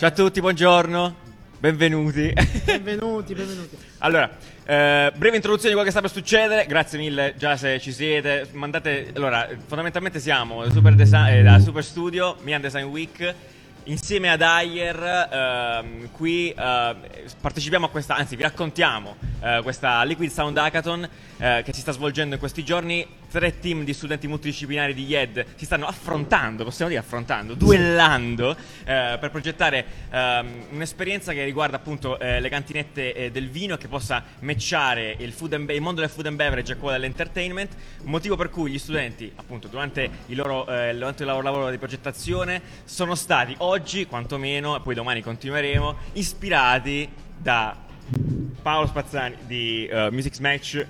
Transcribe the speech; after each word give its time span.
Ciao 0.00 0.08
a 0.08 0.12
tutti, 0.12 0.40
buongiorno. 0.40 1.14
Benvenuti. 1.58 2.32
Benvenuti, 2.64 3.34
benvenuti. 3.34 3.76
allora, 3.98 4.30
eh, 4.64 5.12
breve 5.14 5.36
introduzione 5.36 5.74
di 5.74 5.74
quello 5.74 5.82
che 5.82 5.90
sta 5.90 6.00
per 6.00 6.10
succedere. 6.10 6.64
Grazie 6.64 6.98
mille 6.98 7.34
già 7.36 7.54
se 7.58 7.78
ci 7.80 7.92
siete. 7.92 8.48
Mandate. 8.52 9.10
Allora, 9.14 9.46
fondamentalmente 9.66 10.18
siamo 10.18 10.64
da 10.64 10.70
Super, 10.70 10.98
eh, 10.98 11.42
da 11.42 11.58
Super 11.58 11.84
Studio, 11.84 12.36
Milan 12.44 12.62
Design 12.62 12.84
Week. 12.84 13.34
Insieme 13.84 14.30
ad 14.30 14.40
Ayer, 14.40 15.28
ehm, 15.30 16.10
qui 16.12 16.48
eh, 16.48 16.96
partecipiamo 17.38 17.84
a 17.84 17.90
questa, 17.90 18.14
anzi 18.14 18.36
vi 18.36 18.42
raccontiamo 18.42 19.16
eh, 19.42 19.60
questa 19.62 20.02
Liquid 20.04 20.30
Sound 20.30 20.56
Hackathon 20.56 21.08
eh, 21.36 21.60
che 21.62 21.74
si 21.74 21.80
sta 21.80 21.92
svolgendo 21.92 22.36
in 22.36 22.40
questi 22.40 22.64
giorni. 22.64 23.06
Tre 23.30 23.60
team 23.60 23.84
di 23.84 23.94
studenti 23.94 24.26
multidisciplinari 24.26 24.92
di 24.92 25.04
YED 25.06 25.44
si 25.54 25.64
stanno 25.64 25.86
affrontando, 25.86 26.64
possiamo 26.64 26.90
dire 26.90 27.00
affrontando, 27.00 27.54
duellando 27.54 28.56
eh, 28.84 29.18
per 29.20 29.30
progettare 29.30 29.86
ehm, 30.10 30.66
un'esperienza 30.70 31.32
che 31.32 31.44
riguarda 31.44 31.76
appunto 31.76 32.18
eh, 32.18 32.40
le 32.40 32.48
cantinette 32.48 33.14
eh, 33.14 33.30
del 33.30 33.48
vino 33.48 33.76
che 33.76 33.86
possa 33.86 34.24
matchare 34.40 35.14
il, 35.20 35.32
food 35.32 35.52
and 35.52 35.70
il 35.70 35.80
mondo 35.80 36.00
del 36.00 36.10
food 36.10 36.26
and 36.26 36.34
beverage 36.34 36.72
a 36.72 36.76
quello 36.76 36.94
dell'entertainment, 36.98 37.72
motivo 38.02 38.34
per 38.34 38.50
cui 38.50 38.72
gli 38.72 38.78
studenti 38.78 39.30
appunto 39.36 39.68
durante 39.68 40.10
il 40.26 40.36
loro, 40.36 40.66
eh, 40.66 40.92
durante 40.92 41.22
il 41.22 41.28
loro 41.28 41.42
lavoro 41.42 41.70
di 41.70 41.78
progettazione 41.78 42.60
sono 42.84 43.14
stati 43.14 43.54
oggi 43.58 44.06
quantomeno, 44.06 44.76
e 44.76 44.80
poi 44.80 44.96
domani 44.96 45.22
continueremo, 45.22 45.96
ispirati 46.14 47.08
da 47.38 47.76
Paolo 48.60 48.88
Spazzani 48.88 49.36
di 49.46 49.86
eh, 49.86 50.10
Music 50.10 50.36
Match 50.40 50.84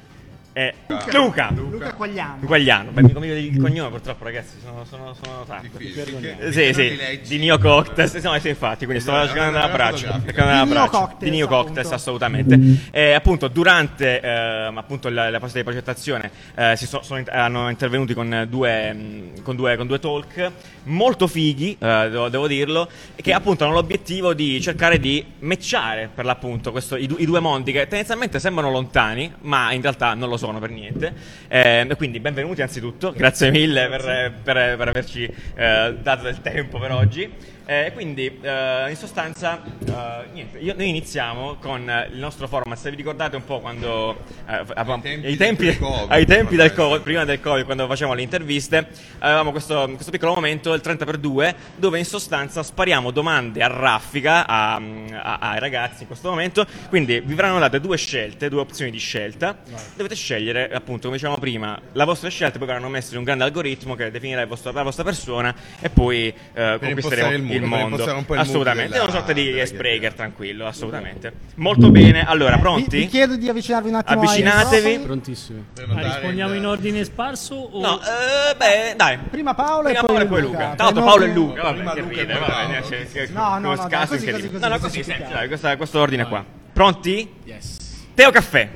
e 0.53 0.75
Luca. 1.13 1.51
Luca 1.55 1.93
Quagliano. 1.95 2.39
Guagliano, 2.41 2.91
beh, 2.91 3.03
mi 3.03 3.13
conviene 3.13 3.39
il 3.41 3.57
cognome 3.61 3.89
purtroppo 3.91 4.25
ragazzi, 4.25 4.57
sono, 4.63 4.85
sono, 4.85 5.15
sono. 5.15 5.61
Difficile. 5.61 6.39
Eh, 6.41 6.53
Sì, 6.53 6.73
sì, 6.75 7.21
di 7.29 7.39
Neo 7.45 7.59
Cocktails, 7.59 8.15
no, 8.17 8.37
sì, 8.39 8.49
infatti, 8.49 8.85
quindi 8.85 9.03
sto 9.03 9.13
Esatto, 9.13 9.29
giocando 9.29 9.59
è 9.59 9.61
a 9.63 9.65
una 9.67 9.75
braccio, 9.75 9.97
fotografica. 10.07 10.31
giocando 10.33 10.81
a 10.81 11.15
Di 11.19 11.31
Neo. 11.31 11.47
Cocktails, 11.47 11.93
assolutamente. 11.93 12.59
E 12.91 13.13
appunto, 13.13 13.49
durante 13.49 14.21
ehm, 14.21 14.77
appunto 14.77 15.09
la, 15.09 15.31
la 15.31 15.39
fase 15.39 15.59
di 15.59 15.65
progettazione 15.65 16.31
eh, 16.57 16.75
si 16.77 16.87
so- 16.87 17.03
sono 17.03 17.23
hanno 17.31 17.69
intervenuti 17.71 18.13
con 18.15 18.47
due, 18.49 19.31
con 19.43 19.55
due, 19.57 19.77
con 19.77 19.87
due 19.87 19.99
talk 20.01 20.51
molto 20.85 21.27
fighi, 21.27 21.73
eh, 21.79 22.09
devo, 22.11 22.29
devo 22.29 22.47
dirlo, 22.49 22.89
che 23.15 23.33
appunto 23.33 23.65
hanno 23.65 23.75
l'obiettivo 23.75 24.35
di 24.35 24.61
cercare 24.61 24.99
di 24.99 25.25
matchare 25.41 26.09
per 26.13 26.25
l'appunto 26.25 26.71
questo- 26.73 26.97
i, 26.97 27.07
du- 27.07 27.19
i 27.19 27.25
due 27.25 27.39
mondi 27.41 27.71
che 27.73 27.81
tendenzialmente 27.87 28.41
sembrano 28.41 28.71
lontani, 28.71 29.33
ma 29.43 29.73
in 29.73 29.81
realtà 29.83 30.15
non 30.15 30.29
lo 30.29 30.37
sono 30.41 30.59
per 30.59 30.71
niente. 30.71 31.13
Eh, 31.49 31.87
quindi 31.99 32.19
benvenuti 32.19 32.63
anzitutto, 32.63 33.13
grazie 33.13 33.51
mille 33.51 33.87
per, 33.89 34.33
per- 34.43 34.77
per 34.77 34.89
averci 34.89 35.25
eh, 35.55 35.95
dato 36.01 36.23
del 36.25 36.41
tempo 36.41 36.79
per 36.79 36.93
oggi. 36.93 37.31
Eh, 37.71 37.93
quindi 37.95 38.27
eh, 38.43 38.87
in 38.91 38.97
sostanza, 38.97 39.63
eh, 39.63 39.93
niente, 40.33 40.59
io- 40.59 40.75
noi 40.77 40.89
iniziamo 40.89 41.55
con 41.61 41.81
il 42.11 42.19
nostro 42.19 42.49
format. 42.49 42.77
Se 42.77 42.91
vi 42.91 42.97
ricordate 42.97 43.37
un 43.37 43.45
po' 43.45 43.61
quando 43.61 44.25
eh, 44.49 44.55
avevamo- 44.75 45.01
tempi 45.01 45.27
ai 45.27 45.37
del 45.37 45.47
tempi, 45.47 45.67
pre-Covid, 45.67 46.11
ai 46.11 46.27
tempi 46.27 46.57
del 46.57 46.73
Covid, 46.75 47.01
prima 47.03 47.25
del 47.25 47.41
Covid, 47.41 47.65
quando 47.65 47.87
facevamo 47.87 48.17
le 48.17 48.23
interviste, 48.23 48.89
avevamo 49.21 49.53
questo, 49.53 49.89
questo 49.95 50.11
piccolo 50.11 50.35
momento, 50.35 50.73
il 50.75 50.81
30x2, 50.83 51.55
dove 51.77 52.01
in 52.01 52.05
sostanza 52.05 52.65
spariamo 52.65 53.13
domande 53.13 53.63
a 53.63 53.69
raffica 53.69 54.49
a- 54.49 54.75
a- 54.75 55.39
ai 55.39 55.61
ragazzi 55.61 56.01
in 56.03 56.07
questo 56.09 56.29
momento. 56.29 56.67
Quindi 56.89 57.21
vi 57.21 57.35
verranno 57.35 57.61
date 57.61 57.79
due 57.79 57.97
scelte, 57.97 58.49
due 58.49 58.63
opzioni 58.63 58.91
di 58.91 58.99
scelta. 58.99 59.57
Dovete 59.95 60.17
scegliere, 60.17 60.69
appunto, 60.73 61.03
come 61.03 61.19
dicevamo 61.19 61.39
prima, 61.39 61.81
la 61.93 62.05
vostra 62.05 62.29
scelta, 62.31 62.59
poi 62.59 62.67
verranno 62.67 62.89
messe 62.89 63.13
in 63.13 63.19
un 63.19 63.25
grande 63.25 63.45
algoritmo 63.45 63.95
che 63.95 64.11
definirà 64.11 64.45
vostro- 64.45 64.73
la 64.73 64.83
vostra 64.83 65.05
persona 65.05 65.55
e 65.81 65.89
poi 65.89 66.35
eh, 66.53 66.79
conquisteremo 66.81 67.29
il 67.37 67.43
mondo, 67.43 67.59
per 67.69 67.79
mondo. 67.79 68.15
un 68.17 68.25
po' 68.25 68.35
il 68.35 68.41
assolutamente, 68.41 68.91
della- 68.93 69.01
è 69.01 69.07
una 69.07 69.13
sorta 69.17 69.33
di 69.33 69.63
Spreaker, 69.65 70.15
tranquillo, 70.15 70.67
assolutamente. 70.67 71.33
Molto 71.57 71.91
bene, 71.91 72.25
allora, 72.27 72.55
Vi, 72.55 72.61
pronti? 72.61 72.97
vi 72.99 73.07
chiedo 73.07 73.37
di 73.37 73.49
avvicinarvi 73.49 73.89
un 73.89 73.95
attimo 73.97 74.21
Avvicinatevi. 74.21 74.99
Prontissimi. 75.01 75.65
Ah, 75.89 76.01
rispondiamo 76.03 76.53
il- 76.53 76.59
in 76.59 76.67
ordine 76.67 77.05
sparso 77.05 77.55
o 77.55 77.81
No, 77.81 78.01
eh, 78.01 78.55
beh, 78.57 78.95
dai. 78.97 79.19
Prima 79.19 79.55
Paolo 79.55 79.85
Prima 79.89 79.99
e 79.99 80.05
poi, 80.05 80.07
Paolo 80.17 80.23
e 80.23 80.27
poi 80.29 80.41
Luca. 80.43 80.59
Luca. 80.65 80.75
Tanto 80.77 80.95
non- 81.01 81.05
Paolo 81.09 81.25
e 81.25 81.29
Luca, 81.33 81.63
vabbè, 81.63 81.77
Prima 81.77 81.93
che 81.95 82.01
Luca 82.01 82.15
ride, 82.21 82.33
vabbè, 82.39 82.83
cioè, 82.89 83.07
che- 83.11 83.29
No, 83.33 83.59
no, 83.59 83.75
no, 83.75 83.89
dai, 83.89 84.07
così, 84.07 84.25
incredibile. 84.25 84.51
così, 84.53 84.63
No, 84.63 84.69
no, 84.69 84.79
così 84.79 84.99
così, 84.99 85.15
dai, 85.33 85.49
questa- 85.49 85.77
questo 85.77 85.99
ordine 86.01 86.27
qua. 86.27 86.45
Pronti? 86.73 87.33
Yes. 87.45 88.07
Tè 88.15 88.27
o 88.27 88.31
caffè? 88.31 88.69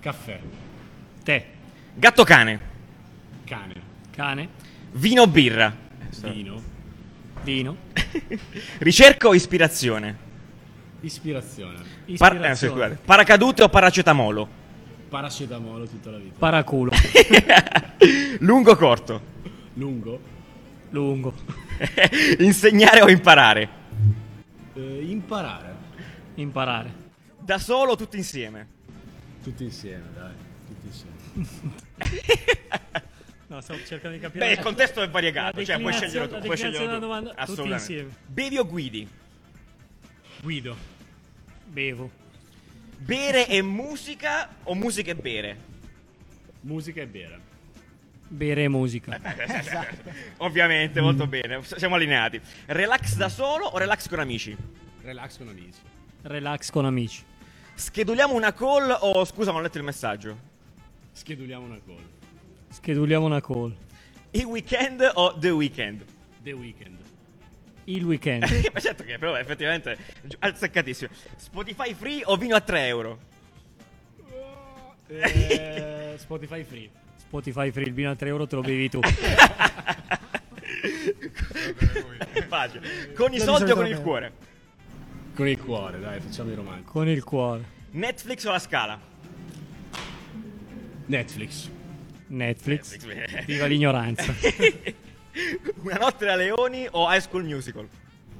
Caffè. 0.00 0.40
te, 1.22 1.44
Gatto 1.94 2.24
cane? 2.24 2.60
Cane. 3.44 3.74
cane, 4.14 4.48
Vino 4.92 5.22
o 5.22 5.26
birra? 5.26 5.72
Vino. 6.22 6.62
Vino, 7.42 7.76
Ricerca 8.78 9.28
o 9.28 9.34
ispirazione? 9.34 10.28
Ispirazione. 11.00 11.78
Par- 12.16 12.42
eh, 12.44 12.54
scusate. 12.54 12.98
Paracadute 13.04 13.62
o 13.62 13.68
paracetamolo? 13.68 14.48
Paracetamolo 15.08 15.86
tutta 15.86 16.10
la 16.10 16.18
vita. 16.18 16.34
paraculo, 16.38 16.90
Lungo 18.40 18.72
o 18.72 18.76
corto? 18.76 19.20
Lungo. 19.74 20.20
lungo, 20.90 21.32
Insegnare 22.38 23.00
o 23.00 23.08
imparare? 23.08 23.68
Eh, 24.74 25.04
imparare. 25.08 25.74
imparare, 26.34 26.92
Da 27.38 27.58
solo 27.58 27.92
o 27.92 27.96
tutti 27.96 28.16
insieme? 28.18 28.66
Tutti 29.42 29.64
insieme, 29.64 30.04
dai. 30.14 30.32
Tutti 30.68 30.86
insieme. 30.86 31.18
No, 33.50 33.60
stavo 33.60 33.84
cercando 33.84 34.16
di 34.16 34.22
capire. 34.22 34.46
Beh, 34.46 34.52
il 34.52 34.58
contesto 34.60 35.02
è 35.02 35.08
variegato, 35.10 35.64
cioè 35.64 35.78
puoi 35.80 35.92
scegliere 35.92 36.28
tu. 36.28 36.36
Puoi 36.38 36.48
la 36.48 36.54
scegliere 36.56 36.94
tu. 36.94 36.98
domanda, 36.98 37.30
tutti 37.30 37.40
Assolutamente. 37.42 37.92
insieme. 37.92 38.10
Bevi 38.26 38.58
o 38.58 38.66
guidi? 38.66 39.08
Guido. 40.42 40.76
bevo, 41.66 42.10
Bere 42.98 43.46
e 43.48 43.60
musica 43.62 44.48
o 44.64 44.74
musica 44.74 45.10
e 45.10 45.14
bere? 45.14 45.56
Musica 46.62 47.00
e 47.00 47.06
bere. 47.06 47.40
bere 48.28 48.68
musica, 48.68 49.18
Ovviamente, 50.38 51.00
molto 51.00 51.26
bene. 51.26 51.60
Siamo 51.62 51.94
allineati. 51.96 52.40
Relax 52.66 53.16
da 53.16 53.28
solo 53.28 53.66
o 53.66 53.78
relax 53.78 54.08
con 54.08 54.20
amici? 54.20 54.56
Relax 55.02 55.38
con 55.38 55.48
amici. 55.48 55.78
relax 56.22 56.70
con 56.70 56.84
amici, 56.84 57.24
Scheduliamo 57.74 58.34
una 58.34 58.52
call 58.52 58.94
o 59.00 59.24
scusa, 59.24 59.50
ma 59.52 59.58
ho 59.58 59.62
letto 59.62 59.78
il 59.78 59.84
messaggio. 59.84 60.38
Scheduliamo 61.12 61.64
una 61.64 61.80
call. 61.84 62.04
Scheduliamo 62.70 63.26
una 63.26 63.40
call, 63.40 63.74
Il 64.32 64.44
weekend 64.44 65.10
o 65.14 65.36
the 65.38 65.50
weekend? 65.50 66.04
The 66.42 66.52
weekend. 66.52 66.98
il 67.84 68.04
weekend, 68.04 68.44
Ma 68.72 68.80
certo 68.80 69.02
che 69.04 69.18
però 69.18 69.36
effettivamente 69.36 69.96
azzeccatissimo. 70.38 71.10
Spotify 71.36 71.92
free 71.94 72.22
o 72.24 72.36
vino 72.36 72.54
a 72.54 72.60
3 72.60 72.86
euro? 72.86 73.18
Eh, 75.08 76.14
Spotify 76.18 76.62
free. 76.62 76.88
Spotify 77.16 77.70
free, 77.72 77.86
il 77.86 77.92
vino 77.92 78.10
a 78.10 78.14
3 78.14 78.28
euro 78.28 78.46
te 78.46 78.54
lo 78.56 78.60
bevi 78.62 78.88
tu, 78.88 79.00
facile. 82.48 83.12
Con 83.14 83.32
i 83.32 83.38
soldi 83.40 83.70
o 83.70 83.74
con 83.74 83.86
il 83.86 84.00
cuore? 84.00 84.32
Con 85.34 85.48
il 85.48 85.58
cuore, 85.58 85.98
dai, 86.00 86.20
facciamo 86.20 86.50
i 86.50 86.54
romantici. 86.54 86.88
con 86.88 87.08
il 87.08 87.24
cuore, 87.24 87.64
Netflix 87.92 88.44
o 88.44 88.50
la 88.52 88.58
scala? 88.58 88.98
Netflix. 91.06 91.70
Netflix, 92.30 92.96
Netflix. 93.04 93.44
viva 93.44 93.66
l'ignoranza, 93.66 94.32
Una 95.82 95.96
notte 95.96 96.24
da 96.26 96.34
leoni 96.36 96.86
o 96.90 97.12
High 97.12 97.20
School 97.20 97.44
Musical? 97.44 97.88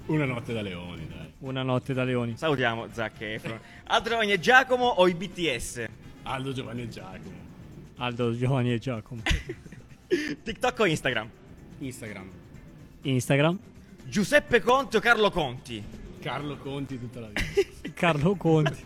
Una 0.07 0.25
notte 0.25 0.53
da 0.53 0.61
leoni, 0.61 1.07
dai. 1.09 1.33
una 1.39 1.63
notte 1.63 1.93
da 1.93 2.05
leoni, 2.05 2.37
Salutiamo 2.37 2.89
Zac 2.93 3.21
Efron. 3.21 3.59
Altro 3.85 4.11
Giovanni 4.13 4.33
e 4.33 4.39
Giacomo 4.41 4.85
o 4.87 5.09
i 5.09 5.15
BTS? 5.15 5.85
Aldo, 6.23 6.53
Giovanni 6.53 6.83
e 6.83 6.89
Giacomo. 6.89 7.49
Aldo, 7.97 8.37
Giovanni 8.37 8.73
e 8.73 8.79
Giacomo, 8.79 9.23
TikTok 10.43 10.79
o 10.81 10.87
Instagram? 10.87 11.29
Instagram. 11.79 12.29
Instagram, 13.03 13.59
Giuseppe 14.05 14.61
Conti 14.61 14.97
o 14.97 15.01
Carlo 15.01 15.31
Conti? 15.31 15.83
Carlo 16.21 16.57
Conti 16.59 16.99
tutta 16.99 17.21
la 17.21 17.29
vita. 17.29 17.91
Carlo 17.95 18.35
Conti, 18.37 18.85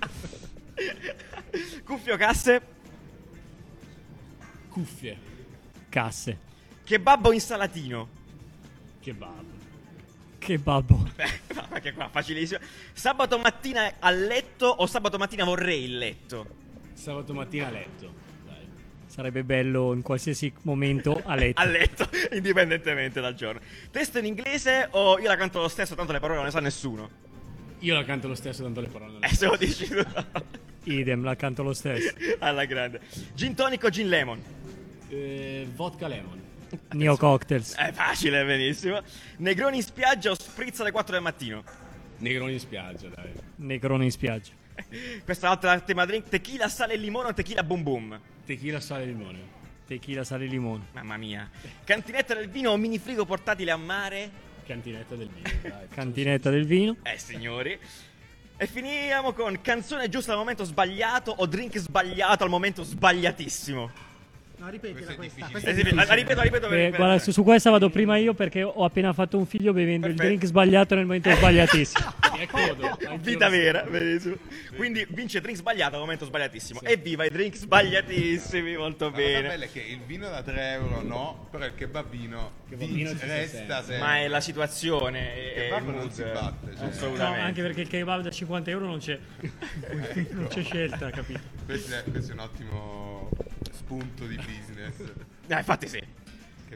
Cuffie 1.84 2.12
o 2.12 2.16
casse? 2.16 2.72
Cuffie. 4.74 5.16
casse, 5.88 6.36
Kebab 6.82 7.26
o 7.26 7.32
insalatino? 7.32 8.08
Kebab. 9.00 9.44
che 10.38 10.58
babbo, 10.58 10.96
Beh, 11.14 11.40
no, 11.54 11.66
perché 11.68 11.92
qua 11.92 12.08
facilissimo. 12.08 12.58
Sabato 12.92 13.38
mattina 13.38 13.94
a 14.00 14.10
letto 14.10 14.66
o 14.66 14.86
sabato 14.86 15.16
mattina 15.16 15.44
vorrei 15.44 15.84
il 15.84 15.96
letto? 15.98 16.46
Sabato 16.92 17.32
mattina 17.32 17.68
a 17.68 17.70
letto. 17.70 18.12
Dai. 18.44 18.66
sarebbe 19.06 19.44
bello 19.44 19.92
in 19.94 20.02
qualsiasi 20.02 20.52
momento 20.62 21.22
a 21.24 21.34
letto. 21.36 21.60
A 21.60 21.64
letto, 21.64 22.08
indipendentemente 22.32 23.20
dal 23.20 23.34
giorno. 23.34 23.60
Testo 23.92 24.18
in 24.18 24.24
inglese 24.26 24.88
o 24.90 25.20
io 25.20 25.28
la 25.28 25.36
canto 25.36 25.60
lo 25.60 25.68
stesso, 25.68 25.94
tanto 25.94 26.10
le 26.12 26.18
parole 26.18 26.38
non 26.38 26.46
le 26.46 26.52
sa 26.52 26.60
nessuno? 26.60 27.08
Io 27.78 27.94
la 27.94 28.04
canto 28.04 28.26
lo 28.26 28.34
stesso, 28.34 28.62
tanto 28.64 28.80
le 28.80 28.88
parole 28.88 29.12
non 29.12 29.20
le 29.20 29.28
Eh, 29.28 29.34
se 29.34 29.46
lo 29.46 29.56
dici 29.56 29.86
tu. 29.86 30.02
Idem, 30.84 31.22
la 31.22 31.36
canto 31.36 31.62
lo 31.62 31.72
stesso. 31.72 32.12
Alla 32.40 32.64
grande. 32.66 33.00
Gin 33.34 33.54
tonic 33.54 33.84
o 33.84 33.88
gin 33.88 34.08
lemon? 34.08 34.42
Eh, 35.14 35.68
vodka 35.74 36.08
lemon. 36.08 36.42
Neo 36.92 37.16
Cocktails. 37.16 37.74
È 37.76 37.92
facile, 37.92 38.44
benissimo. 38.44 39.00
Negroni 39.36 39.76
in 39.76 39.82
spiaggia 39.82 40.32
o 40.32 40.34
spritz 40.34 40.80
alle 40.80 40.90
4 40.90 41.12
del 41.12 41.22
mattino? 41.22 41.62
Negroni 42.18 42.54
in 42.54 42.58
spiaggia, 42.58 43.08
dai. 43.08 43.30
Negroni 43.56 44.06
in 44.06 44.10
spiaggia. 44.10 44.52
Questa 45.24 45.48
altra 45.48 45.78
tema 45.80 46.04
drink, 46.04 46.28
tequila, 46.28 46.68
sale 46.68 46.94
e 46.94 46.96
limone 46.96 47.28
o 47.28 47.34
tequila 47.34 47.62
boom 47.62 47.82
boom? 47.82 48.20
Tequila, 48.44 48.80
sale 48.80 49.04
e 49.04 49.06
limone. 49.06 49.38
Tequila, 49.86 50.24
sale 50.24 50.46
e 50.46 50.48
limone. 50.48 50.86
Mamma 50.92 51.16
mia. 51.16 51.48
Cantinetta 51.84 52.34
del 52.34 52.48
vino 52.48 52.70
o 52.70 52.76
minifrigo 52.76 53.24
portatile 53.24 53.70
a 53.70 53.76
mare? 53.76 54.30
Cantinetta 54.66 55.14
del 55.14 55.28
vino, 55.28 55.48
dai. 55.62 55.86
Cantinetta 55.90 56.50
del 56.50 56.66
vino. 56.66 56.96
Eh, 57.02 57.18
signori. 57.18 57.78
E 58.56 58.66
finiamo 58.66 59.32
con 59.32 59.60
canzone 59.60 60.08
giusta 60.08 60.32
al 60.32 60.38
momento 60.38 60.64
sbagliato 60.64 61.30
o 61.30 61.46
drink 61.46 61.78
sbagliato 61.78 62.42
al 62.42 62.50
momento 62.50 62.82
sbagliatissimo. 62.82 64.13
No, 64.64 64.70
ripetila 64.70 65.14
questa. 65.14 65.46
questa 65.50 65.70
Eh, 65.70 65.74
sì, 65.74 65.94
la 65.94 66.14
ripeto, 66.14 66.36
la 66.36 66.42
ripeto. 66.42 66.68
per- 66.68 66.78
Eh, 66.78 66.90
guarda, 66.90 67.18
su, 67.18 67.32
su 67.32 67.42
questa 67.42 67.68
vado 67.68 67.90
prima 67.90 68.16
io 68.16 68.32
perché 68.32 68.62
ho 68.62 68.82
appena 68.84 69.12
fatto 69.12 69.36
un 69.36 69.44
figlio 69.44 69.74
bevendo 69.74 70.06
Perfetto. 70.06 70.22
il 70.22 70.28
drink 70.28 70.44
sbagliato 70.46 70.94
nel 70.94 71.04
momento 71.04 71.30
sbagliatissimo. 71.30 72.12
Codo. 72.50 72.98
Vita 73.20 73.48
vera. 73.50 73.86
Quindi 74.74 75.06
vince 75.10 75.40
drink 75.42 75.58
sbagliato 75.58 75.96
al 75.96 76.00
momento 76.00 76.24
sbagliatissimo. 76.24 76.80
Evviva 76.82 77.24
i 77.24 77.30
drink 77.30 77.56
sbagliatissimi, 77.56 78.76
molto 78.76 79.04
La 79.06 79.10
bene. 79.10 79.48
bella 79.48 79.64
è 79.64 79.70
che 79.70 79.80
il 79.80 80.00
vino 80.06 80.28
da 80.30 80.42
3 80.42 80.72
euro 80.72 81.02
no, 81.02 81.46
però 81.50 81.66
il 81.66 81.74
kebabino, 81.74 82.50
Kebabino 82.68 83.12
resta 83.20 83.82
sempre. 83.82 83.98
Ma 83.98 84.18
è 84.20 84.28
la 84.28 84.40
situazione. 84.40 85.32
Il 85.36 85.62
kebab 85.62 85.88
non 85.94 86.10
si 86.10 86.22
batte, 86.22 86.72
cioè. 86.74 86.82
No, 86.84 86.88
Assolutamente. 86.88 87.40
anche 87.40 87.62
perché 87.62 87.80
il 87.82 87.88
kebab 87.88 88.22
da 88.22 88.30
50 88.30 88.70
euro 88.70 88.86
non 88.86 88.98
c'è. 88.98 89.18
non 90.32 90.46
c'è 90.48 90.62
scelta, 90.62 91.10
capito? 91.10 91.40
Questo, 91.66 91.94
è, 91.94 92.02
questo 92.10 92.30
è 92.30 92.34
un 92.34 92.40
ottimo 92.40 93.28
spunto 93.72 94.26
di 94.26 94.36
business. 94.58 95.12
Dai, 95.46 95.58
infatti 95.64 95.88
sì. 95.88 96.02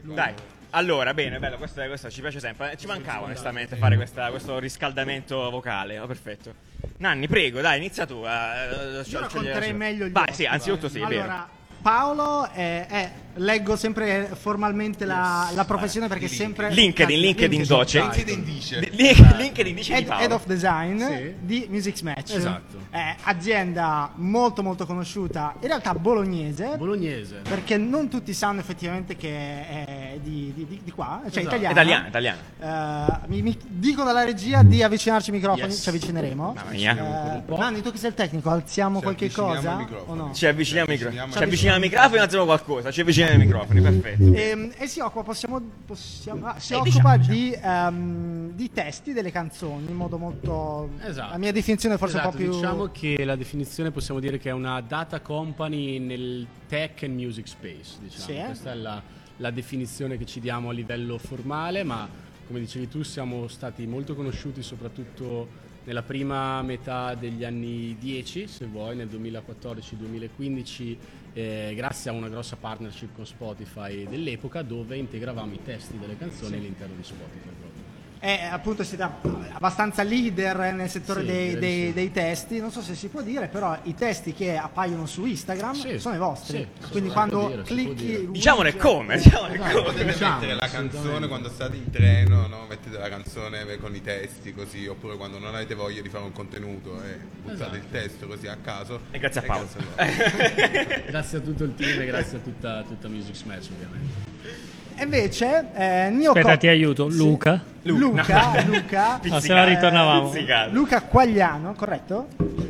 Dai. 0.01 0.33
Allora, 0.71 1.13
bene, 1.15 1.39
bello, 1.39 1.57
questo, 1.57 1.81
questo 1.87 2.11
ci 2.11 2.21
piace 2.21 2.39
sempre. 2.39 2.73
Eh, 2.73 2.77
Ci 2.77 2.85
mancava 2.85 3.25
onestamente 3.25 3.75
fare 3.75 3.95
questa- 3.95 4.29
questo 4.29 4.59
riscaldamento 4.59 5.49
vocale. 5.49 5.97
Oh, 5.97 6.05
perfetto. 6.05 6.53
Nanni, 6.97 7.27
prego, 7.27 7.59
dai, 7.59 7.77
inizia 7.77 8.05
tu. 8.05 8.21
a- 8.23 9.01
Io 9.03 9.19
racconterei 9.19 9.73
meglio 9.73 10.05
gli 10.05 10.11
Vai, 10.11 10.23
ospiti. 10.29 10.43
sì, 10.43 10.45
anzitutto 10.45 10.87
sì, 10.89 10.99
è 11.01 11.07
vero. 11.07 11.57
Paolo 11.81 12.49
è, 12.49 12.85
è- 12.87 13.11
leggo 13.35 13.77
sempre 13.77 14.29
formalmente 14.33 15.05
la, 15.05 15.49
la 15.53 15.63
professione 15.63 16.07
perché 16.09 16.27
sempre 16.27 16.71
LinkedIn, 16.73 17.19
LinkedIn 17.19 17.63
doce. 17.65 18.01
LinkedIn 18.01 18.43
dice. 18.43 18.79
Di- 18.81 18.89
Link- 18.95 19.35
LinkedIn 19.37 19.75
dice 19.75 19.93
di 19.93 19.99
Head, 19.99 20.07
Paolo. 20.07 20.21
head 20.23 20.31
of 20.33 20.45
Design 20.45 21.01
Sì. 21.01 21.33
di 21.39 21.67
Music 21.69 22.01
Match. 22.01 22.33
Esatto. 22.35 22.77
È 22.89 23.15
azienda 23.23 24.11
molto 24.15 24.61
molto 24.61 24.85
conosciuta, 24.85 25.53
in 25.61 25.67
realtà 25.67 25.93
bolognese, 25.93 26.75
Bolognese. 26.75 27.41
perché 27.47 27.77
non 27.77 28.09
tutti 28.09 28.33
sanno 28.33 28.59
effettivamente 28.59 29.15
che 29.15 29.29
è 29.29 30.19
di, 30.21 30.51
di- 30.53 30.65
di- 30.67 30.81
di 30.83 30.91
qua, 30.91 31.21
cioè 31.29 31.43
Esatto. 31.43 31.55
italiana. 31.55 31.71
Italiano, 31.71 32.07
italiano. 32.07 32.39
Eh, 32.59 33.27
mi, 33.27 33.41
mi 33.41 33.57
dicono 33.67 34.05
dalla 34.07 34.25
regia 34.25 34.63
di 34.63 34.83
avvicinarci 34.83 35.29
ai 35.29 35.35
microfoni, 35.37 35.67
Yes. 35.71 35.81
ci 35.81 35.89
avvicineremo. 35.89 36.53
Mamma 36.53 36.71
mia. 36.71 37.43
Eh, 37.47 37.55
Nanni, 37.57 37.81
tu 37.81 37.91
che 37.91 37.97
sei 37.97 38.09
il 38.09 38.15
tecnico, 38.15 38.49
alziamo 38.49 38.97
Ci 38.97 39.03
qualche 39.03 39.25
avviciniamo 39.25 39.55
cosa? 39.55 39.71
al 39.71 39.77
microfono. 39.77 40.23
O 40.23 40.25
no? 40.27 40.33
Ci 40.33 40.45
avviciniamo 40.45 40.89
ai 40.91 40.97
Ci 40.97 41.03
microfoni. 41.05 41.43
avviciniamo 41.43 41.68
Ci 41.69 41.75
avviciniamo 41.75 41.75
ai 41.75 41.79
microfoni 41.81 42.15
e 42.17 42.21
alziamo 42.23 42.45
qualcosa. 42.45 42.91
Ci 42.91 43.01
avviciniamo 43.01 43.33
ai 43.33 43.45
microfoni, 43.45 43.81
perfetto. 43.81 44.33
Ehm, 44.33 44.71
E, 44.77 44.87
si 44.87 44.99
occupa, 45.01 45.23
possiamo, 45.23 45.61
possiamo- 45.85 46.47
ah, 46.47 46.59
si 46.59 46.73
Eh, 46.73 46.77
occupa 46.77 47.17
diciamo, 47.17 47.37
di, 47.37 47.57
ehm, 47.61 48.51
di 48.53 48.71
testi 48.71 49.13
delle 49.13 49.29
canzoni 49.31 49.85
in 49.87 49.95
modo 49.95 50.17
molto. 50.17 50.89
Esatto. 51.05 51.31
La 51.31 51.37
mia 51.37 51.51
definizione 51.51 51.97
forse 51.99 52.17
Esatto, 52.17 52.29
un 52.37 52.43
po' 52.43 52.49
più. 52.49 52.51
Diciamo 52.59 52.87
che 52.91 53.23
la 53.23 53.35
definizione 53.35 53.91
possiamo 53.91 54.19
dire 54.19 54.39
che 54.39 54.49
è 54.49 54.53
una 54.53 54.81
data 54.81 55.21
company 55.21 55.99
nel 55.99 56.47
tech 56.67 57.03
and 57.03 57.13
music 57.13 57.47
space. 57.47 57.97
Diciamo. 58.01 58.23
Sì, 58.25 58.31
eh. 58.35 58.45
Questa 58.45 58.71
è 58.71 58.75
la, 58.75 58.99
la 59.37 59.51
definizione 59.51 60.17
che 60.17 60.25
ci 60.25 60.39
diamo 60.39 60.69
a 60.69 60.73
livello 60.73 61.19
formale, 61.19 61.83
ma 61.83 62.07
come 62.47 62.59
dicevi 62.61 62.87
tu 62.87 63.03
siamo 63.03 63.47
stati 63.47 63.85
molto 63.85 64.15
conosciuti 64.15 64.63
soprattutto 64.63 65.67
nella 65.83 66.01
prima 66.03 66.61
metà 66.61 67.13
degli 67.15 67.43
anni 67.43 67.95
10, 67.99 68.47
se 68.47 68.65
vuoi, 68.65 68.95
nel 68.95 69.07
2014-2015, 69.07 70.97
eh, 71.33 71.73
grazie 71.75 72.09
a 72.09 72.13
una 72.13 72.29
grossa 72.29 72.55
partnership 72.55 73.13
con 73.13 73.25
Spotify 73.25 74.07
dell'epoca 74.07 74.61
dove 74.61 74.97
integravamo 74.97 75.53
i 75.53 75.63
testi 75.63 75.97
delle 75.97 76.17
canzoni 76.17 76.57
all'interno 76.57 76.95
di 76.95 77.03
Spotify. 77.03 77.49
proprio. 77.59 77.88
È 78.21 78.49
appunto 78.51 78.83
siete 78.83 79.07
abbastanza 79.53 80.03
leader 80.03 80.73
nel 80.73 80.89
settore 80.89 81.21
Sì, 81.21 81.25
dei, 81.27 81.57
dei- 81.57 81.87
sì. 81.87 81.93
dei 81.93 82.11
testi. 82.11 82.59
Non 82.59 82.69
so 82.69 82.81
se 82.81 82.93
si 82.93 83.07
può 83.07 83.21
dire, 83.21 83.47
però 83.47 83.77
i 83.83 83.95
testi 83.95 84.33
che 84.33 84.57
appaiono 84.57 85.05
su 85.05 85.25
Instagram 85.25 85.73
Sì. 85.73 85.99
sono 85.99 86.15
i 86.15 86.17
vostri. 86.17 86.67
Sì, 86.81 86.87
Quindi 86.91 87.11
quando 87.11 87.47
dire, 87.47 87.61
clicchi. 87.63 88.27
Diciamone 88.31 88.75
come, 88.75 89.15
diciamone 89.17 89.57
come. 89.57 89.71
Potete 89.71 90.03
Diciamo, 90.03 90.33
mettere 90.33 90.55
la 90.55 90.67
canzone 90.67 91.27
quando 91.29 91.47
state 91.49 91.77
in 91.77 91.89
treno, 91.89 92.47
no? 92.47 92.65
mettete 92.67 92.97
la 92.97 93.07
canzone 93.07 93.77
con 93.77 93.95
i 93.95 94.01
testi 94.01 94.53
così, 94.53 94.85
oppure 94.85 95.15
quando 95.15 95.39
non 95.39 95.55
avete 95.55 95.73
voglia 95.73 96.01
di 96.01 96.09
fare 96.09 96.25
un 96.25 96.33
contenuto 96.33 97.01
e 97.01 97.17
buttate 97.41 97.53
Esatto. 97.53 97.75
il 97.75 97.83
testo 97.89 98.27
così 98.27 98.47
a 98.47 98.57
caso. 98.61 98.99
E 99.11 99.19
grazie 99.19 99.39
a 99.39 99.43
Paolo. 99.45 99.67
loro. 99.95 101.01
Grazie 101.07 101.37
a 101.37 101.41
tutto 101.41 101.63
il 101.63 101.73
team 101.73 102.01
e 102.01 102.05
grazie 102.05 102.37
a 102.37 102.41
tutta, 102.41 102.83
tutta 102.83 103.07
Music 103.07 103.35
Smash 103.35 103.69
ovviamente. 103.69 104.77
E 104.99 105.03
invece, 105.03 105.65
eh, 105.75 106.09
Neo 106.09 106.31
Aspetta, 106.31 106.51
Co- 106.51 106.57
ti 106.57 106.67
aiuto. 106.67 107.09
Sì. 107.09 107.17
Luca. 107.17 107.61
Luca, 107.83 108.63
Luca, 108.65 109.19
Ah, 109.31 109.39
se 109.39 109.53
la 109.53 109.63
ritornavamo. 109.63 110.33
Luca 110.71 111.01
Quagliano, 111.03 111.73
corretto? 111.73 112.27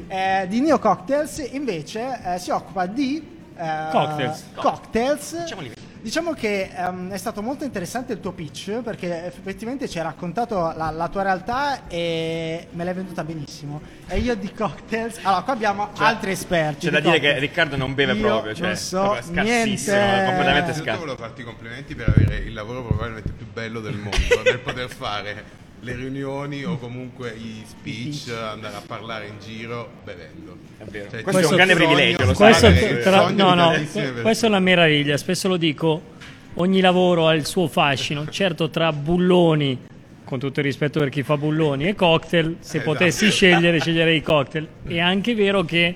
Eh, 0.08 0.46
di 0.48 0.62
Neo 0.62 0.78
Cocktails 0.78 1.50
invece 1.54 2.20
eh, 2.24 2.38
si 2.38 2.52
occupa 2.52 2.86
di 2.86 3.18
eh, 3.58 3.88
Cocktails. 3.92 4.44
cocktails. 4.54 5.42
Diciamoli. 5.42 5.72
Diciamo 6.01 6.31
che 6.31 6.72
ehm, 6.74 7.12
è 7.12 7.18
stato 7.18 7.42
molto 7.42 7.66
interessante 7.66 8.13
il 8.13 8.22
tuo 8.22 8.31
pitch 8.31 8.80
perché 8.81 9.25
effettivamente 9.25 9.90
ci 9.90 9.98
hai 9.98 10.06
raccontato 10.06 10.74
la, 10.75 10.92
la 10.92 11.10
tua 11.10 11.24
realtà 11.24 11.88
e 11.90 12.68
me 12.72 12.84
l'hai 12.86 12.94
venduta 12.94 13.24
benissimo. 13.25 13.81
E 14.07 14.19
io 14.19 14.34
di 14.36 14.51
cocktails, 14.54 15.19
allora 15.24 15.42
qua 15.42 15.54
abbiamo 15.54 15.90
altri 15.98 16.31
esperti. 16.31 16.86
C'è 16.86 16.92
da 16.92 17.00
di 17.00 17.06
dire 17.06 17.19
che 17.19 17.25
cocktails. 17.28 17.50
Riccardo 17.50 17.75
non 17.75 17.94
beve 17.96 18.13
Io 18.13 18.22
proprio, 18.22 18.54
cioè 18.54 18.68
non 18.68 18.75
so 18.78 19.18
niente. 19.31 20.24
completamente 20.25 20.74
scarso. 20.74 21.00
volevo 21.00 21.18
farti 21.18 21.42
i 21.42 21.44
complimenti 21.44 21.96
per 21.96 22.13
avere 22.16 22.38
il 22.38 22.54
lavoro 22.54 22.86
probabilmente 22.86 23.31
più 23.34 23.46
bello 23.51 23.81
del 23.81 23.96
mondo, 23.96 24.42
nel 24.46 24.60
poter 24.60 24.88
fare 24.88 25.59
le 25.81 25.96
riunioni 25.96 26.64
o 26.66 26.78
comunque 26.78 27.34
i 27.38 27.64
speech, 27.66 28.30
andare 28.38 28.76
a 28.76 28.81
parlare 28.86 29.28
in 29.28 29.36
giro 29.44 29.90
bevendo. 30.04 30.58
È. 30.78 31.08
Cioè, 31.10 31.22
Questo 31.22 31.42
è 31.42 31.46
un 31.46 31.56
grande 31.56 31.74
sogno- 31.74 31.86
privilegio, 31.88 32.26
lo 32.26 32.34
Questo, 32.34 32.66
sai. 32.72 33.02
sogno 33.02 33.54
no, 33.54 33.54
no, 33.54 33.74
questa 34.22 34.46
è 34.46 34.50
una 34.50 34.60
meraviglia. 34.60 35.18
Spesso 35.18 35.48
lo 35.48 35.58
dico. 35.58 36.18
Ogni 36.56 36.81
lavoro 36.81 37.28
ha 37.28 37.36
il 37.36 37.46
suo 37.46 37.68
fascino. 37.68 38.28
Certo, 38.28 38.70
tra 38.70 38.92
bulloni, 38.92 39.78
con 40.26 40.40
tutto 40.40 40.60
il 40.60 40.66
rispetto 40.66 41.00
per 41.00 41.08
chi 41.10 41.24
fa 41.24 41.38
bulloni, 41.38 41.88
e 41.88 41.96
cocktail, 41.96 42.58
se 42.60 42.78
Esatto. 42.78 42.92
potessi 42.92 43.30
scegliere, 43.32 43.80
sceglierei 43.80 44.18
i 44.18 44.22
cocktail. 44.22 44.68
È 44.86 45.00
anche 45.00 45.36
vero 45.36 45.63
che, 45.63 45.96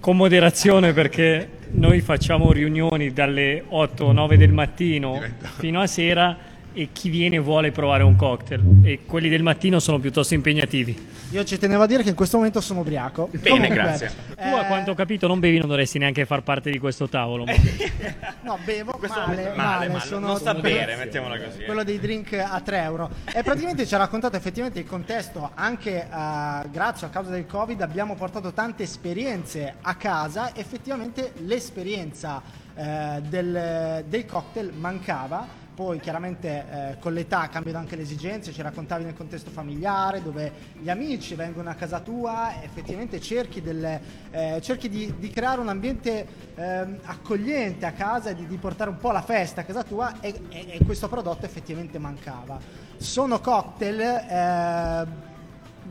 con 0.00 0.16
moderazione, 0.16 0.92
perché 0.92 1.48
noi 1.72 2.00
facciamo 2.00 2.52
riunioni 2.52 3.12
dalle 3.12 3.62
8 3.66 4.04
o 4.06 4.12
9 4.12 4.36
del 4.36 4.52
mattino 4.52 5.12
Diventa- 5.14 5.48
fino 5.56 5.80
a 5.80 5.86
sera 5.86 6.36
e 6.72 6.88
chi 6.92 7.08
viene 7.08 7.38
vuole 7.38 7.70
provare 7.72 8.02
un 8.02 8.16
cocktail 8.16 8.80
e 8.84 9.00
quelli 9.06 9.28
del 9.28 9.42
mattino 9.42 9.78
sono 9.80 9.98
piuttosto 9.98 10.34
impegnativi. 10.34 11.08
Io 11.32 11.44
ci 11.44 11.58
tenevo 11.58 11.82
a 11.84 11.86
dire 11.86 12.02
che 12.02 12.08
in 12.08 12.16
questo 12.16 12.36
momento 12.38 12.60
sono 12.60 12.80
ubriaco. 12.80 13.28
Bene, 13.32 13.68
grazie. 13.68 14.10
Tu, 14.34 14.42
a 14.42 14.64
quanto 14.64 14.90
ho 14.90 14.94
capito, 14.94 15.28
non 15.28 15.38
bevi, 15.38 15.58
non 15.58 15.68
dovresti 15.68 15.98
neanche 15.98 16.26
far 16.26 16.42
parte 16.42 16.70
di 16.72 16.78
questo 16.80 17.08
tavolo. 17.08 17.44
ma- 17.44 17.52
No, 18.42 18.58
bevo 18.64 18.92
Questo 18.92 19.20
male, 19.20 19.42
male, 19.44 19.56
male, 19.56 19.88
male, 19.88 20.00
sono 20.04 20.26
non 20.26 20.36
sta 20.38 20.50
sono- 20.50 20.60
bene, 20.62 20.96
mettiamola 20.96 21.38
così. 21.40 21.62
eh. 21.62 21.64
Quello 21.66 21.84
dei 21.84 22.00
drink 22.00 22.32
a 22.32 22.60
3 22.60 22.82
euro. 22.82 23.10
E 23.32 23.42
praticamente 23.44 23.86
ci 23.86 23.94
ha 23.94 23.98
raccontato 23.98 24.36
effettivamente 24.36 24.80
il 24.80 24.86
contesto, 24.86 25.50
anche 25.54 26.00
eh, 26.02 26.68
grazie 26.70 27.06
a 27.06 27.10
causa 27.10 27.30
del 27.30 27.46
Covid 27.46 27.80
abbiamo 27.80 28.16
portato 28.16 28.52
tante 28.52 28.82
esperienze 28.82 29.74
a 29.82 29.94
casa, 29.94 30.56
effettivamente 30.56 31.32
l'esperienza 31.44 32.42
eh, 32.74 33.20
del, 33.28 34.04
del 34.08 34.26
cocktail 34.26 34.72
mancava. 34.76 35.58
Poi 35.80 35.98
chiaramente 35.98 36.48
eh, 36.70 36.96
con 37.00 37.14
l'età 37.14 37.48
cambiano 37.48 37.78
anche 37.78 37.96
le 37.96 38.02
esigenze, 38.02 38.52
ci 38.52 38.60
raccontavi 38.60 39.02
nel 39.02 39.14
contesto 39.16 39.48
familiare 39.48 40.22
dove 40.22 40.52
gli 40.78 40.90
amici 40.90 41.34
vengono 41.34 41.70
a 41.70 41.72
casa 41.74 42.00
tua 42.00 42.60
e 42.60 42.64
effettivamente 42.66 43.18
cerchi, 43.18 43.62
delle- 43.62 43.98
eh, 44.30 44.60
cerchi 44.62 44.90
di, 44.90 45.14
di 45.18 45.30
creare 45.30 45.58
un 45.58 45.70
ambiente 45.70 46.26
ehm, 46.54 46.98
accogliente 47.04 47.86
a 47.86 47.92
casa 47.92 48.28
e 48.28 48.34
di, 48.34 48.46
di 48.46 48.58
portare 48.58 48.90
un 48.90 48.98
po' 48.98 49.10
la 49.10 49.22
festa 49.22 49.62
a 49.62 49.64
casa 49.64 49.82
tua 49.82 50.20
e, 50.20 50.38
e- 50.50 50.66
e 50.72 50.84
questo 50.84 51.08
prodotto 51.08 51.46
effettivamente 51.46 51.98
mancava. 51.98 52.58
Sono 52.98 53.40
cocktail, 53.40 54.00
eh, 54.00 55.06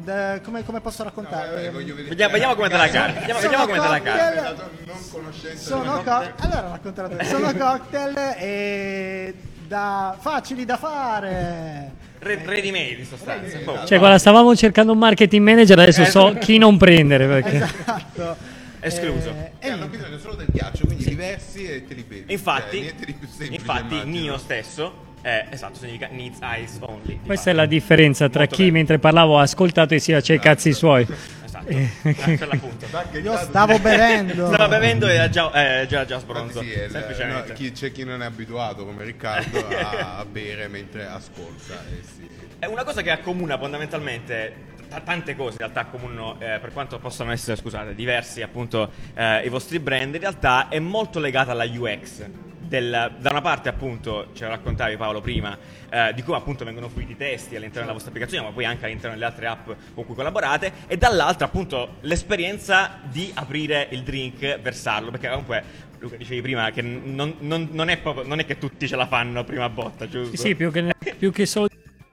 de- 0.03 0.41
come, 0.43 0.63
come 0.65 0.81
posso 0.81 1.01
raccontare? 1.03 1.49
Vabbè, 1.49 1.71
voglio 1.71 1.95
vedere- 1.95 2.09
Vediamo, 2.09 2.31
vediamo 2.33 2.53
come 2.53 2.69
te 2.69 2.77
la 2.77 2.89
cavi. 2.89 3.13
Vediamo, 3.13 3.39
vediamo 3.39 3.65
come 3.65 3.79
te 3.79 3.87
la 3.87 4.01
cavi. 4.01 4.35
Dato 4.35 4.69
non 4.85 4.97
conoscenza 5.11 5.63
Sono 5.67 5.93
cocktail. 6.03 6.33
Allora. 6.37 7.23
Sono 7.23 7.53
cocktail 7.53 8.17
e 8.37 9.35
da 9.69 10.17
facili 10.19 10.65
da 10.65 10.77
fare. 10.77 11.91
Re- 12.19 12.41
Ready 12.43 12.71
made 12.71 12.95
in 12.97 13.05
sostanza. 13.05 13.59
Boh. 13.59 13.85
Cioè, 13.85 13.99
guarda, 13.99 14.17
stavamo 14.17 14.53
cercando 14.55 14.91
un 14.93 14.97
marketing 14.97 15.45
manager, 15.47 15.77
adesso 15.79 16.03
so 16.05 16.35
chi 16.39 16.57
non 16.57 16.75
prendere 16.77 17.27
perché. 17.27 17.55
Esatto. 17.57 18.35
Escluso. 18.81 19.29
Eh, 19.29 19.51
E 19.59 19.67
e 19.67 19.69
hanno 19.69 19.77
niente. 19.85 19.97
bisogno 19.97 20.17
solo 20.17 20.35
del 20.35 20.47
ghiaccio, 20.49 20.85
quindi 20.85 21.05
li 21.05 21.15
versi 21.15 21.65
e 21.65 21.85
te 21.85 21.93
li 21.93 22.03
bevi. 22.07 22.31
Infatti, 22.33 22.81
Cioè, 22.83 22.93
di 23.05 23.13
più 23.13 23.27
semplice, 23.27 23.53
infatti 23.53 23.93
immagino. 23.93 24.19
Nio 24.19 24.37
stesso 24.37 25.07
Eh, 25.21 25.45
esatto, 25.49 25.77
significa 25.77 26.07
needs 26.11 26.39
eyes 26.41 26.77
only. 26.79 27.19
Questa 27.25 27.49
è 27.49 27.53
fatto. 27.53 27.55
la 27.57 27.65
differenza 27.65 28.29
tra 28.29 28.39
Molto 28.39 28.55
chi 28.55 28.61
bello. 28.63 28.73
mentre 28.73 28.99
parlavo 28.99 29.37
ha 29.37 29.41
ascoltato 29.41 29.93
e 29.93 29.99
si 29.99 30.13
faceva 30.13 30.39
i 30.39 30.41
cazzi 30.43 30.71
suoi. 30.73 31.05
Eh, 31.69 32.37
l'appunto. 32.45 32.85
Io 33.21 33.37
stavo 33.37 33.77
bevendo. 33.79 34.47
Stava 34.47 34.67
bevendo 34.67 35.07
e 35.07 35.13
era 35.13 35.29
già, 35.29 35.81
eh, 35.81 35.87
già, 35.87 36.05
già 36.05 36.19
sbronzo. 36.19 36.61
sì, 36.61 36.71
è 36.71 36.87
no, 36.89 37.43
chi- 37.53 37.71
c'è 37.71 37.91
chi 37.91 38.03
non 38.03 38.21
è 38.21 38.25
abituato 38.25 38.85
come 38.85 39.03
Riccardo 39.03 39.67
a, 39.67 40.17
a 40.17 40.25
bere 40.25 40.67
mentre 40.67 41.05
ascolta. 41.05 41.73
eh 41.89 42.03
sì. 42.03 42.27
È 42.57 42.65
una 42.65 42.83
cosa 42.83 43.01
che 43.01 43.11
accomuna 43.11 43.57
fondamentalmente 43.57 44.53
t- 44.89 45.03
tante 45.03 45.35
cose 45.35 45.51
in 45.53 45.57
realtà 45.59 45.81
accomunano 45.81 46.33
eh, 46.39 46.57
per 46.59 46.71
quanto 46.73 46.97
possano 46.99 47.31
essere 47.31 47.55
scusate 47.55 47.95
diversi 47.95 48.41
appunto 48.41 48.91
eh, 49.13 49.45
i 49.45 49.49
vostri 49.49 49.79
brand 49.79 50.13
in 50.13 50.19
realtà 50.19 50.67
è 50.67 50.79
molto 50.79 51.19
legata 51.19 51.51
alla 51.51 51.63
UX 51.65 52.25
del- 52.69 53.15
da 53.17 53.29
una 53.31 53.41
parte 53.41 53.67
appunto 53.67 54.27
ce 54.33 54.43
lo 54.45 54.51
raccontavi 54.51 54.95
Paolo 54.95 55.19
prima 55.21 55.57
eh, 55.89 56.13
di 56.13 56.21
come 56.21 56.37
appunto 56.37 56.63
vengono 56.63 56.87
fruiti 56.87 57.13
i 57.13 57.17
testi 57.17 57.55
all'interno 57.55 57.81
della 57.81 57.93
vostra 57.93 58.11
applicazione 58.11 58.45
ma 58.45 58.53
poi 58.53 58.63
anche 58.65 58.85
all'interno 58.85 59.15
delle 59.15 59.25
altre 59.25 59.47
app 59.47 59.69
con 59.95 60.05
cui 60.05 60.13
collaborate 60.13 60.71
e 60.87 60.95
dall'altra 60.95 61.47
appunto 61.47 61.95
l'esperienza 62.01 62.99
di 63.09 63.31
aprire 63.33 63.87
il 63.91 64.03
drink 64.03 64.61
versarlo 64.61 65.09
perché 65.09 65.27
comunque 65.29 65.87
Luca 65.97 66.15
dicevi 66.15 66.41
prima 66.41 66.69
che 66.71 66.81
non, 66.81 67.35
non- 67.39 67.69
non 67.71 67.89
è 67.89 67.97
proprio, 67.97 68.25
non 68.25 68.39
è 68.39 68.45
che 68.45 68.57
tutti 68.57 68.87
ce 68.87 68.95
la 68.95 69.07
fanno 69.07 69.39
a 69.39 69.43
prima 69.43 69.67
botta 69.67 70.07
giusto? 70.07 70.37
Sì, 70.37 70.47
sì, 70.49 70.55
più 70.55 70.71
che, 70.71 70.93
più 71.17 71.31
che 71.31 71.45
solo 71.45 71.67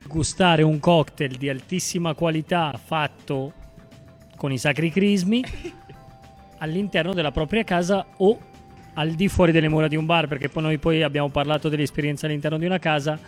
gustare 0.07 0.63
un 0.63 0.81
cocktail 0.81 1.37
di 1.37 1.49
altissima 1.49 2.15
qualità 2.15 2.73
fatto 2.83 3.53
con 4.37 4.51
i 4.51 4.59
sacri 4.59 4.91
crismi 4.91 5.45
all'interno 6.59 7.13
della 7.13 7.31
propria 7.31 7.63
casa 7.63 8.07
o 8.17 8.39
al 8.99 9.13
di 9.13 9.29
fuori 9.29 9.53
delle 9.53 9.69
mura 9.69 9.89
di 9.89 9.97
un 9.97 10.07
bar, 10.07 10.27
perché 10.27 10.49
poi 10.49 10.63
noi 10.63 10.79
poi 10.79 11.03
abbiamo 11.03 11.29
parlato 11.29 11.69
dell'esperienza 11.69 12.27
all'interno 12.27 12.59
di 12.59 12.67
una 12.67 12.79
casa, 12.79 13.19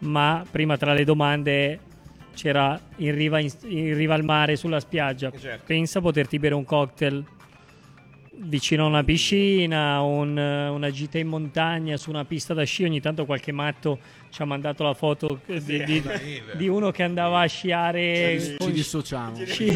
ma 0.00 0.44
prima 0.50 0.76
tra 0.76 0.92
le 0.92 1.04
domande 1.04 1.78
c'era 2.34 2.78
in 2.96 3.14
riva, 3.14 3.38
in- 3.38 3.50
in 3.66 3.96
riva 3.96 4.14
al 4.14 4.24
mare 4.24 4.56
sulla 4.56 4.80
spiaggia. 4.80 5.30
Certo. 5.36 5.64
Pensa 5.66 5.98
a 5.98 6.02
poterti 6.02 6.38
bere 6.38 6.54
un 6.54 6.64
cocktail 6.64 7.24
vicino 8.42 8.84
a 8.84 8.88
una 8.88 9.04
piscina, 9.04 10.00
un- 10.00 10.36
una 10.36 10.90
gita 10.90 11.18
in 11.18 11.26
montagna 11.28 11.96
su 11.96 12.08
una 12.10 12.24
pista 12.24 12.54
da 12.54 12.64
sci. 12.64 12.84
Ogni 12.84 13.00
tanto 13.00 13.24
qualche 13.26 13.52
matto 13.52 13.98
ci 14.30 14.40
ha 14.40 14.44
mandato 14.44 14.82
la 14.82 14.94
foto 14.94 15.40
di, 15.44 15.60
di- 15.84 16.00
neve. 16.04 16.56
di 16.56 16.68
uno 16.68 16.90
che 16.90 17.02
andava 17.02 17.40
a 17.40 17.46
sciare 17.46 18.40
Ci 18.40 18.56
con 18.56 18.72
dissociamo. 18.72 19.36
sci, 19.44 19.70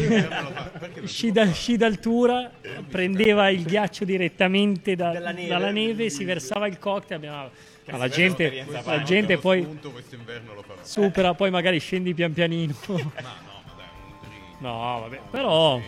sci 1.03 1.31
da- 1.31 1.51
sci 1.51 1.77
d'altura, 1.77 2.49
prendeva 2.89 3.49
il 3.49 3.63
ghiaccio 3.63 4.03
direttamente 4.05 4.95
da- 4.95 5.11
Dalla 5.11 5.31
neve. 5.31 5.47
dalla 5.47 5.71
neve, 5.71 6.09
si 6.09 6.23
versava 6.23 6.67
il 6.67 6.79
cocktail. 6.79 7.19
abbiamo- 7.19 7.49
ma 7.87 7.97
la 7.97 8.07
gente, 8.07 8.65
la 8.83 9.03
gente 9.03 9.37
poi 9.37 9.61
spunto, 9.61 9.91
quest'inverno 9.91 10.55
lo 10.55 10.63
farò. 10.63 10.79
supera, 10.81 11.35
poi 11.35 11.51
magari 11.51 11.79
scendi 11.79 12.15
pian 12.15 12.33
pianino. 12.33 12.73
Ma 12.87 12.95
no, 12.95 13.01
ma 13.03 13.11
dai, 13.13 13.85
un 14.01 14.17
drink. 14.21 14.57
No, 14.59 14.99
vabbè, 15.01 15.19
però 15.29 15.79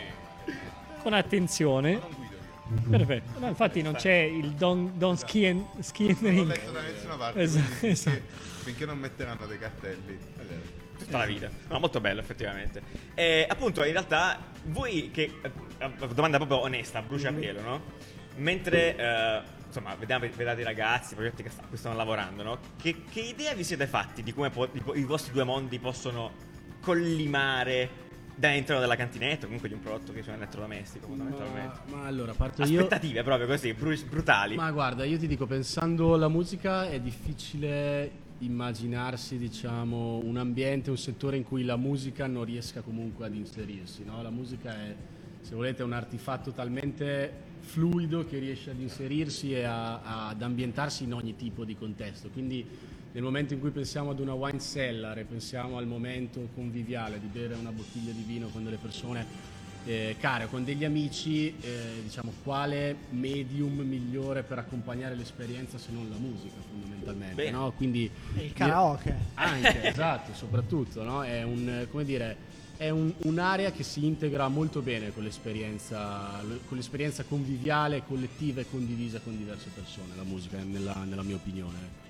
con 1.01 1.13
attenzione. 1.13 2.25
Io. 2.69 2.89
Perfetto. 2.89 3.39
No, 3.39 3.47
infatti 3.47 3.81
non 3.81 3.93
c'è 3.95 4.13
il 4.13 4.51
don, 4.51 4.93
don 4.95 5.17
ski 5.17 5.45
and, 5.45 5.65
ski 5.79 6.09
and 6.09 6.21
Non 6.21 6.35
l'ho 6.35 6.43
letto 6.45 6.71
da 6.71 6.81
nessuna 6.81 7.15
parte. 7.15 7.39
Esatto, 7.41 7.65
quindi 7.79 7.87
esatto. 7.87 8.17
Finché, 8.17 8.33
finché 8.63 8.85
non 8.85 8.97
metteranno 8.99 9.45
dei 9.45 9.57
cartelli. 9.59 10.17
vedete. 10.35 10.61
tutta 10.97 11.17
la 11.17 11.25
vita. 11.25 11.49
No, 11.69 11.79
molto 11.79 11.99
bello 12.01 12.19
effettivamente. 12.19 12.81
E 13.13 13.45
appunto, 13.47 13.83
in 13.83 13.91
realtà, 13.91 14.39
voi 14.65 15.11
che... 15.11 15.31
eh, 15.41 15.51
domanda 16.13 16.37
proprio 16.37 16.59
onesta, 16.61 17.01
bruciapelo, 17.01 17.61
no? 17.61 17.81
Mentre, 18.37 18.95
eh, 18.95 19.41
insomma, 19.65 19.95
vediamo, 19.95 20.27
vedete 20.35 20.61
i 20.61 20.63
ragazzi, 20.63 21.13
i 21.13 21.15
progetti 21.15 21.43
che 21.43 21.49
sta- 21.49 21.63
cui 21.67 21.77
stanno 21.77 21.95
lavorando, 21.95 22.43
no? 22.43 22.59
Che, 22.81 23.03
che 23.11 23.21
idea 23.21 23.53
vi 23.53 23.63
siete 23.63 23.87
fatti 23.87 24.21
di 24.23 24.33
come 24.33 24.49
po- 24.49 24.69
i, 24.71 24.81
i 24.95 25.03
vostri 25.03 25.33
due 25.33 25.43
mondi 25.43 25.79
possono 25.79 26.31
collimare 26.81 28.05
dentro 28.39 28.79
della 28.79 28.95
cantinetta, 28.95 29.45
comunque 29.45 29.67
di 29.67 29.73
un 29.73 29.81
prodotto 29.81 30.13
che 30.13 30.21
sia 30.21 30.33
un 30.33 30.37
elettrodomestico, 30.37 31.07
fondamentalmente? 31.07 31.79
Ma, 31.89 31.97
ma 31.97 32.05
allora, 32.05 32.33
parto 32.33 32.61
io. 32.63 32.81
Aspettative 32.81 33.23
proprio 33.23 33.47
così, 33.47 33.73
bru- 33.73 34.05
brutali. 34.07 34.55
Ma 34.55 34.69
guarda, 34.71 35.03
io 35.05 35.17
ti 35.17 35.25
dico, 35.27 35.47
pensando 35.47 36.13
alla 36.13 36.27
musica 36.27 36.87
è 36.87 36.99
difficile 36.99 38.25
immaginarsi, 38.39 39.37
diciamo, 39.37 40.19
un 40.23 40.37
ambiente, 40.37 40.91
un 40.91 40.97
settore 40.97 41.37
in 41.37 41.43
cui 41.43 41.63
la 41.63 41.77
musica 41.77 42.27
non 42.27 42.43
riesca 42.45 42.81
comunque 42.81 43.25
ad 43.25 43.33
inserirsi, 43.33 44.03
no? 44.05 44.21
La 44.21 44.29
musica 44.29 44.71
è, 44.75 44.95
se 45.41 45.55
volete, 45.55 45.81
un 45.81 45.93
artefatto 45.93 46.51
talmente 46.51 47.45
fluido 47.61 48.23
che 48.25 48.37
riesce 48.37 48.69
ad 48.69 48.79
inserirsi 48.79 49.53
e 49.53 49.63
a- 49.63 50.27
ad 50.27 50.41
ambientarsi 50.43 51.03
in 51.05 51.13
ogni 51.13 51.35
tipo 51.35 51.65
di 51.65 51.75
contesto. 51.75 52.29
Quindi 52.29 52.63
nel 53.11 53.23
momento 53.23 53.53
in 53.53 53.59
cui 53.59 53.71
pensiamo 53.71 54.11
ad 54.11 54.19
una 54.19 54.33
wine 54.33 54.59
cellar 54.59 55.17
e 55.17 55.23
pensiamo 55.23 55.77
al 55.77 55.87
momento 55.87 56.49
conviviale 56.53 57.19
di 57.19 57.27
bere 57.27 57.55
una 57.55 57.71
bottiglia 57.71 58.11
di 58.11 58.23
vino 58.25 58.47
con 58.49 58.63
delle 58.63 58.77
persone 58.77 59.55
eh, 59.85 60.15
care 60.19 60.43
o 60.43 60.47
con 60.49 60.65
degli 60.65 60.83
amici, 60.83 61.55
eh, 61.61 62.01
diciamo, 62.03 62.33
quale 62.43 62.95
medium 63.11 63.79
migliore 63.79 64.43
per 64.43 64.59
accompagnare 64.59 65.15
l'esperienza 65.15 65.77
se 65.77 65.91
non 65.91 66.09
la 66.09 66.17
musica 66.17 66.55
fondamentalmente, 66.69 67.49
no? 67.51 67.71
Quindi 67.71 68.09
Il 68.35 68.51
karaoke. 68.53 69.15
anche, 69.35 69.83
esatto, 69.87 70.33
soprattutto, 70.33 71.03
no? 71.03 71.23
È 71.23 71.41
un, 71.43 71.87
come 71.89 72.03
dire, 72.03 72.35
è 72.75 72.89
un- 72.89 73.13
un'area 73.19 73.71
che 73.71 73.83
si 73.83 74.05
integra 74.05 74.49
molto 74.49 74.81
bene 74.81 75.13
con 75.13 75.23
l'esperienza, 75.23 76.41
con 76.67 76.75
l'esperienza 76.77 77.23
conviviale, 77.23 78.03
collettiva 78.05 78.59
e 78.61 78.65
condivisa 78.69 79.19
con 79.21 79.37
diverse 79.37 79.69
persone, 79.73 80.15
la 80.17 80.23
musica, 80.23 80.57
nella, 80.61 81.03
nella 81.05 81.23
mia 81.23 81.35
opinione. 81.35 82.05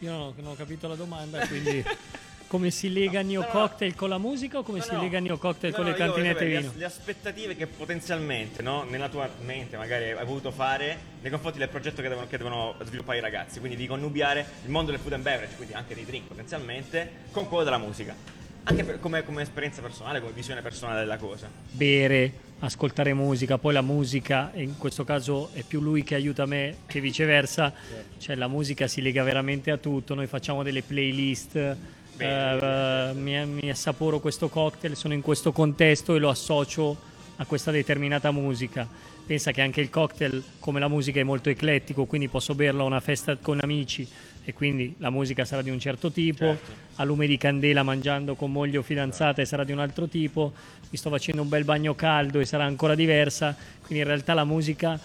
Io 0.00 0.10
non 0.10 0.20
ho, 0.20 0.34
non 0.36 0.52
ho 0.52 0.54
capito 0.54 0.88
la 0.88 0.94
domanda, 0.94 1.46
quindi 1.46 1.84
come 2.46 2.70
si 2.70 2.92
lega 2.92 3.22
Neo 3.22 3.40
no, 3.42 3.46
no. 3.46 3.52
Cocktail 3.52 3.94
con 3.94 4.08
la 4.08 4.18
musica 4.18 4.58
o 4.58 4.62
come 4.62 4.78
No, 4.78 4.84
si 4.84 4.92
no. 4.94 5.02
lega 5.02 5.20
Neo 5.20 5.38
Cocktail 5.38 5.72
No, 5.72 5.78
con 5.78 5.86
no, 5.86 5.92
le 5.92 5.96
cantinette 5.98 6.32
vorrei 6.44 6.56
vino? 6.56 6.70
Le, 6.72 6.78
le 6.78 6.84
aspettative 6.84 7.54
che 7.56 7.66
potenzialmente 7.66 8.62
no, 8.62 8.82
nella 8.84 9.08
tua 9.08 9.28
mente 9.42 9.76
magari 9.76 10.10
hai 10.10 10.24
voluto 10.24 10.50
fare 10.50 10.98
nei 11.20 11.30
confronti 11.30 11.58
del 11.58 11.68
progetto 11.68 12.02
che 12.02 12.08
devono, 12.08 12.26
che 12.26 12.36
devono 12.38 12.74
sviluppare 12.82 13.18
i 13.18 13.20
ragazzi, 13.20 13.58
quindi 13.60 13.76
di 13.76 13.86
connubiare 13.86 14.44
il 14.64 14.70
mondo 14.70 14.90
del 14.90 15.00
food 15.00 15.12
and 15.12 15.22
beverage, 15.22 15.54
quindi 15.56 15.74
anche 15.74 15.94
dei 15.94 16.04
drink 16.04 16.26
potenzialmente, 16.28 17.10
con 17.30 17.46
quello 17.46 17.62
della 17.64 17.78
musica. 17.78 18.16
Anche 18.64 18.84
per- 18.84 19.00
come, 19.00 19.24
come 19.24 19.42
esperienza 19.42 19.80
personale, 19.80 20.20
come 20.20 20.32
visione 20.32 20.62
personale 20.62 21.00
della 21.00 21.16
cosa. 21.16 21.50
Bere, 21.70 22.32
ascoltare 22.60 23.14
musica, 23.14 23.58
poi 23.58 23.72
la 23.72 23.82
musica, 23.82 24.50
in 24.54 24.76
questo 24.76 25.04
caso 25.04 25.50
è 25.52 25.62
più 25.62 25.80
lui 25.80 26.04
che 26.04 26.14
aiuta 26.14 26.46
me 26.46 26.78
che 26.86 27.00
viceversa, 27.00 27.72
cioè 28.18 28.36
la 28.36 28.48
musica 28.48 28.86
si 28.86 29.00
lega 29.00 29.22
veramente 29.22 29.70
a 29.70 29.78
tutto, 29.78 30.14
noi 30.14 30.26
facciamo 30.26 30.62
delle 30.62 30.82
playlist, 30.82 31.76
eh, 32.18 33.10
mi, 33.14 33.46
mi 33.46 33.70
assaporo 33.70 34.20
questo 34.20 34.48
cocktail, 34.48 34.94
sono 34.94 35.14
in 35.14 35.22
questo 35.22 35.52
contesto 35.52 36.14
e 36.14 36.18
lo 36.18 36.28
associo 36.28 37.08
a 37.36 37.46
questa 37.46 37.70
determinata 37.70 38.30
musica. 38.30 38.86
Pensa 39.26 39.52
che 39.52 39.62
anche 39.62 39.80
il 39.80 39.90
cocktail, 39.90 40.42
come 40.58 40.80
la 40.80 40.88
musica, 40.88 41.20
è 41.20 41.22
molto 41.22 41.48
eclettico, 41.48 42.04
quindi 42.04 42.28
posso 42.28 42.54
berlo 42.54 42.82
a 42.82 42.86
una 42.86 43.00
festa 43.00 43.36
con 43.36 43.58
amici 43.62 44.06
e 44.44 44.52
quindi 44.52 44.94
la 44.98 45.10
musica 45.10 45.44
sarà 45.44 45.62
di 45.62 45.70
un 45.70 45.78
certo 45.78 46.10
tipo, 46.10 46.44
Certo. 46.46 46.72
a 46.96 47.04
lume 47.04 47.26
di 47.26 47.36
candela 47.36 47.82
mangiando 47.82 48.34
con 48.34 48.50
moglie 48.50 48.78
o 48.78 48.82
fidanzata 48.82 49.42
e 49.42 49.44
sarà 49.44 49.64
di 49.64 49.72
un 49.72 49.78
altro 49.78 50.06
tipo, 50.08 50.52
mi 50.90 50.96
sto 50.96 51.10
facendo 51.10 51.42
un 51.42 51.48
bel 51.48 51.64
bagno 51.64 51.94
caldo 51.94 52.40
e 52.40 52.44
sarà 52.44 52.64
ancora 52.64 52.94
diversa, 52.94 53.54
quindi 53.80 53.98
in 53.98 54.04
realtà 54.04 54.34
la 54.34 54.44
musica 54.44 54.98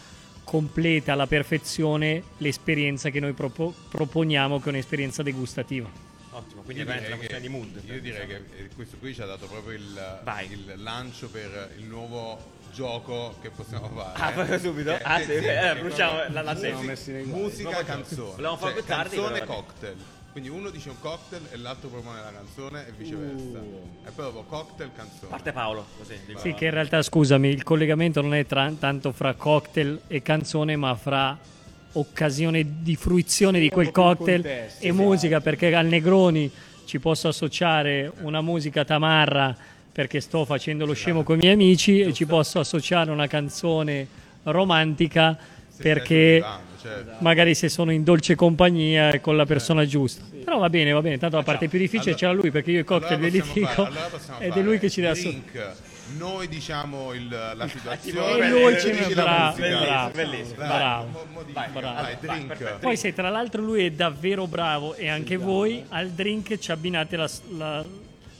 completa 0.43 1.13
alla 1.13 1.27
perfezione 1.27 2.21
l'esperienza 2.37 3.09
che 3.09 3.19
noi 3.19 3.33
propo- 3.33 3.73
proponiamo 3.89 4.59
che 4.59 4.65
è 4.65 4.69
un'esperienza 4.69 5.23
degustativa. 5.23 5.89
Ottimo, 6.31 6.61
quindi 6.61 6.81
è 6.83 6.85
veramente 6.85 7.11
una 7.13 7.17
questione 7.17 7.41
di 7.41 7.49
mood. 7.49 7.81
Io 7.87 8.01
direi 8.01 8.27
che 8.27 8.35
eh, 8.35 8.69
questo 8.75 8.97
qui 8.97 9.13
ci 9.13 9.21
ha 9.21 9.25
dato 9.25 9.47
proprio 9.47 9.77
il, 9.77 10.21
il 10.49 10.73
lancio 10.83 11.29
per 11.29 11.71
il 11.77 11.85
nuovo 11.85 12.37
gioco 12.75 13.33
che 13.41 13.49
possiamo 13.49 13.89
fare. 13.95 14.19
Ah, 14.21 14.31
proprio 14.31 14.59
subito? 14.59 14.91
Che- 14.91 15.01
Ah, 15.03 15.17
che- 15.17 15.23
sì, 15.23 15.31
sì, 15.39 15.45
eh, 15.45 15.75
bruciamo 15.79 16.17
la- 16.29 16.41
la 16.41 16.53
musica-. 16.53 17.23
Musica, 17.23 17.83
canzone. 17.83 18.31
Volevamo 18.31 18.57
farlo 18.57 18.73
più 18.75 18.83
tardi, 18.83 19.15
canzone, 19.15 19.39
però- 19.39 19.53
cocktail. 19.53 19.95
Quindi 20.31 20.49
uno 20.51 20.69
dice 20.69 20.89
un 20.89 20.99
cocktail 20.99 21.43
e 21.51 21.57
l'altro 21.57 21.87
propone 21.87 22.19
la 22.21 22.31
canzone 22.33 22.85
e 22.87 22.91
viceversa. 22.97 23.57
Uh. 23.57 23.89
E 24.05 24.11
poi 24.11 24.25
dopo 24.25 24.43
cocktail, 24.43 24.91
canzone. 24.93 25.29
Parte 25.29 25.53
Paolo, 25.53 25.85
così. 25.97 26.19
Sì, 26.35 26.53
che 26.53 26.65
in 26.65 26.71
realtà, 26.71 27.01
scusami, 27.01 27.47
il 27.47 27.63
collegamento 27.63 28.21
non 28.21 28.33
è 28.33 28.45
tra- 28.45 28.69
tanto 28.77 29.13
fra 29.13 29.33
cocktail 29.33 30.01
e 30.07 30.21
canzone, 30.21 30.75
ma 30.75 30.93
fra 30.95 31.37
occasione 31.93 32.65
di 32.81 32.97
fruizione 32.97 33.59
di 33.61 33.69
quel 33.69 33.91
cocktail 33.91 34.67
e 34.79 34.91
musica, 34.91 35.39
perché 35.39 35.73
al 35.73 35.85
Negroni 35.85 36.51
ci 36.83 36.99
posso 36.99 37.29
associare 37.29 38.11
una 38.19 38.41
musica 38.41 38.83
tamarra 38.83 39.55
perché 39.95 40.19
sto 40.19 40.43
facendo 40.43 40.85
lo 40.85 40.91
scemo 40.91 41.23
con 41.23 41.35
i 41.37 41.39
miei 41.39 41.53
amici 41.53 42.01
e 42.01 42.11
ci 42.11 42.25
posso 42.25 42.59
associare 42.59 43.11
una 43.11 43.27
canzone 43.27 44.05
romantica 44.43 45.37
perché 45.77 46.43
certo. 46.81 47.11
magari 47.19 47.55
se 47.55 47.69
sono 47.69 47.93
in 47.93 48.03
dolce 48.03 48.35
compagnia 48.35 49.11
e 49.11 49.21
con 49.21 49.37
la 49.37 49.45
persona 49.45 49.85
giusta. 49.85 50.25
Però 50.43 50.59
va 50.59 50.69
bene, 50.69 50.91
va 50.91 51.01
bene, 51.01 51.17
tanto 51.17 51.37
la 51.37 51.43
parte 51.43 51.69
più 51.69 51.79
difficile 51.79 52.11
Allora- 52.11 52.17
c'era 52.19 52.33
lui 52.33 52.51
perché 52.51 52.71
io 52.71 52.79
i 52.81 52.83
cocktail 52.83 53.13
allora 53.13 53.31
li 53.31 53.41
dico 53.53 53.85
allora 53.85 54.09
ed 54.39 54.57
è 54.57 54.61
lui 54.61 54.79
che 54.79 54.89
ci 54.89 54.99
dà 54.99 55.13
drink 55.13 55.71
noi 56.17 56.49
diciamo 56.49 57.13
il, 57.13 57.29
la 57.29 57.67
situazione 57.71 58.45
E 58.45 58.49
lui 58.49 58.79
ci 58.79 58.91
mette 58.91 59.15
la 59.15 59.53
bravo, 59.55 59.85
bravo, 59.85 60.11
Bellissimo. 60.13 60.55
Bravo. 60.55 61.25
modifica. 61.33 61.69
Vai, 61.71 62.17
Vai. 62.19 62.57
Poi 62.81 62.97
se 62.97 63.13
tra 63.13 63.29
l'altro 63.29 63.61
lui 63.61 63.85
è 63.85 63.91
davvero 63.91 64.45
bravo 64.45 64.93
e 64.95 65.07
anche 65.07 65.37
voi 65.37 65.83
al 65.87 66.09
drink 66.09 66.57
ci 66.57 66.71
abbinate 66.71 67.15
la- 67.15 67.29
la- 67.57 67.85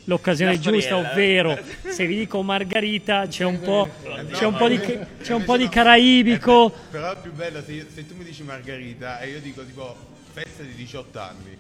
l'occasione 0.06 0.60
giusta, 0.60 0.98
ovvero 0.98 1.58
se 1.88 2.06
vi 2.06 2.18
dico 2.18 2.42
margarita 2.42 3.28
c'è 3.28 3.44
un 3.44 3.60
po', 3.60 3.90
c'è 4.32 4.46
un 4.46 4.56
po' 4.56 4.68
di, 4.68 4.80
c'è 5.22 5.34
un 5.34 5.44
po' 5.44 5.58
di 5.58 5.68
caraibico. 5.70 6.68
Eh, 6.74 6.80
Però 6.92 7.12
è 7.12 7.18
più 7.22 7.32
bello 7.34 7.62
se, 7.64 7.88
se 7.94 8.08
tu 8.08 8.16
mi 8.16 8.24
dici 8.24 8.44
Margherita 8.44 9.20
e 9.20 9.30
io 9.30 9.40
dico 9.40 9.66
tipo 9.66 9.96
festa 10.34 10.64
di 10.64 10.74
18 10.74 11.20
anni. 11.20 11.58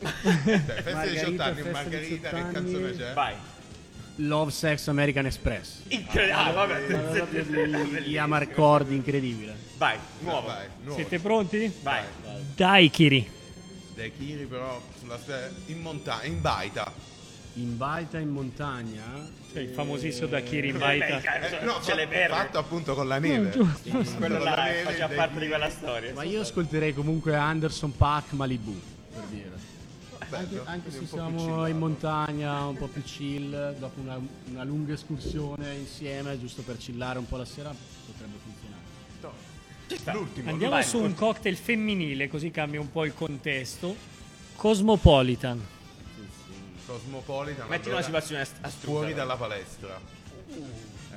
Cioè, 0.00 0.58
festa 0.82 1.04
di 1.04 1.10
18 1.10 1.32
Margherita, 1.32 1.44
anni, 1.44 1.62
di 1.62 1.70
Margherita, 1.70 2.30
18 2.30 2.36
che 2.36 2.52
canzone 2.52 2.86
anni. 2.86 2.96
c'è? 2.96 3.12
Vai. 3.12 3.34
Love 4.16 4.50
Sex 4.52 4.86
American 4.88 5.26
Express. 5.26 5.80
Incredibile. 5.88 6.32
Ah, 6.32 6.52
vabbè. 6.52 8.00
Gli 8.04 8.16
Amarcord 8.16 8.92
incredibile. 8.92 9.56
Vai, 9.76 9.98
nuovo. 10.20 10.46
Vai, 10.46 10.66
nuovo. 10.82 10.94
Siete 10.94 11.18
pronti? 11.18 11.72
Vai. 11.82 12.02
Dai 12.54 12.90
Kiri. 12.90 13.28
Dai 13.94 14.12
Kiri 14.16 14.44
però 14.44 14.80
sulla 15.00 15.18
in 15.66 15.80
montagna, 15.80 16.24
in 16.24 16.40
baita. 16.40 16.92
In 17.54 17.76
baita 17.76 18.18
in 18.18 18.30
montagna. 18.30 19.02
Cioè, 19.52 19.62
il 19.62 19.68
famosissimo 19.68 20.26
da 20.26 20.40
Kiri 20.40 20.68
in 20.68 20.74
Beh, 20.74 20.80
baita. 20.80 21.20
cazzo, 21.20 21.64
no, 21.64 21.80
ce 21.80 21.94
le 21.94 22.02
fa- 22.02 22.08
perde. 22.08 22.34
fatto 22.34 22.58
appunto 22.58 22.94
con 22.94 23.06
la 23.06 23.18
neve. 23.20 23.50
Quello 23.50 24.38
con 24.38 24.44
la 24.44 24.54
là 24.56 24.66
faceva 24.82 25.08
parte 25.08 25.38
di 25.38 25.46
quella 25.46 25.70
storia. 25.70 26.12
Ma 26.12 26.24
io 26.24 26.40
ascolterei 26.40 26.92
comunque 26.92 27.36
Anderson 27.36 27.96
Pack 27.96 28.32
Malibu, 28.32 28.80
per 29.12 29.22
dire. 29.30 29.52
Anche, 30.18 30.46
Bello, 30.46 30.62
anche 30.64 30.88
quindi 30.88 31.06
se 31.06 31.12
siamo 31.12 31.66
in 31.68 31.78
montagna, 31.78 32.64
un 32.66 32.76
po' 32.76 32.88
più 32.88 33.02
chill, 33.04 33.76
dopo 33.78 34.00
una, 34.00 34.18
una 34.50 34.64
lunga 34.64 34.94
escursione 34.94 35.74
insieme, 35.74 36.40
giusto 36.40 36.62
per 36.62 36.76
chillare 36.76 37.20
un 37.20 37.28
po' 37.28 37.36
la 37.36 37.44
sera, 37.44 37.72
potrebbe 38.06 38.36
funzionare. 38.42 38.82
L'ultimo. 40.18 40.50
Andiamo 40.50 40.82
su 40.82 40.98
un 40.98 41.14
cocktail 41.14 41.56
femminile 41.56 42.26
così 42.26 42.50
cambia 42.50 42.80
un 42.80 42.90
po' 42.90 43.04
il 43.04 43.14
contesto. 43.14 43.94
Cosmopolitan. 44.56 45.60
Cosmopolitan. 46.86 47.68
Metti 47.68 47.88
una 47.88 48.02
situazione 48.02 48.42
ast- 48.42 48.56
astrusa. 48.60 48.86
fuori 48.98 49.14
dalla 49.14 49.36
palestra. 49.36 50.00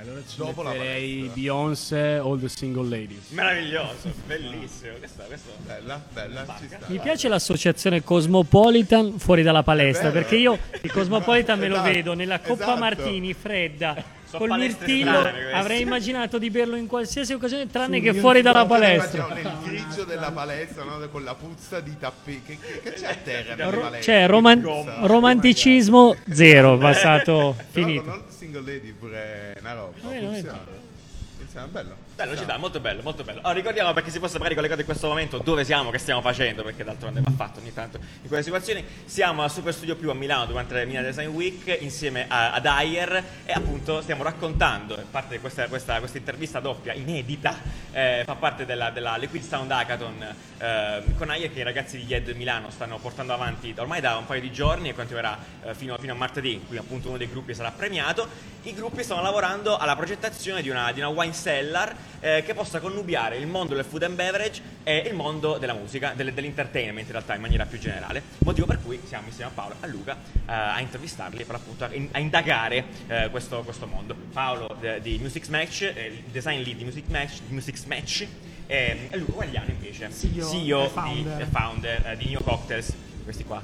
Allora 0.00 0.20
ci 0.28 0.36
Dopo 0.36 0.62
la 0.62 0.70
metterei 0.70 1.10
palestra. 1.16 1.34
Beyoncé, 1.34 1.98
All 2.22 2.40
the 2.40 2.48
Single 2.48 2.88
Ladies. 2.88 3.28
Meraviglioso, 3.30 4.12
bellissimo. 4.26 4.92
Questo, 4.98 5.22
questo. 5.26 5.50
Bella, 5.66 6.00
bella, 6.12 6.44
ci 6.60 6.66
sta. 6.68 6.78
Mi 6.86 6.98
piace 7.00 7.28
l'associazione 7.28 8.02
Cosmopolitan 8.04 9.18
fuori 9.18 9.42
dalla 9.42 9.62
palestra 9.64 10.10
vero. 10.10 10.20
perché 10.20 10.36
io 10.36 10.58
il 10.82 10.92
Cosmopolitan 10.92 11.58
me 11.58 11.66
lo 11.68 11.74
Esatto, 11.74 11.90
vedo 11.92 12.14
nella 12.14 12.38
Coppa 12.38 12.62
esatto. 12.62 12.78
Martini 12.78 13.34
fredda 13.34 14.16
Sono 14.28 14.46
col 14.46 14.58
mirtillo 14.58 15.18
avrei 15.52 15.80
immaginato 15.80 16.36
di 16.38 16.50
berlo 16.50 16.76
in 16.76 16.86
qualsiasi 16.86 17.32
occasione 17.32 17.66
tranne 17.66 17.96
Su, 17.98 18.02
che 18.04 18.14
fuori 18.14 18.42
dalla 18.42 18.66
palestra. 18.66 19.26
Nel 19.32 19.50
grigio 19.64 20.04
della 20.04 20.30
palestra, 20.30 20.84
no? 20.84 21.08
con 21.08 21.24
la 21.24 21.34
puzza 21.34 21.80
di 21.80 21.96
tappeti. 21.98 22.58
Che, 22.58 22.58
che, 22.60 22.80
che 22.82 22.92
c'è 22.92 23.06
a 23.10 23.14
terra 23.14 23.54
nelle 23.54 23.70
Ro- 23.70 23.80
palestre? 23.80 24.02
cioè 24.12 24.26
roman- 24.26 24.60
Gomma. 24.60 24.94
romanticismo 25.06 26.14
zero 26.30 26.76
passato 26.76 27.56
finito 27.70 28.02
con 28.02 28.12
all 28.12 28.22
single 28.28 28.60
lady 28.60 28.92
pure 28.92 29.56
una 29.60 29.72
roba. 29.72 29.92
Va 30.02 30.08
bene, 30.08 30.20
va 30.20 30.26
bene. 30.30 30.40
funziona. 30.42 30.66
Funziona 31.38 31.66
bello. 31.66 31.96
Bello, 32.18 32.36
ci 32.36 32.44
dà, 32.44 32.56
molto 32.56 32.80
bello, 32.80 33.00
molto 33.02 33.22
bello. 33.22 33.38
Allora, 33.38 33.54
ricordiamo 33.54 33.92
perché 33.92 34.10
si 34.10 34.18
possa 34.18 34.38
magari 34.38 34.56
collegare 34.56 34.80
in 34.80 34.86
questo 34.88 35.06
momento 35.06 35.38
dove 35.38 35.64
siamo, 35.64 35.90
che 35.90 35.98
stiamo 35.98 36.20
facendo, 36.20 36.64
perché 36.64 36.82
d'altronde 36.82 37.20
va 37.20 37.30
fatto 37.30 37.60
ogni 37.60 37.72
tanto 37.72 38.00
in 38.22 38.26
quelle 38.26 38.42
situazioni. 38.42 38.84
Siamo 39.04 39.44
al 39.44 39.52
Super 39.52 39.72
Studio 39.72 39.94
Più 39.94 40.10
a 40.10 40.14
Milano 40.14 40.46
durante 40.46 40.74
la 40.74 40.84
Milano 40.84 41.06
Design 41.06 41.28
Week 41.28 41.78
insieme 41.80 42.24
a- 42.26 42.54
ad 42.54 42.66
Ayer 42.66 43.24
e 43.44 43.52
appunto 43.52 44.02
stiamo 44.02 44.24
raccontando, 44.24 45.00
parte 45.12 45.36
di 45.36 45.40
questa, 45.40 45.68
questa, 45.68 46.00
questa 46.00 46.18
intervista 46.18 46.58
doppia, 46.58 46.92
inedita, 46.92 47.56
eh, 47.92 48.22
fa 48.24 48.34
parte 48.34 48.66
della, 48.66 48.90
della 48.90 49.16
Liquid 49.16 49.44
Sound 49.44 49.70
Hackathon 49.70 50.34
eh, 50.58 51.02
con 51.16 51.30
Ayer 51.30 51.52
che 51.52 51.60
i 51.60 51.62
ragazzi 51.62 51.98
di 51.98 52.04
YED 52.04 52.30
Milano 52.30 52.70
stanno 52.70 52.98
portando 52.98 53.32
avanti 53.32 53.72
ormai 53.76 54.00
da 54.00 54.16
un 54.16 54.26
paio 54.26 54.40
di 54.40 54.50
giorni 54.50 54.88
e 54.88 54.94
continuerà 54.96 55.38
eh, 55.62 55.72
fino, 55.72 55.96
fino 55.96 56.14
a 56.14 56.16
martedì, 56.16 56.54
in 56.54 56.66
cui 56.66 56.78
appunto 56.78 57.10
uno 57.10 57.16
dei 57.16 57.30
gruppi 57.30 57.54
sarà 57.54 57.70
premiato. 57.70 58.56
I 58.64 58.74
gruppi 58.74 59.04
stanno 59.04 59.22
lavorando 59.22 59.76
alla 59.76 59.94
progettazione 59.94 60.62
di 60.62 60.68
una, 60.68 60.90
di 60.90 60.98
una 60.98 61.10
wine 61.10 61.32
cellar 61.32 61.94
eh, 62.20 62.42
che 62.44 62.54
possa 62.54 62.80
connubiare 62.80 63.36
il 63.36 63.46
mondo 63.46 63.74
del 63.74 63.84
food 63.84 64.02
and 64.04 64.14
beverage 64.14 64.60
e 64.82 64.98
il 65.06 65.14
mondo 65.14 65.58
della 65.58 65.74
musica, 65.74 66.12
del- 66.14 66.32
dell'entertainment 66.32 67.06
in 67.06 67.12
realtà 67.12 67.34
in 67.34 67.40
maniera 67.40 67.66
più 67.66 67.78
generale. 67.78 68.22
Motivo 68.38 68.66
per 68.66 68.80
cui 68.82 69.00
siamo 69.06 69.26
insieme 69.26 69.50
a 69.50 69.54
Paolo 69.54 69.74
e 69.80 69.84
a 69.84 69.86
Luca 69.86 70.12
eh, 70.14 70.52
a 70.52 70.80
intervistarli 70.80 71.44
per 71.44 71.54
appunto 71.54 71.84
a, 71.84 71.88
in- 71.92 72.08
a 72.12 72.18
indagare 72.18 72.84
eh, 73.06 73.28
questo, 73.30 73.60
questo 73.62 73.86
mondo. 73.86 74.14
Paolo 74.32 74.76
de- 74.80 75.00
di 75.00 75.18
Music 75.20 75.44
Smash, 75.44 75.82
eh, 75.82 76.06
il 76.06 76.22
design 76.30 76.60
lead 76.62 76.76
di 76.76 76.84
Music 76.84 77.04
Smash, 77.06 77.40
di 77.46 77.52
Music 77.54 77.76
Smash 77.76 78.26
e, 78.66 79.08
e 79.10 79.16
Luca 79.16 79.32
Guagliano 79.32 79.70
invece, 79.70 80.10
CEO 80.12 80.82
e 80.84 80.86
di, 80.86 80.90
founder. 80.92 81.40
e 81.40 81.46
founder 81.50 82.06
eh, 82.08 82.16
di 82.16 82.28
Neo 82.30 82.40
Cocktails. 82.42 82.92
Questi 83.24 83.44
qua. 83.44 83.60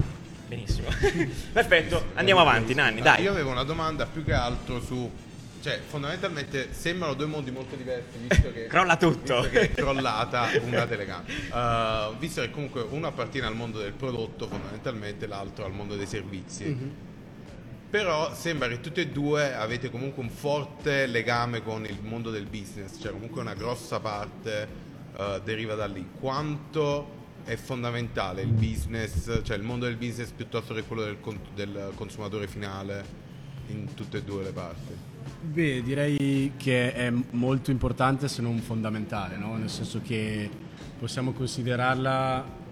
Benissimo. 0.47 0.89
Perfetto, 1.53 2.09
andiamo 2.15 2.41
avanti, 2.43 2.75
Nanni, 2.75 3.01
dai. 3.01 3.23
Io 3.23 3.31
avevo 3.31 3.51
una 3.51 3.65
domanda 3.65 4.07
più 4.07 4.25
che 4.25 4.33
altro 4.33 4.81
su. 4.81 5.11
Cioè, 5.65 5.81
fondamentalmente 5.81 6.75
sembrano 6.75 7.15
due 7.15 7.25
mondi 7.25 7.51
molto 7.51 7.75
diversi, 7.75 8.19
visto 8.19 8.53
che. 8.53 8.67
Crolla 8.67 8.99
tutto. 8.99 9.41
Visto 9.41 9.49
che 9.49 9.61
è 9.61 9.71
crollata 9.71 10.51
una 10.63 10.85
telecamera. 10.85 12.11
Uh, 12.11 12.19
visto 12.19 12.43
che 12.43 12.51
comunque 12.51 12.83
uno 12.83 13.07
appartiene 13.07 13.47
al 13.47 13.57
mondo 13.57 13.79
del 13.79 13.95
prodotto, 13.95 14.47
fondamentalmente, 14.47 15.27
l'altro 15.27 15.65
al 15.65 15.73
mondo 15.73 15.97
dei 15.97 16.05
servizi. 16.05 16.65
Mhm. 16.65 16.93
Però 17.89 18.35
sembra 18.35 18.69
che 18.69 18.81
tutti 18.81 19.01
e 19.01 19.09
due 19.09 19.55
avete 19.55 19.89
comunque 19.89 20.23
un 20.23 20.29
forte 20.29 21.07
legame 21.07 21.63
con 21.63 21.87
il 21.87 21.99
mondo 22.03 22.31
del 22.31 22.45
business, 22.45 23.01
cioè 23.01 23.13
comunque 23.13 23.41
una 23.41 23.55
grossa 23.55 24.01
parte 24.01 24.69
uh, 25.17 25.41
deriva 25.43 25.75
da 25.75 25.87
lì. 25.87 26.07
Quanto 26.21 27.23
è 27.45 27.57
fondamentale 27.57 28.43
il 28.43 28.53
business, 28.53 29.41
cioè 29.43 29.57
il 29.57 29.63
mondo 29.63 29.87
del 29.87 29.97
business 29.97 30.31
piuttosto 30.31 30.75
che 30.75 30.83
quello 30.83 31.05
del, 31.05 31.21
con- 31.21 31.41
del 31.55 31.93
consumatore 31.95 32.49
finale 32.49 33.23
in 33.69 33.95
tutte 33.95 34.19
e 34.19 34.23
due 34.23 34.43
le 34.43 34.53
parti? 34.53 35.13
Beh, 35.47 35.83
direi 35.83 36.53
che 36.57 36.95
è 36.95 37.13
molto 37.31 37.71
importante 37.71 38.29
se 38.29 38.41
non 38.41 38.59
fondamentale, 38.61 39.37
no? 39.37 39.57
nel 39.57 39.69
senso 39.69 40.01
che 40.03 40.49
possiamo 40.99 41.33
considerarla 41.33 42.63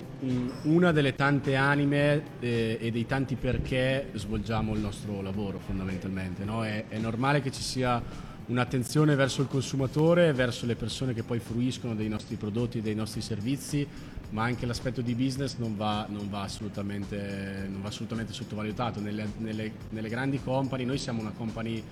una 0.63 0.91
delle 0.91 1.15
tante 1.15 1.55
anime 1.55 2.39
eh, 2.41 2.79
e 2.81 2.91
dei 2.91 3.07
tanti 3.07 3.35
perché 3.37 4.09
svolgiamo 4.15 4.75
il 4.75 4.81
nostro 4.81 5.21
lavoro 5.21 5.59
fondamentalmente. 5.59 6.45
no? 6.45 6.65
È, 6.65 6.87
è 6.89 6.99
normale 6.99 7.43
che 7.43 7.53
ci 7.53 7.63
sia 7.63 8.03
un'attenzione 8.47 9.15
verso 9.17 9.43
il 9.43 9.49
consumatore, 9.49 10.33
verso 10.33 10.65
le 10.65 10.75
persone 10.75 11.13
che 11.13 11.23
poi 11.23 11.41
fruiscono 11.41 11.95
dei 11.95 12.09
nostri 12.09 12.37
prodotti 12.37 12.81
dei 12.81 12.95
nostri 12.95 13.21
servizi, 13.21 13.87
ma 14.31 14.45
anche 14.45 14.65
l'aspetto 14.65 15.03
di 15.03 15.15
business 15.15 15.57
non 15.59 15.77
va, 15.77 16.07
non 16.09 16.31
va 16.31 16.41
assolutamente, 16.41 17.69
non 17.71 17.83
va 17.83 17.89
assolutamente 17.89 18.33
sottovalutato. 18.33 18.99
Nelle, 18.99 19.29
nelle- 19.37 19.73
nelle 19.91 20.09
grandi 20.09 20.41
company, 20.43 20.85
noi 20.85 20.99
siamo 20.99 21.21
una 21.21 21.33
company 21.37 21.83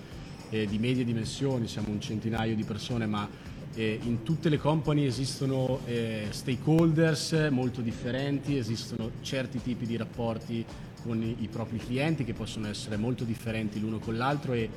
eh, 0.50 0.66
di 0.66 0.78
medie 0.78 1.04
dimensioni, 1.04 1.66
siamo 1.66 1.88
un 1.90 2.00
centinaio 2.00 2.54
di 2.54 2.64
persone, 2.64 3.06
ma 3.06 3.28
eh, 3.74 3.98
in 4.02 4.22
tutte 4.22 4.48
le 4.48 4.58
company 4.58 5.06
esistono 5.06 5.80
eh, 5.86 6.26
stakeholders 6.30 7.48
molto 7.50 7.80
differenti, 7.80 8.56
esistono 8.56 9.10
certi 9.22 9.62
tipi 9.62 9.86
di 9.86 9.96
rapporti 9.96 10.64
con 11.02 11.22
i, 11.22 11.36
i 11.40 11.48
propri 11.48 11.78
clienti 11.78 12.24
che 12.24 12.34
possono 12.34 12.68
essere 12.68 12.96
molto 12.96 13.24
differenti 13.24 13.80
l'uno 13.80 13.98
con 13.98 14.16
l'altro 14.16 14.52
e 14.52 14.68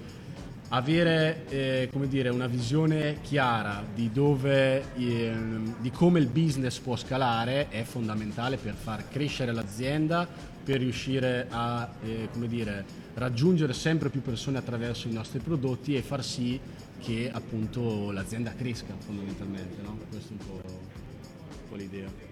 avere 0.69 1.45
eh, 1.49 1.89
dire, 2.07 2.29
una 2.29 2.47
visione 2.47 3.19
chiara 3.21 3.83
di, 3.93 4.12
dove, 4.12 4.93
ehm, 4.95 5.75
di 5.79 5.91
come 5.91 6.19
il 6.19 6.27
business 6.27 6.79
può 6.79 6.95
scalare 6.95 7.69
è 7.69 7.83
fondamentale 7.83 8.57
per 8.57 8.73
far 8.73 9.07
crescere 9.07 9.51
l'azienda, 9.51 10.27
per 10.63 10.80
riuscire 10.80 11.47
a 11.49 11.89
eh, 12.04 12.30
dire, 12.47 12.86
raggiungere 13.15 13.73
sempre 13.73 14.10
più 14.10 14.21
persone 14.21 14.58
attraverso 14.58 15.08
i 15.08 15.12
nostri 15.12 15.39
prodotti 15.39 15.95
e 15.95 16.02
far 16.02 16.23
sì 16.23 16.60
che 16.99 17.30
appunto 17.32 18.12
l'azienda 18.12 18.54
cresca 18.56 18.93
fondamentalmente. 18.97 19.82
No? 19.84 19.99
Questa 20.10 20.30
è 20.30 20.32
un 20.32 20.38
po', 20.38 20.62
un 20.63 21.69
po' 21.69 21.76
l'idea. 21.76 22.32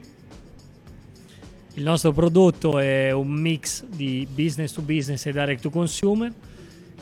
Il 1.73 1.83
nostro 1.83 2.11
prodotto 2.11 2.79
è 2.79 3.11
un 3.11 3.29
mix 3.29 3.85
di 3.85 4.27
business 4.29 4.73
to 4.73 4.81
business 4.81 5.25
e 5.25 5.31
direct 5.31 5.61
to 5.61 5.69
consumer, 5.69 6.31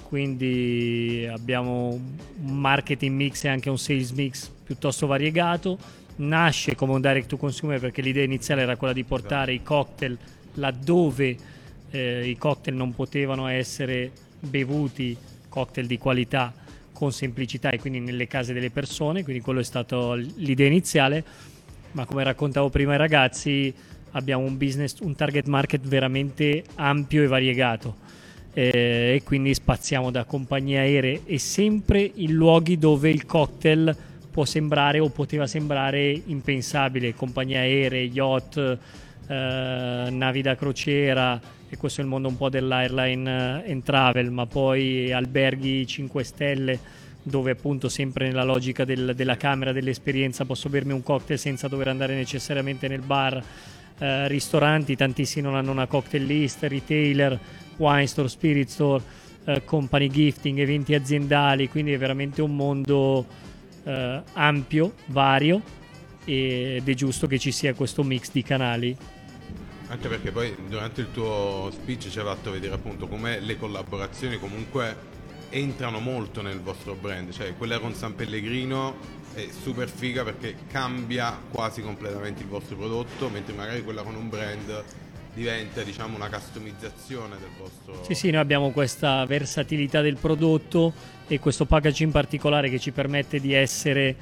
quindi 0.04 1.28
abbiamo 1.30 1.90
un 1.90 2.60
marketing 2.60 3.16
mix 3.16 3.44
e 3.46 3.50
anche 3.50 3.70
un 3.70 3.78
sales 3.78 4.12
mix 4.12 4.50
piuttosto 4.64 5.08
variegato. 5.08 5.78
Nasce 6.18 6.76
come 6.76 6.94
un 6.94 7.02
direct 7.02 7.30
to 7.30 7.38
consumer 7.38 7.80
perché 7.80 8.02
l'idea 8.02 8.24
iniziale 8.24 8.62
era 8.62 8.76
quella 8.76 8.94
di 8.94 9.04
portare 9.04 9.54
i 9.54 9.64
cocktail 9.64 10.18
laddove 10.56 11.38
eh, 11.92 12.28
i 12.28 12.38
cocktail 12.38 12.76
non 12.76 12.94
potevano 12.94 13.48
essere 13.48 14.12
bevuti, 14.40 15.16
cocktail 15.48 15.88
di 15.88 15.98
qualità 15.98 16.54
con 16.94 17.12
semplicità 17.12 17.70
e 17.70 17.80
quindi 17.80 18.00
nelle 18.00 18.28
case 18.28 18.54
delle 18.54 18.70
persone, 18.70 19.24
quindi 19.24 19.42
quello 19.42 19.62
è 19.62 19.64
stato 19.64 20.14
l'idea 20.14 20.68
iniziale, 20.68 21.24
ma 21.94 22.06
come 22.06 22.24
raccontavo 22.24 22.70
prima 22.70 22.92
ai 22.92 22.98
ragazzi 22.98 23.74
abbiamo 24.12 24.44
un 24.44 24.58
business, 24.58 25.00
un 25.00 25.16
target 25.16 25.48
market 25.48 25.82
veramente 25.82 26.64
ampio 26.76 27.24
e 27.24 27.28
variegato. 27.28 28.08
eh, 28.54 29.16
e 29.16 29.22
quindi 29.24 29.54
spaziamo 29.54 30.12
da 30.12 30.24
compagnie 30.24 30.80
aeree 30.80 31.22
e 31.26 31.38
sempre 31.38 32.12
in 32.16 32.34
luoghi 32.34 32.78
dove 32.78 33.10
il 33.10 33.26
cocktail 33.26 33.96
può 34.32 34.46
sembrare 34.46 35.00
o 35.00 35.10
poteva 35.10 35.48
sembrare 35.48 36.22
impensabile, 36.26 37.14
compagnie 37.14 37.58
aeree, 37.58 38.04
yacht, 38.04 38.78
eh, 39.30 40.08
navi 40.10 40.42
da 40.42 40.56
crociera 40.56 41.40
e 41.70 41.78
questo 41.78 42.02
è 42.02 42.04
il 42.04 42.10
mondo 42.10 42.28
un 42.28 42.36
po' 42.36 42.50
dell'airline 42.50 43.64
and 43.68 43.84
travel, 43.84 44.32
ma 44.32 44.48
poi 44.48 45.12
alberghi 45.12 45.86
5 45.86 46.24
stelle 46.24 46.80
dove 47.22 47.52
appunto 47.52 47.90
sempre 47.90 48.28
nella 48.28 48.44
logica 48.44 48.86
del, 48.86 49.14
della 49.16 49.38
camera 49.38 49.72
dell'esperienza 49.72 50.46
posso 50.46 50.68
bermi 50.68 50.94
un 50.94 51.04
cocktail 51.04 51.38
senza 51.38 51.68
dover 51.68 51.90
andare 51.90 52.16
necessariamente 52.16 52.88
nel 52.88 53.02
bar, 53.02 53.44
eh, 54.00 54.28
ristoranti, 54.28 54.96
tantissimi 54.96 55.46
non 55.46 55.56
hanno 55.56 55.70
una 55.70 55.86
cocktail 55.86 56.24
list, 56.24 56.64
retailer, 56.64 57.40
wine 57.78 58.08
store, 58.08 58.30
spirit 58.30 58.68
store, 58.68 59.04
eh, 59.46 59.64
company 59.64 60.08
gifting, 60.08 60.58
eventi 60.58 60.96
aziendali, 60.96 61.70
quindi 61.70 61.94
è 61.94 62.00
veramente 62.00 62.42
un 62.42 62.56
mondo 62.56 63.28
eh, 63.84 64.22
ampio, 64.34 64.94
vario 65.08 65.62
ed 66.26 66.88
è 66.88 66.94
giusto 66.94 67.28
che 67.28 67.38
ci 67.38 67.52
sia 67.52 67.76
questo 67.76 68.04
mix 68.04 68.32
di 68.32 68.42
canali. 68.42 68.98
Anche 69.90 70.08
perché 70.08 70.32
poi 70.32 70.56
durante 70.68 71.02
il 71.02 71.12
tuo 71.12 71.70
speech 71.72 72.10
ci 72.10 72.20
hai 72.20 72.26
fatto 72.26 72.52
vedere 72.52 72.76
appunto 72.76 73.08
come 73.08 73.40
le 73.40 73.58
collaborazioni 73.58 74.38
comunque 74.38 74.96
entrano 75.50 76.00
molto 76.00 76.44
nel 76.44 76.62
vostro 76.62 76.94
brand, 76.94 77.32
cioè 77.32 77.56
quella 77.58 77.80
con 77.80 77.96
San 77.96 78.14
Pellegrino 78.14 79.18
è 79.34 79.48
super 79.50 79.90
figa 79.90 80.24
perché 80.24 80.56
cambia 80.70 81.40
quasi 81.50 81.82
completamente 81.82 82.44
il 82.44 82.48
vostro 82.48 82.76
prodotto, 82.76 83.30
mentre 83.30 83.54
magari 83.56 83.84
quella 83.84 84.04
con 84.04 84.16
un 84.16 84.30
brand 84.30 84.84
diventa 85.34 85.82
diciamo 85.82 86.16
una 86.16 86.30
customizzazione 86.30 87.38
del 87.40 87.50
vostro 87.58 88.04
Sì, 88.04 88.14
sì, 88.14 88.30
noi 88.30 88.42
abbiamo 88.42 88.72
questa 88.72 89.26
versatilità 89.26 90.02
del 90.02 90.18
prodotto 90.18 90.94
e 91.28 91.40
questo 91.40 91.66
packaging 91.66 92.12
particolare 92.12 92.70
che 92.70 92.80
ci 92.80 92.92
permette 92.92 93.40
di 93.40 93.54
essere 93.54 94.16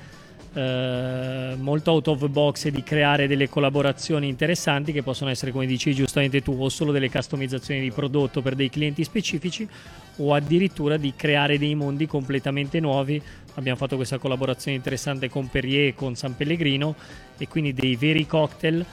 eh, 0.58 1.56
molto 1.56 1.92
out 1.92 2.08
of 2.08 2.28
box 2.30 2.66
e 2.66 2.72
di 2.72 2.82
creare 2.82 3.28
delle 3.28 3.48
collaborazioni 3.48 4.28
interessanti 4.28 4.92
che 4.92 5.04
possono 5.04 5.30
essere, 5.30 5.52
come 5.52 5.68
dici 5.68 5.94
giustamente 5.94 6.42
tu, 6.42 6.56
o 6.58 6.68
solo 6.70 6.92
delle 6.92 7.12
customizzazioni 7.12 7.80
di 7.80 7.92
prodotto 7.92 8.42
per 8.42 8.56
dei 8.56 8.72
clienti 8.72 9.04
specifici 9.04 9.70
o 10.16 10.34
addirittura 10.34 10.98
di 10.98 11.14
creare 11.16 11.60
dei 11.60 11.76
mondi 11.76 12.08
completamente 12.08 12.80
nuovi. 12.80 13.22
Abbiamo 13.54 13.78
fatto 13.78 13.98
questa 13.98 14.18
collaborazione 14.18 14.76
interessante 14.76 15.30
con 15.30 15.48
Perrier 15.48 15.90
e 15.90 15.94
con 15.94 16.16
San 16.16 16.36
Pellegrino 16.36 16.96
e 17.38 17.48
quindi 17.48 17.74
dei 17.74 17.96
veri 17.96 18.26
cocktail 18.26 18.84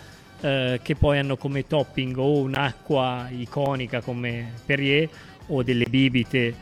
eh, 0.43 0.81
che 0.83 0.95
poi 0.97 1.19
hanno 1.19 1.39
come 1.39 1.67
topping 1.67 2.15
o 2.19 2.41
un'acqua 2.41 3.29
iconica 3.31 4.03
come 4.03 4.53
Perrier 4.67 5.09
o 5.47 5.63
delle 5.63 5.87
bibite 5.89 6.55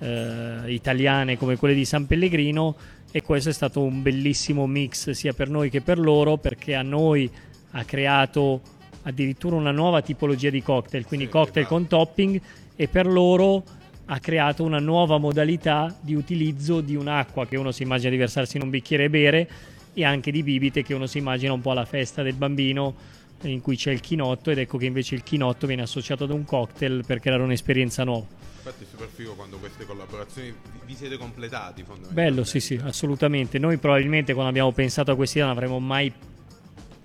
eh, 0.00 0.62
italiane 0.66 1.36
come 1.38 1.56
quelle 1.56 1.74
di 1.74 1.84
San 1.84 2.06
Pellegrino 2.06 2.74
e 3.10 3.22
questo 3.22 3.48
è 3.48 3.52
stato 3.52 3.82
un 3.82 4.02
bellissimo 4.02 4.66
mix 4.66 5.10
sia 5.10 5.32
per 5.32 5.48
noi 5.48 5.70
che 5.70 5.80
per 5.80 5.98
loro 5.98 6.36
perché 6.36 6.74
a 6.74 6.82
noi 6.82 7.30
ha 7.72 7.84
creato 7.84 8.60
addirittura 9.02 9.56
una 9.56 9.70
nuova 9.70 10.02
tipologia 10.02 10.50
di 10.50 10.62
cocktail, 10.62 11.06
quindi 11.06 11.26
Sì, 11.26 11.32
cocktail 11.32 11.64
esatto. 11.66 11.74
con 11.74 11.86
topping 11.86 12.40
e 12.76 12.88
per 12.88 13.06
loro 13.06 13.64
ha 14.06 14.18
creato 14.20 14.64
una 14.64 14.78
nuova 14.78 15.18
modalità 15.18 15.94
di 16.00 16.14
utilizzo 16.14 16.80
di 16.80 16.96
un'acqua 16.96 17.46
che 17.46 17.56
uno 17.56 17.72
si 17.72 17.82
immagina 17.82 18.10
di 18.10 18.16
versarsi 18.16 18.56
in 18.56 18.62
un 18.62 18.70
bicchiere 18.70 19.04
e 19.04 19.10
bere 19.10 19.50
e 19.94 20.04
anche 20.04 20.30
di 20.30 20.42
bibite 20.42 20.82
che 20.82 20.94
uno 20.94 21.06
si 21.06 21.18
immagina 21.18 21.52
un 21.52 21.60
po' 21.60 21.72
alla 21.72 21.84
festa 21.84 22.22
del 22.22 22.34
bambino 22.34 22.94
in 23.42 23.60
cui 23.60 23.76
c'è 23.76 23.92
il 23.92 24.00
chinotto 24.00 24.50
ed 24.50 24.58
ecco 24.58 24.78
che 24.78 24.86
invece 24.86 25.14
il 25.14 25.22
chinotto 25.22 25.66
viene 25.66 25.82
associato 25.82 26.24
ad 26.24 26.30
un 26.30 26.44
cocktail 26.44 27.04
per 27.06 27.20
creare 27.20 27.42
un'esperienza 27.42 28.04
nuova. 28.04 28.26
Infatti 28.56 28.84
è 28.84 28.86
super 28.90 29.08
figo 29.08 29.34
quando 29.34 29.56
queste 29.58 29.86
collaborazioni 29.86 30.52
vi- 30.84 30.94
siete 30.94 31.16
completati 31.16 31.82
fondamentalmente. 31.82 32.30
Bello, 32.30 32.44
sì, 32.44 32.60
sì, 32.60 32.78
assolutamente. 32.82 33.58
Noi 33.58 33.76
probabilmente 33.78 34.32
quando 34.32 34.50
abbiamo 34.50 34.72
pensato 34.72 35.12
a 35.12 35.14
questa 35.14 35.38
idea 35.38 35.48
non 35.48 35.56
avremmo 35.56 35.78
mai 35.78 36.12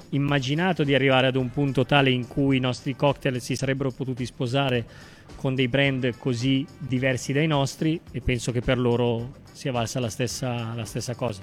immaginato 0.10 0.84
di 0.84 0.93
arrivare 0.93 1.28
ad 1.28 1.36
un 1.36 1.50
punto 1.52 1.86
tale 1.86 2.10
in 2.10 2.28
cui 2.28 2.58
i 2.58 2.60
nostri 2.60 2.96
cocktail 2.96 3.39
si 3.41 3.56
sarebbero 3.56 3.91
potuti 3.91 4.26
sposare 4.26 4.86
con 5.36 5.56
dei 5.56 5.67
brand 5.67 6.17
così 6.17 6.65
diversi 6.78 7.34
dai 7.34 7.48
nostri 7.48 8.00
e 8.12 8.22
penso 8.22 8.52
che 8.52 8.62
per 8.62 8.78
loro 8.78 9.34
sia 9.52 9.72
valsa 9.72 10.00
la 10.00 10.10
stessa, 10.10 10.74
la 10.74 10.86
stessa 10.86 11.15
cosa. 11.15 11.41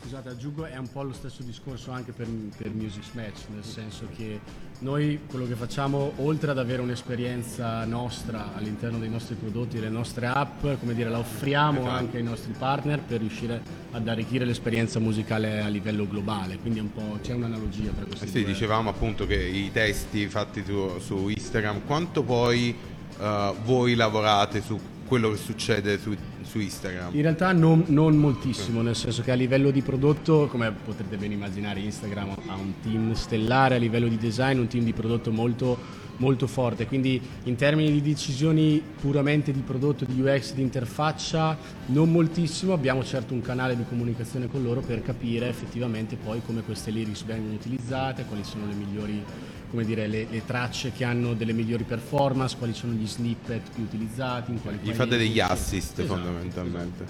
Scusate, 0.00 0.28
aggiungo, 0.30 0.64
è 0.64 0.76
un 0.76 0.90
po' 0.90 1.02
lo 1.02 1.12
stesso 1.12 1.42
discorso 1.42 1.90
anche 1.90 2.12
per, 2.12 2.26
per 2.56 2.70
Music 2.72 3.04
Match, 3.12 3.46
nel 3.52 3.64
senso 3.64 4.06
che 4.16 4.40
noi 4.80 5.20
quello 5.28 5.46
che 5.46 5.54
facciamo, 5.54 6.12
oltre 6.18 6.52
ad 6.52 6.58
avere 6.58 6.80
un'esperienza 6.82 7.84
nostra 7.84 8.54
all'interno 8.54 8.98
dei 8.98 9.10
nostri 9.10 9.34
prodotti, 9.34 9.74
delle 9.76 9.90
nostre 9.90 10.26
app, 10.26 10.60
come 10.80 10.94
dire, 10.94 11.10
la 11.10 11.18
offriamo 11.18 11.80
Esatto. 11.80 11.94
anche 11.94 12.16
ai 12.18 12.22
nostri 12.22 12.54
partner 12.56 13.00
per 13.00 13.18
riuscire 13.20 13.60
ad 13.90 14.06
arricchire 14.08 14.44
l'esperienza 14.44 14.98
musicale 15.00 15.60
a 15.60 15.68
livello 15.68 16.06
globale, 16.06 16.58
quindi 16.58 16.78
è 16.78 16.82
un 16.82 16.92
po', 16.92 17.18
c'è 17.20 17.34
un'analogia 17.34 17.90
tra 17.90 18.04
questi 18.04 18.24
Eh 18.24 18.28
sì, 18.28 18.42
due. 18.42 18.52
dicevamo 18.52 18.88
appunto 18.90 19.26
che 19.26 19.34
i 19.42 19.70
testi 19.72 20.26
fatti 20.28 20.62
su, 20.64 20.98
su 21.00 21.28
Instagram, 21.28 21.84
quanto 21.84 22.22
poi 22.22 22.74
eh, 23.18 23.54
voi 23.64 23.94
lavorate 23.94 24.62
su 24.62 24.78
quello 25.08 25.30
che 25.30 25.38
succede 25.38 25.98
su, 25.98 26.14
su 26.48 26.58
Instagram? 26.58 27.14
In 27.14 27.22
realtà 27.22 27.52
non, 27.52 27.84
non 27.88 28.16
moltissimo, 28.16 28.80
nel 28.82 28.96
senso 28.96 29.22
che 29.22 29.30
a 29.30 29.34
livello 29.34 29.70
di 29.70 29.82
prodotto, 29.82 30.46
come 30.46 30.72
potrete 30.72 31.16
ben 31.16 31.30
immaginare, 31.30 31.80
Instagram 31.80 32.34
ha 32.46 32.54
un 32.54 32.72
team 32.82 33.12
stellare 33.12 33.76
a 33.76 33.78
livello 33.78 34.08
di 34.08 34.16
design, 34.16 34.58
un 34.58 34.66
team 34.66 34.84
di 34.84 34.92
prodotto 34.92 35.30
molto, 35.30 35.78
molto 36.16 36.46
forte, 36.46 36.86
quindi 36.86 37.20
in 37.44 37.54
termini 37.54 37.92
di 37.92 38.02
decisioni 38.02 38.82
puramente 39.00 39.52
di 39.52 39.60
prodotto, 39.60 40.04
di 40.04 40.20
UX, 40.20 40.54
di 40.54 40.62
interfaccia, 40.62 41.56
non 41.86 42.10
moltissimo, 42.10 42.72
abbiamo 42.72 43.04
certo 43.04 43.34
un 43.34 43.42
canale 43.42 43.76
di 43.76 43.84
comunicazione 43.86 44.48
con 44.48 44.62
loro 44.62 44.80
per 44.80 45.02
capire 45.02 45.48
effettivamente 45.48 46.16
poi 46.16 46.40
come 46.44 46.62
queste 46.62 46.90
lyrics 46.90 47.24
vengono 47.24 47.54
utilizzate, 47.54 48.24
quali 48.24 48.42
sono 48.42 48.66
le 48.66 48.74
migliori 48.74 49.22
come 49.70 49.84
dire, 49.84 50.06
le, 50.06 50.26
le 50.30 50.44
tracce 50.44 50.92
che 50.92 51.04
hanno 51.04 51.34
delle 51.34 51.52
migliori 51.52 51.84
performance, 51.84 52.56
quali 52.56 52.72
sono 52.72 52.92
gli 52.92 53.06
snippet 53.06 53.70
più 53.74 53.82
utilizzati, 53.82 54.50
in 54.50 54.62
quali 54.62 54.78
Gli 54.82 54.92
fate 54.92 55.16
degli 55.16 55.40
assist 55.40 55.98
Esatto, 55.98 56.14
fondamentalmente. 56.14 57.04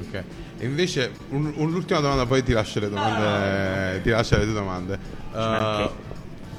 Ok. 0.00 0.22
E 0.58 0.64
invece 0.64 1.12
un- 1.30 1.52
un'ultima 1.56 2.00
domanda, 2.00 2.26
poi 2.26 2.42
ti 2.42 2.52
lascio 2.52 2.80
le 2.80 2.88
domande. 2.88 4.00
Ti 4.02 4.10
lascio 4.10 4.36
le 4.38 4.44
tue 4.44 4.52
domande. 4.52 4.98
Uh, 5.32 5.90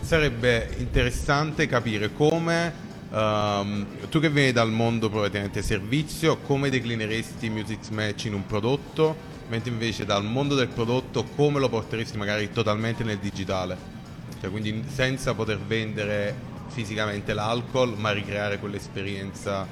sarebbe 0.02 0.76
interessante 0.78 1.68
capire 1.68 2.14
come 2.14 2.88
ehm, 3.12 3.86
tu 4.10 4.20
che 4.20 4.30
vieni 4.30 4.52
dal 4.52 4.72
mondo 4.72 5.10
probabilmente 5.10 5.62
servizio, 5.62 6.38
come 6.38 6.70
declineresti 6.70 7.50
Music 7.50 7.90
Match 7.92 8.26
in 8.26 8.34
un 8.34 8.46
prodotto, 8.46 9.16
mentre 9.50 9.72
invece 9.72 10.06
dal 10.06 10.24
mondo 10.24 10.56
del 10.56 10.68
prodotto 10.68 11.24
come 11.36 11.60
lo 11.60 11.70
porteresti 11.70 12.18
magari 12.18 12.52
totalmente 12.52 13.04
nel 13.04 13.18
digitale? 13.18 13.98
Cioè, 14.40 14.50
quindi 14.50 14.84
senza 14.88 15.34
poter 15.34 15.60
vendere 15.60 16.34
fisicamente 16.68 17.34
l'alcol, 17.34 17.96
ma 17.98 18.12
ricreare 18.12 18.60
quell'esperienza. 18.60 19.68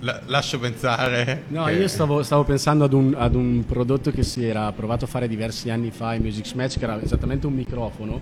La- 0.00 0.20
lascio 0.26 0.58
pensare. 0.58 1.44
No, 1.48 1.64
che- 1.64 1.72
io 1.72 1.88
stavo, 1.88 2.22
stavo 2.22 2.44
pensando 2.44 2.84
ad 2.84 2.92
un, 2.92 3.14
ad 3.16 3.34
un 3.34 3.64
prodotto 3.64 4.10
che 4.10 4.22
si 4.22 4.44
era 4.44 4.70
provato 4.72 5.04
a 5.04 5.08
fare 5.08 5.28
diversi 5.28 5.70
anni 5.70 5.90
fa 5.90 6.14
in 6.14 6.22
Music 6.22 6.52
Match, 6.54 6.78
che 6.78 6.84
era 6.84 7.00
esattamente 7.00 7.46
un 7.46 7.54
microfono 7.54 8.20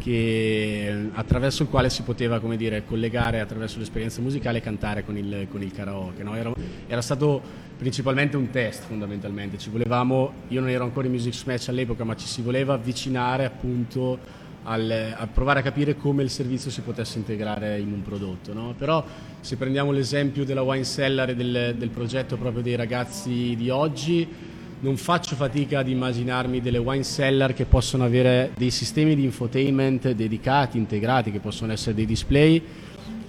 che, 0.00 1.10
attraverso 1.12 1.62
il 1.62 1.68
quale 1.68 1.90
si 1.90 2.02
poteva 2.02 2.40
come 2.40 2.56
dire, 2.56 2.84
collegare 2.86 3.38
attraverso 3.40 3.78
l'esperienza 3.78 4.20
musicale 4.22 4.58
e 4.58 4.60
cantare 4.62 5.04
con 5.04 5.16
il, 5.16 5.46
con 5.50 5.62
il 5.62 5.70
karaoke. 5.70 6.22
no? 6.22 6.34
Era, 6.34 6.52
era 6.86 7.02
stato 7.02 7.40
principalmente 7.76 8.36
un 8.36 8.50
test 8.50 8.84
fondamentalmente, 8.84 9.58
ci 9.58 9.70
volevamo, 9.70 10.32
io 10.48 10.60
non 10.60 10.70
ero 10.70 10.84
ancora 10.84 11.06
in 11.06 11.12
Music 11.12 11.42
Match 11.46 11.68
all'epoca, 11.68 12.02
ma 12.04 12.16
ci 12.16 12.26
si 12.26 12.40
voleva 12.42 12.74
avvicinare 12.74 13.44
appunto 13.44 14.18
al- 14.64 15.14
a 15.16 15.26
provare 15.26 15.60
a 15.60 15.62
capire 15.62 15.96
come 15.96 16.22
il 16.22 16.30
servizio 16.30 16.70
si 16.70 16.80
potesse 16.80 17.18
integrare 17.18 17.78
in 17.78 17.92
un 17.92 18.02
prodotto. 18.02 18.52
no? 18.52 18.74
Però 18.76 19.04
se 19.40 19.56
prendiamo 19.56 19.90
l'esempio 19.90 20.44
della 20.44 20.62
wine 20.62 20.84
cellar 20.84 21.30
e 21.30 21.34
del, 21.34 21.74
del 21.76 21.90
progetto 21.90 22.36
proprio 22.36 22.62
dei 22.62 22.76
ragazzi 22.76 23.54
di 23.56 23.70
oggi, 23.70 24.26
non 24.80 24.96
faccio 24.96 25.36
fatica 25.36 25.80
ad 25.80 25.88
immaginarmi 25.88 26.60
delle 26.60 26.78
wine 26.78 27.04
cellar 27.04 27.52
che 27.52 27.66
possono 27.66 28.04
avere 28.04 28.52
dei 28.56 28.70
sistemi 28.70 29.14
di 29.14 29.24
infotainment 29.24 30.10
dedicati, 30.12 30.78
integrati, 30.78 31.30
che 31.30 31.40
possono 31.40 31.72
essere 31.72 31.94
dei 31.94 32.06
display 32.06 32.62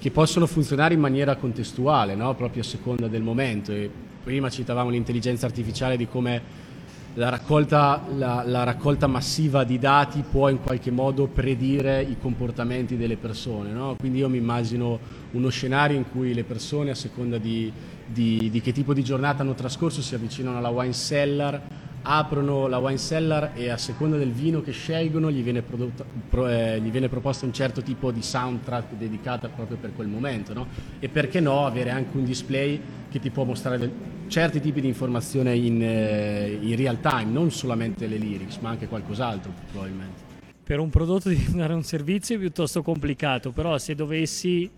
che 0.02 0.10
possono 0.10 0.48
funzionare 0.48 0.96
in 0.96 1.00
maniera 1.00 1.36
contestuale, 1.36 2.16
no? 2.16 2.34
proprio 2.34 2.64
a 2.64 2.66
seconda 2.66 3.08
del 3.08 3.22
momento. 3.22 3.72
E 3.72 3.88
prima 4.24 4.50
citavamo 4.50 4.90
l'intelligenza 4.90 5.46
artificiale 5.46 5.96
di 5.96 6.08
come 6.08 6.42
la 7.16 7.28
raccolta, 7.30 8.02
la- 8.16 8.44
la 8.46 8.64
raccolta 8.64 9.06
massiva 9.08 9.64
di 9.66 9.78
dati 9.78 10.24
può 10.30 10.48
in 10.50 10.62
qualche 10.62 10.92
modo 10.92 11.28
predire 11.28 12.02
i 12.02 12.18
comportamenti 12.18 12.96
delle 12.96 13.18
persone. 13.18 13.72
no? 13.72 13.96
Quindi 14.00 14.20
io 14.20 14.30
mi 14.30 14.38
immagino 14.38 14.98
uno 15.32 15.50
scenario 15.50 15.98
in 15.98 16.06
cui 16.10 16.34
le 16.34 16.44
persone, 16.44 16.92
a 16.92 16.96
seconda 16.96 17.38
di, 17.38 17.72
di- 18.06 18.50
di 18.50 18.62
che 18.62 18.72
tipo 18.72 18.94
di 18.94 19.04
giornata 19.04 19.42
hanno 19.42 19.54
trascorso, 19.54 20.02
si 20.02 20.16
avvicinano 20.16 20.58
alla 20.58 20.70
wine 20.70 20.94
cellar, 20.94 21.62
aprono 22.04 22.68
la 22.68 22.78
wine 22.80 22.98
cellar 22.98 23.52
e 23.54 23.70
a 23.70 23.78
seconda 23.78 24.18
del 24.18 24.32
vino 24.32 24.62
che 24.62 24.72
scelgono 24.72 25.32
gli 25.32 25.44
viene, 25.44 25.62
prodotto, 25.62 26.06
pro, 26.30 26.48
eh, 26.48 26.80
gli 26.82 26.90
viene 26.90 27.10
proposto 27.10 27.46
un 27.46 27.54
certo 27.54 27.82
tipo 27.82 28.12
di 28.12 28.22
soundtrack 28.22 28.94
dedicata 28.94 29.50
proprio 29.50 29.78
per 29.78 29.94
quel 29.96 30.08
momento, 30.08 30.54
no? 30.54 30.68
E 31.00 31.10
perché 31.10 31.40
no 31.40 31.66
avere 31.66 31.92
anche 31.92 32.18
un 32.18 32.24
display 32.24 32.80
che 33.10 33.20
ti 33.20 33.30
può 33.30 33.44
mostrare 33.44 33.78
del, 33.78 33.92
certi 34.28 34.60
tipi 34.60 34.82
di 34.82 34.88
informazione 34.88 35.56
in, 35.56 35.82
eh, 35.84 36.58
in 36.60 36.76
real 36.76 37.00
time, 37.00 37.26
non 37.26 37.52
solamente 37.52 38.08
le 38.08 38.18
lyrics, 38.18 38.58
ma 38.58 38.70
anche 38.70 38.88
qualcos'altro 38.88 39.52
probabilmente. 39.72 40.30
Per 40.64 40.80
un 40.80 40.90
prodotto 40.90 41.30
diventare 41.30 41.74
un 41.74 41.84
servizio 41.84 42.36
è 42.36 42.40
piuttosto 42.40 42.82
complicato, 42.82 43.52
però 43.52 43.78
se 43.78 43.94
dovessi 43.94 44.70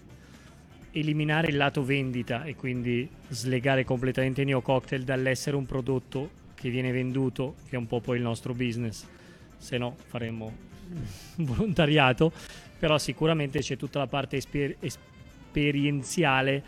eliminare 0.91 1.47
il 1.47 1.57
lato 1.57 1.83
vendita 1.83 2.43
e 2.43 2.55
quindi 2.55 3.07
slegare 3.29 3.83
completamente 3.83 4.43
Neo 4.43 4.61
Cocktail 4.61 5.03
dall'essere 5.03 5.55
un 5.55 5.65
prodotto 5.65 6.41
che 6.63 6.69
viene 6.69 6.93
venduto, 6.93 7.55
che 7.67 7.75
è 7.75 7.77
un 7.77 7.87
po' 7.87 7.99
poi 7.99 8.15
il 8.15 8.23
nostro 8.23 8.53
business, 8.53 9.05
se 9.57 9.77
no 9.77 9.97
faremmo 10.07 10.49
volontariato, 11.35 12.31
però 12.79 12.97
sicuramente 12.97 13.59
c'è 13.59 13.75
tutta 13.75 13.99
la 13.99 14.07
parte 14.07 14.37
esper- 14.37 14.77
esperienziale 14.79 16.63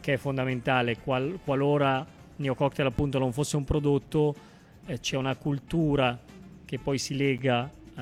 che 0.00 0.12
è 0.12 0.16
fondamentale, 0.16 0.98
Qual- 0.98 1.40
qualora 1.42 2.06
Neo 2.36 2.54
Cocktail 2.54 2.86
appunto 2.86 3.18
non 3.18 3.32
fosse 3.32 3.56
un 3.56 3.64
prodotto, 3.64 4.32
eh, 4.86 5.00
c'è 5.00 5.16
una 5.16 5.34
cultura 5.34 6.16
che 6.64 6.78
poi 6.78 6.98
si 6.98 7.16
lega 7.16 7.64
uh, 7.64 8.00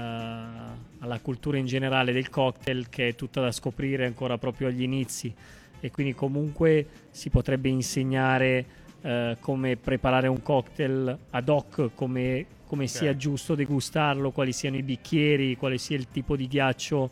alla 0.99 1.21
cultura 1.23 1.57
in 1.57 1.65
generale 1.65 2.13
del 2.13 2.29
cocktail 2.29 2.91
che 2.91 3.09
è 3.09 3.15
tutta 3.15 3.41
da 3.41 3.51
scoprire 3.51 4.05
ancora 4.05 4.37
proprio 4.37 4.69
agli 4.69 4.83
inizi. 4.83 5.35
E 5.81 5.91
quindi 5.91 6.15
comunque 6.15 6.87
si 7.11 7.31
potrebbe 7.31 7.71
insegnare 7.71 8.79
uh, 9.01 9.37
come 9.41 9.77
preparare 9.77 10.29
un 10.29 10.43
cocktail 10.43 11.19
ad 11.31 11.49
hoc, 11.49 11.91
come, 11.95 12.47
come 12.67 12.85
okay. 12.85 12.97
sia 12.97 13.17
giusto 13.17 13.55
degustarlo, 13.55 14.31
quali 14.31 14.53
siano 14.53 14.77
i 14.77 14.83
bicchieri, 14.83 15.57
quale 15.57 15.79
sia 15.79 15.97
il 15.97 16.09
tipo 16.09 16.37
di 16.37 16.47
ghiaccio 16.47 17.11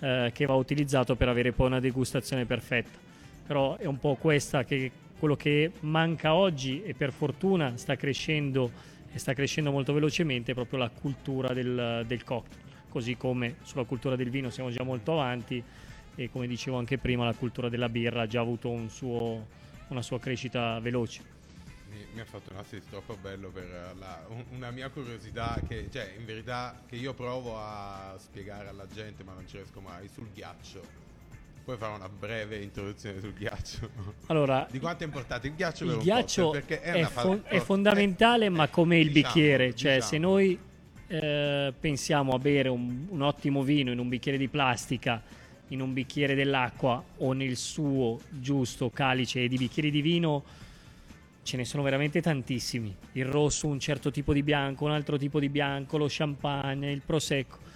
uh, 0.00 0.30
che 0.32 0.46
va 0.46 0.54
utilizzato 0.54 1.16
per 1.16 1.28
avere 1.28 1.52
poi 1.52 1.66
una 1.66 1.80
degustazione 1.80 2.44
perfetta. 2.44 2.98
Però 3.46 3.76
è 3.76 3.86
un 3.86 3.98
po' 3.98 4.14
questa 4.14 4.64
che 4.64 4.90
quello 5.20 5.36
che 5.36 5.72
manca 5.80 6.34
oggi 6.34 6.82
e 6.82 6.94
per 6.94 7.12
fortuna 7.12 7.76
sta 7.76 7.94
crescendo 7.94 8.70
e 9.12 9.18
sta 9.18 9.34
crescendo 9.34 9.70
molto 9.70 9.92
velocemente 9.92 10.52
è 10.52 10.54
proprio 10.54 10.78
la 10.78 10.88
cultura 10.88 11.52
del, 11.52 12.04
del 12.06 12.24
cocktail, 12.24 12.62
così 12.88 13.16
come 13.16 13.56
sulla 13.62 13.84
cultura 13.84 14.16
del 14.16 14.30
vino 14.30 14.50
siamo 14.50 14.70
già 14.70 14.82
molto 14.82 15.12
avanti 15.12 15.62
e 16.14 16.30
come 16.30 16.46
dicevo 16.46 16.78
anche 16.78 16.96
prima 16.96 17.24
la 17.24 17.34
cultura 17.34 17.68
della 17.68 17.88
birra 17.88 18.22
ha 18.22 18.26
già 18.26 18.40
avuto 18.40 18.70
un 18.70 18.88
suo, 18.88 19.46
una 19.90 20.02
sua 20.02 20.18
crescita 20.18 20.78
veloce. 20.80 21.38
Mi, 21.90 22.06
mi, 22.14 22.20
ha 22.20 22.24
fatto 22.24 22.52
un 22.52 22.58
assist 22.58 22.88
troppo 22.88 23.16
bello 23.16 23.50
per 23.50 23.94
la, 23.98 24.24
una 24.50 24.70
mia 24.70 24.88
curiosità 24.90 25.60
che 25.66 25.88
cioè 25.90 26.14
in 26.16 26.24
verità 26.24 26.82
che 26.86 26.96
io 26.96 27.14
provo 27.14 27.58
a 27.58 28.14
spiegare 28.18 28.68
alla 28.68 28.86
gente 28.86 29.24
ma 29.24 29.32
non 29.32 29.46
ci 29.48 29.56
riesco 29.56 29.80
mai 29.80 30.08
sul 30.08 30.28
ghiaccio 30.32 31.08
Puoi 31.64 31.76
fare 31.76 31.94
una 31.94 32.08
breve 32.08 32.58
introduzione 32.58 33.20
sul 33.20 33.34
ghiaccio? 33.34 33.90
Allora, 34.26 34.66
di 34.70 34.80
quanto 34.80 35.04
è 35.04 35.06
importante 35.06 35.46
il 35.46 35.54
ghiaccio 35.54 35.84
il 35.84 35.98
ghiaccio 35.98 36.54
è, 36.54 36.64
è, 36.64 37.04
fo- 37.04 37.42
è 37.44 37.60
fondamentale, 37.60 38.46
eh, 38.46 38.48
ma 38.48 38.68
come 38.68 38.98
il 38.98 39.12
diciamo, 39.12 39.34
bicchiere, 39.34 39.74
cioè 39.74 39.94
diciamo. 39.94 40.10
se 40.10 40.18
noi 40.18 40.58
eh, 41.06 41.72
pensiamo 41.78 42.32
a 42.32 42.38
bere 42.38 42.70
un, 42.70 43.06
un 43.10 43.22
ottimo 43.22 43.62
vino 43.62 43.92
in 43.92 43.98
un 43.98 44.08
bicchiere 44.08 44.38
di 44.38 44.48
plastica, 44.48 45.22
in 45.70 45.80
un 45.80 45.92
bicchiere 45.92 46.34
dell'acqua 46.34 47.02
o 47.18 47.32
nel 47.32 47.56
suo 47.56 48.20
giusto 48.28 48.90
calice 48.90 49.48
di 49.48 49.56
bicchieri 49.56 49.90
di 49.90 50.00
vino, 50.00 50.44
ce 51.42 51.56
ne 51.56 51.64
sono 51.64 51.82
veramente 51.82 52.20
tantissimi. 52.20 52.94
Il 53.12 53.24
rosso, 53.24 53.66
un 53.66 53.80
certo 53.80 54.10
tipo 54.10 54.32
di 54.32 54.42
bianco, 54.42 54.84
un 54.84 54.92
altro 54.92 55.16
tipo 55.16 55.40
di 55.40 55.48
bianco, 55.48 55.96
lo 55.96 56.06
champagne, 56.08 56.90
il 56.90 57.02
prosecco. 57.04 57.68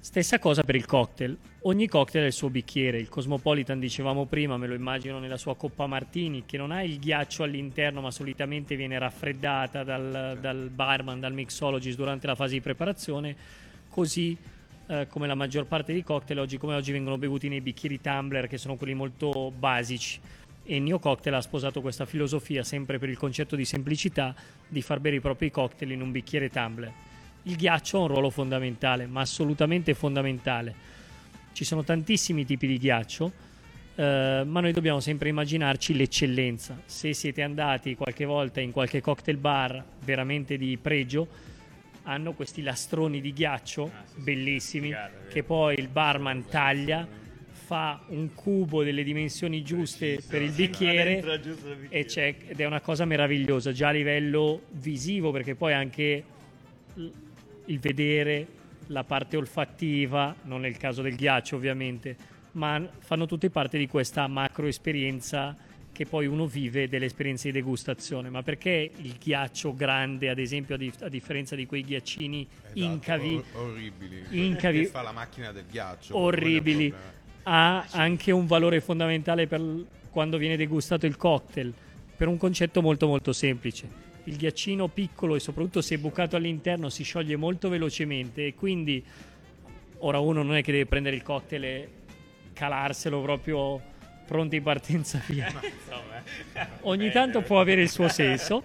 Stessa 0.00 0.38
cosa 0.38 0.62
per 0.62 0.76
il 0.76 0.86
cocktail. 0.86 1.36
Ogni 1.62 1.86
cocktail 1.86 2.24
ha 2.24 2.26
il 2.26 2.32
suo 2.32 2.48
bicchiere. 2.48 2.98
Il 2.98 3.10
Cosmopolitan, 3.10 3.78
dicevamo 3.78 4.24
prima, 4.24 4.56
me 4.56 4.66
lo 4.66 4.74
immagino 4.74 5.18
nella 5.18 5.36
sua 5.36 5.54
coppa 5.56 5.86
Martini, 5.86 6.44
che 6.46 6.56
non 6.56 6.70
ha 6.70 6.82
il 6.82 6.98
ghiaccio 6.98 7.42
all'interno, 7.42 8.00
ma 8.00 8.10
solitamente 8.10 8.76
viene 8.76 8.98
raffreddata 8.98 9.84
dal, 9.84 10.38
dal 10.40 10.70
barman, 10.70 11.20
dal 11.20 11.34
mixologist 11.34 11.98
durante 11.98 12.26
la 12.26 12.34
fase 12.34 12.54
di 12.54 12.60
preparazione. 12.62 13.36
Così 13.90 14.36
eh, 14.90 15.06
come 15.08 15.26
la 15.26 15.34
maggior 15.34 15.66
parte 15.66 15.92
dei 15.92 16.02
cocktail, 16.02 16.40
oggi 16.40 16.58
come 16.58 16.74
oggi, 16.74 16.92
vengono 16.92 17.16
bevuti 17.16 17.48
nei 17.48 17.60
bicchieri 17.60 18.00
tumbler, 18.00 18.48
che 18.48 18.58
sono 18.58 18.76
quelli 18.76 18.94
molto 18.94 19.52
basici. 19.56 20.20
E 20.62 20.78
Neo 20.78 20.98
Cocktail 20.98 21.36
ha 21.36 21.40
sposato 21.40 21.80
questa 21.80 22.04
filosofia, 22.04 22.62
sempre 22.62 22.98
per 22.98 23.08
il 23.08 23.16
concetto 23.16 23.56
di 23.56 23.64
semplicità, 23.64 24.34
di 24.68 24.82
far 24.82 25.00
bere 25.00 25.16
i 25.16 25.20
propri 25.20 25.50
cocktail 25.50 25.92
in 25.92 26.02
un 26.02 26.10
bicchiere 26.12 26.50
tumbler 26.50 26.92
il 27.44 27.56
ghiaccio 27.56 27.98
ha 27.98 28.00
un 28.02 28.08
ruolo 28.08 28.30
fondamentale, 28.30 29.06
ma 29.06 29.20
assolutamente 29.20 29.94
fondamentale. 29.94 30.74
Ci 31.52 31.64
sono 31.64 31.82
tantissimi 31.82 32.44
tipi 32.44 32.66
di 32.66 32.78
ghiaccio, 32.78 33.32
eh, 33.94 34.42
ma 34.46 34.60
noi 34.60 34.72
dobbiamo 34.72 35.00
sempre 35.00 35.30
immaginarci 35.30 35.94
l'eccellenza. 35.94 36.80
Se 36.84 37.12
siete 37.14 37.42
andati 37.42 37.94
qualche 37.94 38.24
volta 38.24 38.60
in 38.60 38.72
qualche 38.72 39.00
cocktail 39.00 39.38
bar 39.38 39.82
veramente 40.04 40.56
di 40.56 40.76
pregio, 40.76 41.26
hanno 42.04 42.32
questi 42.32 42.62
lastroni 42.62 43.20
di 43.20 43.32
ghiaccio 43.32 43.84
ah, 43.84 44.04
sì, 44.04 44.20
bellissimi 44.20 44.88
sì, 44.88 45.32
che 45.32 45.42
poi 45.42 45.78
il 45.78 45.88
barman 45.88 46.46
taglia 46.46 47.06
fa 47.70 48.00
un 48.08 48.34
cubo 48.34 48.82
delle 48.82 49.04
dimensioni 49.04 49.62
giuste 49.62 50.14
Preciso, 50.14 50.28
per 50.28 50.42
il 50.42 50.50
bicchiere, 50.50 51.40
ed 51.88 52.60
è 52.60 52.64
una 52.64 52.80
cosa 52.80 53.04
meravigliosa 53.04 53.70
già 53.70 53.88
a 53.88 53.92
livello 53.92 54.62
visivo 54.70 55.30
perché 55.30 55.54
poi 55.54 55.72
anche 55.72 56.24
il 57.66 57.78
vedere, 57.78 58.46
la 58.88 59.04
parte 59.04 59.36
olfattiva, 59.36 60.34
non 60.42 60.62
nel 60.62 60.76
caso 60.76 61.02
del 61.02 61.14
ghiaccio 61.14 61.54
ovviamente, 61.54 62.16
ma 62.52 62.84
fanno 62.98 63.26
tutte 63.26 63.50
parte 63.50 63.78
di 63.78 63.86
questa 63.86 64.26
macro 64.26 64.66
esperienza 64.66 65.56
che 66.00 66.06
poi 66.06 66.24
uno 66.24 66.46
vive 66.46 66.88
delle 66.88 67.04
esperienze 67.04 67.48
di 67.48 67.52
degustazione. 67.52 68.30
Ma 68.30 68.42
perché 68.42 68.90
il 69.02 69.16
ghiaccio 69.22 69.74
grande, 69.74 70.30
ad 70.30 70.38
esempio, 70.38 70.76
a, 70.76 70.78
dif- 70.78 71.02
a 71.02 71.10
differenza 71.10 71.54
di 71.54 71.66
quei 71.66 71.82
ghiaccini 71.82 72.48
esatto, 72.62 72.78
incavi, 72.80 73.34
or- 73.34 73.44
orribili, 73.66 74.24
incavi, 74.30 74.80
che 74.80 74.86
fa 74.86 75.02
la 75.02 75.12
macchina 75.12 75.52
del 75.52 75.66
ghiaccio, 75.70 76.16
orribili, 76.16 76.90
ha 77.42 77.84
anche 77.90 78.32
un 78.32 78.46
valore 78.46 78.80
fondamentale 78.80 79.46
per 79.46 79.60
quando 80.08 80.38
viene 80.38 80.56
degustato 80.56 81.04
il 81.04 81.18
cocktail, 81.18 81.70
per 82.16 82.28
un 82.28 82.38
concetto 82.38 82.80
molto 82.80 83.06
molto 83.06 83.34
semplice. 83.34 83.86
Il 84.24 84.38
ghiaccino 84.38 84.88
piccolo 84.88 85.34
e 85.34 85.38
soprattutto 85.38 85.82
se 85.82 85.96
è 85.96 85.98
bucato 85.98 86.34
all'interno 86.34 86.88
si 86.88 87.02
scioglie 87.02 87.36
molto 87.36 87.68
velocemente 87.68 88.46
e 88.46 88.54
quindi 88.54 89.04
ora 89.98 90.18
uno 90.18 90.42
non 90.42 90.56
è 90.56 90.62
che 90.62 90.72
deve 90.72 90.86
prendere 90.86 91.14
il 91.16 91.22
cocktail 91.22 91.62
e 91.62 91.88
calarselo 92.54 93.20
proprio 93.20 93.98
pronti 94.30 94.56
in 94.56 94.62
partenza 94.62 95.20
via. 95.26 95.52
Ogni 96.82 97.10
tanto 97.10 97.42
può 97.42 97.60
avere 97.60 97.82
il 97.82 97.88
suo 97.88 98.06
senso, 98.08 98.62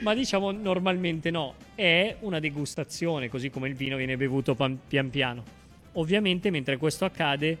ma 0.00 0.12
diciamo 0.12 0.50
normalmente 0.50 1.30
no. 1.30 1.54
È 1.76 2.16
una 2.20 2.40
degustazione, 2.40 3.28
così 3.28 3.48
come 3.48 3.68
il 3.68 3.76
vino 3.76 3.96
viene 3.96 4.16
bevuto 4.16 4.56
pian 4.56 5.10
piano. 5.10 5.62
Ovviamente 5.92 6.50
mentre 6.50 6.76
questo 6.76 7.04
accade 7.04 7.56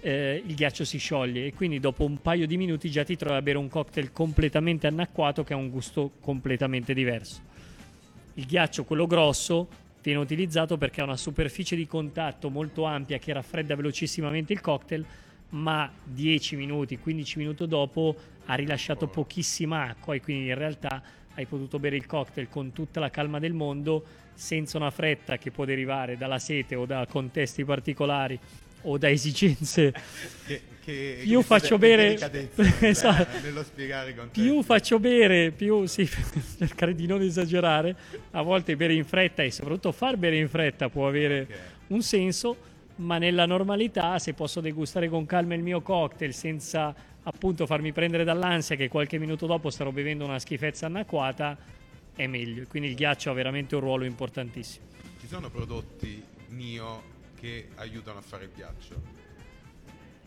eh, 0.00 0.40
il 0.46 0.54
ghiaccio 0.54 0.84
si 0.84 0.98
scioglie 0.98 1.46
e 1.46 1.54
quindi 1.54 1.80
dopo 1.80 2.04
un 2.04 2.22
paio 2.22 2.46
di 2.46 2.56
minuti 2.56 2.88
già 2.88 3.02
ti 3.02 3.16
trovi 3.16 3.36
a 3.36 3.42
bere 3.42 3.58
un 3.58 3.68
cocktail 3.68 4.12
completamente 4.12 4.86
annacquato 4.86 5.42
che 5.42 5.54
ha 5.54 5.56
un 5.56 5.70
gusto 5.70 6.12
completamente 6.20 6.94
diverso. 6.94 7.40
Il 8.34 8.46
ghiaccio, 8.46 8.84
quello 8.84 9.08
grosso, 9.08 9.66
viene 10.00 10.20
utilizzato 10.20 10.76
perché 10.76 11.00
ha 11.00 11.04
una 11.04 11.16
superficie 11.16 11.74
di 11.74 11.88
contatto 11.88 12.48
molto 12.48 12.84
ampia 12.84 13.18
che 13.18 13.32
raffredda 13.32 13.74
velocissimamente 13.74 14.52
il 14.52 14.60
cocktail, 14.60 15.04
ma 15.50 15.90
10 16.02 16.56
minuti, 16.56 16.98
15 16.98 17.38
minuti 17.38 17.66
dopo 17.66 18.16
ha 18.46 18.54
rilasciato 18.54 19.06
pochissima 19.06 19.84
acqua 19.84 20.14
e 20.14 20.20
quindi 20.20 20.48
in 20.48 20.54
realtà 20.54 21.02
hai 21.34 21.46
potuto 21.46 21.78
bere 21.78 21.96
il 21.96 22.06
cocktail 22.06 22.48
con 22.48 22.72
tutta 22.72 23.00
la 23.00 23.10
calma 23.10 23.38
del 23.38 23.52
mondo 23.52 24.04
senza 24.34 24.76
una 24.76 24.90
fretta 24.90 25.38
che 25.38 25.50
può 25.50 25.64
derivare 25.64 26.16
dalla 26.16 26.38
sete 26.38 26.74
o 26.74 26.86
da 26.86 27.06
contesti 27.08 27.64
particolari 27.64 28.38
o 28.82 28.98
da 28.98 29.10
esigenze. 29.10 29.92
Che, 30.46 30.62
che, 30.84 31.18
più 31.24 31.38
che 31.38 31.44
faccio 31.44 31.76
bere 31.76 32.14
esatto. 32.78 33.40
nello 33.42 33.64
spiegare 33.64 34.14
più 34.30 34.62
faccio 34.62 35.00
bere 35.00 35.50
più 35.50 35.84
sì, 35.86 36.08
cercare 36.56 36.94
di 36.94 37.06
non 37.06 37.20
esagerare 37.20 37.96
a 38.30 38.42
volte 38.42 38.76
bere 38.76 38.94
in 38.94 39.04
fretta 39.04 39.42
e 39.42 39.50
soprattutto 39.50 39.90
far 39.90 40.16
bere 40.16 40.36
in 40.36 40.48
fretta 40.48 40.88
può 40.88 41.08
avere 41.08 41.40
okay. 41.40 41.56
un 41.88 42.02
senso 42.02 42.56
ma 42.96 43.18
nella 43.18 43.46
normalità 43.46 44.18
se 44.18 44.34
posso 44.34 44.60
degustare 44.60 45.08
con 45.08 45.26
calma 45.26 45.54
il 45.54 45.62
mio 45.62 45.80
cocktail 45.82 46.32
senza 46.32 46.94
appunto 47.22 47.66
farmi 47.66 47.92
prendere 47.92 48.24
dall'ansia 48.24 48.76
che 48.76 48.88
qualche 48.88 49.18
minuto 49.18 49.46
dopo 49.46 49.70
starò 49.70 49.90
bevendo 49.90 50.24
una 50.24 50.38
schifezza 50.38 50.86
annacquata 50.86 51.56
è 52.14 52.26
meglio 52.26 52.64
quindi 52.68 52.88
il 52.88 52.94
ghiaccio 52.94 53.30
ha 53.30 53.34
veramente 53.34 53.74
un 53.74 53.80
ruolo 53.82 54.04
importantissimo 54.04 54.86
ci 55.20 55.26
sono 55.26 55.50
prodotti 55.50 56.22
Nio 56.48 57.14
che 57.36 57.68
aiutano 57.76 58.18
a 58.18 58.22
fare 58.22 58.44
il 58.44 58.50
ghiaccio. 58.54 59.24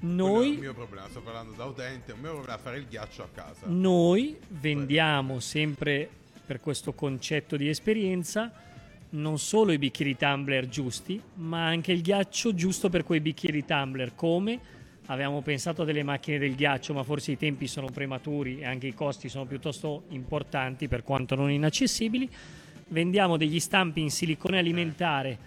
Noi, 0.02 0.52
è 0.52 0.54
il 0.54 0.60
mio 0.60 0.74
problema, 0.74 1.10
sto 1.10 1.22
parlando 1.22 1.54
da 1.54 1.66
utente, 1.66 2.14
il 2.14 2.20
mio 2.20 2.32
problema 2.34 2.58
è 2.58 2.62
fare 2.62 2.78
il 2.78 2.86
ghiaccio 2.88 3.24
a 3.24 3.28
casa. 3.34 3.66
Noi 3.66 4.38
vendiamo 4.48 5.40
sempre 5.40 6.10
per 6.46 6.62
questo 6.62 6.94
concetto 6.94 7.58
di 7.58 7.68
esperienza, 7.68 8.52
non 9.12 9.40
solo 9.40 9.72
i 9.72 9.78
bicchieri 9.78 10.16
tumbler 10.16 10.68
giusti, 10.68 11.22
ma 11.36 11.66
anche 11.66 11.92
il 11.92 12.02
ghiaccio 12.02 12.54
giusto 12.54 12.90
per 12.90 13.04
quei 13.04 13.20
bicchieri 13.22 13.66
tumbler, 13.66 14.14
come 14.16 14.60
avevamo 15.08 15.42
pensato 15.42 15.82
a 15.82 15.86
delle 15.86 16.04
macchine 16.04 16.38
del 16.38 16.56
ghiaccio, 16.56 16.94
ma 16.94 17.04
forse 17.04 17.32
i 17.32 17.38
tempi 17.38 17.68
sono 17.68 17.88
prematuri 17.88 18.60
e 18.60 18.66
anche 18.66 18.88
i 18.88 18.94
costi 18.94 19.30
sono 19.30 19.46
piuttosto 19.46 20.04
importanti 20.10 20.88
per 20.88 21.04
quanto 21.04 21.36
non 21.36 21.50
inaccessibili. 21.50 22.30
Vendiamo 22.90 23.38
degli 23.38 23.60
stampi 23.60 24.02
in 24.02 24.12
silicone 24.12 24.60
alimentare 24.60 25.38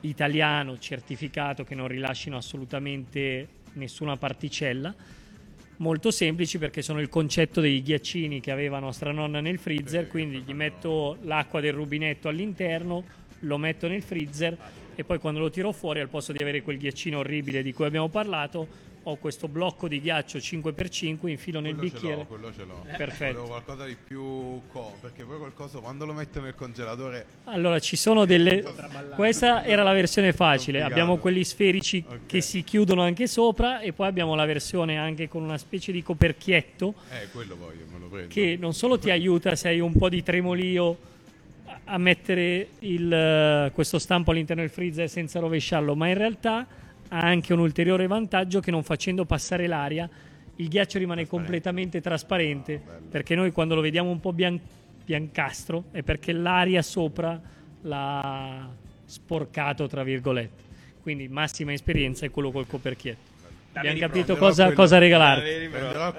italiano 0.00 0.78
certificato 0.78 1.64
che 1.64 1.74
non 1.74 1.88
rilascino 1.88 2.36
assolutamente 2.36 3.48
nessuna 3.72 4.16
particella 4.16 4.94
molto 5.78 6.10
semplici 6.10 6.58
perché 6.58 6.82
sono 6.82 7.00
il 7.00 7.08
concetto 7.08 7.60
dei 7.60 7.82
ghiaccini 7.82 8.40
che 8.40 8.50
aveva 8.50 8.78
nostra 8.78 9.12
nonna 9.12 9.40
nel 9.40 9.58
freezer, 9.58 10.06
quindi 10.08 10.40
gli 10.40 10.54
metto 10.54 11.18
l'acqua 11.22 11.60
del 11.60 11.72
rubinetto 11.72 12.28
all'interno, 12.28 13.04
lo 13.40 13.58
metto 13.58 13.88
nel 13.88 14.02
freezer 14.02 14.56
e 14.94 15.04
poi 15.04 15.18
quando 15.18 15.40
lo 15.40 15.50
tiro 15.50 15.72
fuori 15.72 16.00
al 16.00 16.08
posto 16.08 16.32
di 16.32 16.42
avere 16.42 16.62
quel 16.62 16.78
ghiaccino 16.78 17.18
orribile 17.18 17.62
di 17.62 17.72
cui 17.72 17.84
abbiamo 17.84 18.08
parlato 18.08 18.87
ho 19.08 19.16
questo 19.16 19.48
blocco 19.48 19.88
di 19.88 20.00
ghiaccio 20.02 20.36
5x5 20.38 21.28
infilo 21.28 21.60
nel 21.60 21.74
Quello 21.74 21.88
ce 21.88 21.94
bicchiere 21.96 22.26
quello 22.26 22.52
ce 22.52 22.64
l'ho. 22.64 22.84
Perfetto. 22.94 23.32
Volevo 23.38 23.46
qualcosa 23.54 23.86
di 23.86 23.96
più 23.96 24.60
co, 24.70 24.94
perché 25.00 25.24
poi 25.24 25.38
qualcosa 25.38 25.78
quando 25.78 26.04
lo 26.04 26.12
metto 26.12 26.40
nel 26.42 26.54
congelatore 26.54 27.24
Allora, 27.44 27.78
ci 27.78 27.96
sono 27.96 28.26
delle. 28.26 28.62
Questa 29.14 29.64
era 29.64 29.82
la 29.82 29.92
versione 29.94 30.32
facile. 30.34 30.80
Complicato. 30.80 30.92
Abbiamo 30.92 31.16
quelli 31.16 31.42
sferici 31.44 32.04
Ok. 32.06 32.18
che 32.26 32.40
si 32.42 32.62
chiudono 32.62 33.00
anche 33.02 33.26
sopra, 33.26 33.80
e 33.80 33.92
poi 33.94 34.06
abbiamo 34.08 34.34
la 34.34 34.44
versione 34.44 34.98
anche 34.98 35.26
con 35.28 35.42
una 35.42 35.56
specie 35.58 35.90
di 35.90 36.02
coperchietto 36.02 36.94
Eh, 37.10 37.28
quello 37.32 37.56
voglio, 37.56 37.84
me 37.90 37.98
lo 37.98 38.06
prendo. 38.08 38.28
che 38.28 38.56
non 38.60 38.74
solo 38.74 38.98
ti 38.98 39.10
aiuta 39.10 39.56
se 39.56 39.68
hai 39.68 39.80
un 39.80 39.96
po' 39.96 40.10
di 40.10 40.22
tremolio 40.22 40.96
a- 41.64 41.80
a 41.94 41.98
mettere 41.98 42.68
il, 42.80 43.10
eh, 43.10 43.70
questo 43.72 43.98
stampo 43.98 44.32
all'interno 44.32 44.60
del 44.60 44.70
freezer 44.70 45.08
senza 45.08 45.38
rovesciarlo, 45.40 45.94
ma 45.94 46.08
in 46.08 46.14
realtà 46.18 46.66
ha 47.08 47.20
anche 47.20 47.52
un 47.52 47.58
ulteriore 47.58 48.06
vantaggio 48.06 48.60
che 48.60 48.70
non 48.70 48.82
facendo 48.82 49.24
passare 49.24 49.66
l'aria 49.66 50.08
il 50.56 50.68
ghiaccio 50.68 50.98
rimane 50.98 51.26
completamente 51.26 52.00
trasparente 52.00 52.80
perché 53.08 53.34
noi 53.34 53.52
quando 53.52 53.74
lo 53.74 53.80
vediamo 53.80 54.10
un 54.10 54.20
po' 54.20 54.32
bian- 54.32 54.60
biancastro 55.04 55.84
è 55.92 56.02
perché 56.02 56.32
l'aria 56.32 56.82
sopra 56.82 57.40
l'ha 57.82 58.68
sporcato 59.04 59.86
tra 59.86 60.02
virgolette. 60.02 60.66
Quindi 61.00 61.28
massima 61.28 61.72
esperienza 61.72 62.26
è 62.26 62.30
quello 62.30 62.50
col 62.50 62.66
coperchietto 62.66 63.37
abbiamo 63.72 63.98
capito 63.98 64.36
cosa, 64.36 64.64
quello- 64.64 64.80
cosa 64.80 64.98
regalarti 64.98 65.46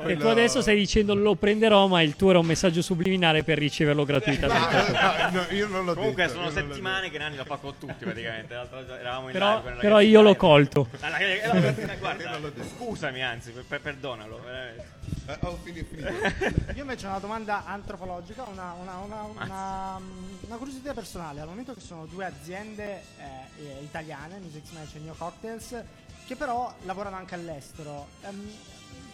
e 0.05 0.17
tu 0.17 0.27
adesso 0.27 0.61
stai 0.61 0.75
dicendo 0.77 1.13
lo 1.15 1.35
prenderò, 1.35 1.87
ma 1.87 2.01
il 2.01 2.15
tuo 2.15 2.29
era 2.29 2.39
un 2.39 2.45
messaggio 2.45 2.81
subliminale 2.81 3.43
per 3.43 3.57
riceverlo 3.57 4.05
gratuitamente. 4.05 4.67
No, 5.29 5.41
no, 5.41 5.45
io 5.55 5.67
non 5.67 5.85
l'ho 5.85 5.93
Comunque 5.93 6.23
detto, 6.23 6.35
sono 6.35 6.47
io 6.47 6.53
non 6.53 6.63
l'ho 6.63 6.69
settimane 6.73 7.09
che 7.09 7.17
Nanni 7.17 7.35
lo 7.35 7.45
fa 7.45 7.57
con 7.57 7.77
tutti 7.77 8.03
praticamente. 8.03 8.53
Eravamo 8.53 9.27
in 9.27 9.31
Però, 9.33 9.61
live 9.63 9.77
però 9.79 9.99
io 9.99 10.21
l'ho 10.21 10.35
colto. 10.35 10.87
Eh, 10.99 11.97
guarda, 11.99 12.39
scusami, 12.77 13.23
anzi, 13.23 13.51
per- 13.51 13.63
per- 13.67 13.81
perdonalo. 13.81 14.41
Eh, 14.47 15.37
ho 15.41 15.59
finito, 15.63 15.85
finito. 15.89 16.09
Io 16.75 16.81
invece 16.81 17.05
ho 17.05 17.09
una 17.09 17.19
domanda 17.19 17.63
antropologica, 17.65 18.43
una, 18.51 18.73
una, 18.81 18.97
una, 18.97 19.21
una, 19.23 19.99
una 20.41 20.55
curiosità 20.57 20.93
personale. 20.93 21.41
Al 21.41 21.47
momento 21.47 21.73
che 21.73 21.81
sono 21.81 22.05
due 22.05 22.25
aziende 22.25 23.01
eh, 23.17 23.63
eh, 23.63 23.83
italiane, 23.83 24.39
Music 24.39 24.65
Smash 24.65 24.95
e 24.95 24.99
Neo 24.99 25.13
Cocktails, 25.17 25.83
che 26.29 26.35
però 26.35 26.71
lavorano 26.83 27.15
anche 27.15 27.33
all'estero. 27.33 28.05
ehm, 28.21 28.51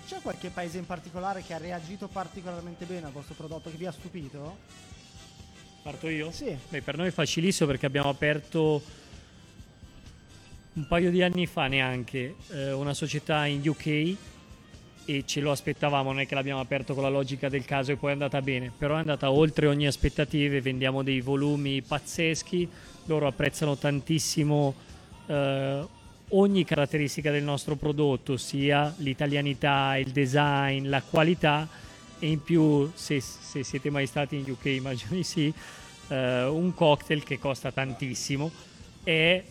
c'è 0.05 0.19
qualche 0.21 0.49
paese 0.49 0.79
in 0.79 0.85
particolare 0.85 1.41
che 1.43 1.53
ha 1.53 1.57
reagito 1.57 2.09
particolarmente 2.09 2.83
bene 2.83 3.05
al 3.05 3.13
vostro 3.13 3.35
prodotto, 3.35 3.71
che 3.71 3.77
vi 3.77 3.85
ha 3.85 3.91
stupito? 3.93 4.57
Parto 5.81 6.09
io? 6.09 6.29
Sì. 6.31 6.53
Beh, 6.67 6.81
per 6.81 6.97
noi 6.97 7.07
è 7.07 7.11
facilissimo 7.11 7.69
perché 7.69 7.85
abbiamo 7.85 8.09
aperto 8.09 8.81
un 10.73 10.85
paio 10.87 11.09
di 11.09 11.23
anni 11.23 11.47
fa 11.47 11.67
neanche 11.67 12.35
eh, 12.49 12.73
una 12.73 12.93
società 12.93 13.45
in 13.45 13.65
UK 13.65 14.17
e 15.05 15.23
ce 15.25 15.39
lo 15.39 15.51
aspettavamo, 15.51 16.11
non 16.11 16.19
è 16.19 16.27
che 16.27 16.35
l'abbiamo 16.35 16.59
aperto 16.59 16.93
con 16.93 17.03
la 17.03 17.09
logica 17.09 17.47
del 17.47 17.63
caso 17.63 17.93
e 17.93 17.95
poi 17.95 18.09
è 18.09 18.13
andata 18.13 18.41
bene, 18.41 18.73
però 18.77 18.95
è 18.95 18.99
andata 18.99 19.31
oltre 19.31 19.67
ogni 19.67 19.87
aspettative, 19.87 20.59
vendiamo 20.59 21.01
dei 21.01 21.21
volumi 21.21 21.81
pazzeschi, 21.81 22.69
loro 23.05 23.25
apprezzano 23.27 23.77
tantissimo 23.77 24.73
eh, 25.27 25.94
ogni 26.29 26.63
caratteristica 26.63 27.31
del 27.31 27.43
nostro 27.43 27.75
prodotto, 27.75 28.37
sia 28.37 28.93
l'italianità, 28.97 29.97
il 29.97 30.11
design, 30.11 30.89
la 30.89 31.01
qualità 31.01 31.67
e 32.19 32.27
in 32.27 32.41
più 32.41 32.89
se, 32.93 33.19
se 33.19 33.63
siete 33.63 33.89
mai 33.89 34.07
stati 34.07 34.35
in 34.35 34.43
UK 34.47 34.65
immagino 34.75 35.15
di 35.15 35.23
sì, 35.23 35.53
eh, 36.07 36.43
un 36.45 36.73
cocktail 36.73 37.23
che 37.23 37.39
costa 37.39 37.71
tantissimo. 37.71 38.51
È 39.03 39.43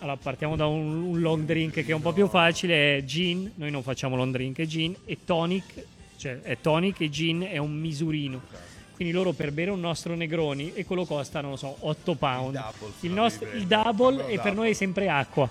allora 0.00 0.16
partiamo 0.16 0.56
da 0.56 0.66
un, 0.66 1.02
un 1.02 1.20
long 1.20 1.44
drink 1.44 1.74
che 1.74 1.86
è 1.86 1.92
un 1.92 2.00
po' 2.00 2.12
più 2.12 2.26
facile, 2.26 2.98
è 2.98 3.04
gin, 3.04 3.52
noi 3.56 3.70
non 3.70 3.82
facciamo 3.82 4.16
long 4.16 4.32
drink, 4.32 4.58
è 4.58 4.66
gin. 4.66 4.94
E 5.04 5.18
tonic, 5.24 5.84
cioè 6.16 6.40
è 6.40 6.58
tonic 6.60 7.00
e 7.00 7.10
gin 7.10 7.46
è 7.48 7.58
un 7.58 7.72
misurino. 7.72 8.68
Quindi 9.00 9.16
loro 9.16 9.32
per 9.32 9.50
bere 9.50 9.70
un 9.70 9.80
nostro 9.80 10.14
Negroni 10.14 10.72
e 10.74 10.84
quello 10.84 11.06
costa, 11.06 11.40
non 11.40 11.52
lo 11.52 11.56
so, 11.56 11.74
8 11.78 12.14
pound. 12.16 12.52
double 12.52 12.92
Il, 13.00 13.12
nostro, 13.12 13.48
il 13.54 13.66
double 13.66 14.26
e 14.26 14.38
per 14.38 14.52
noi 14.52 14.68
è 14.68 14.72
sempre 14.74 15.08
acqua. 15.08 15.48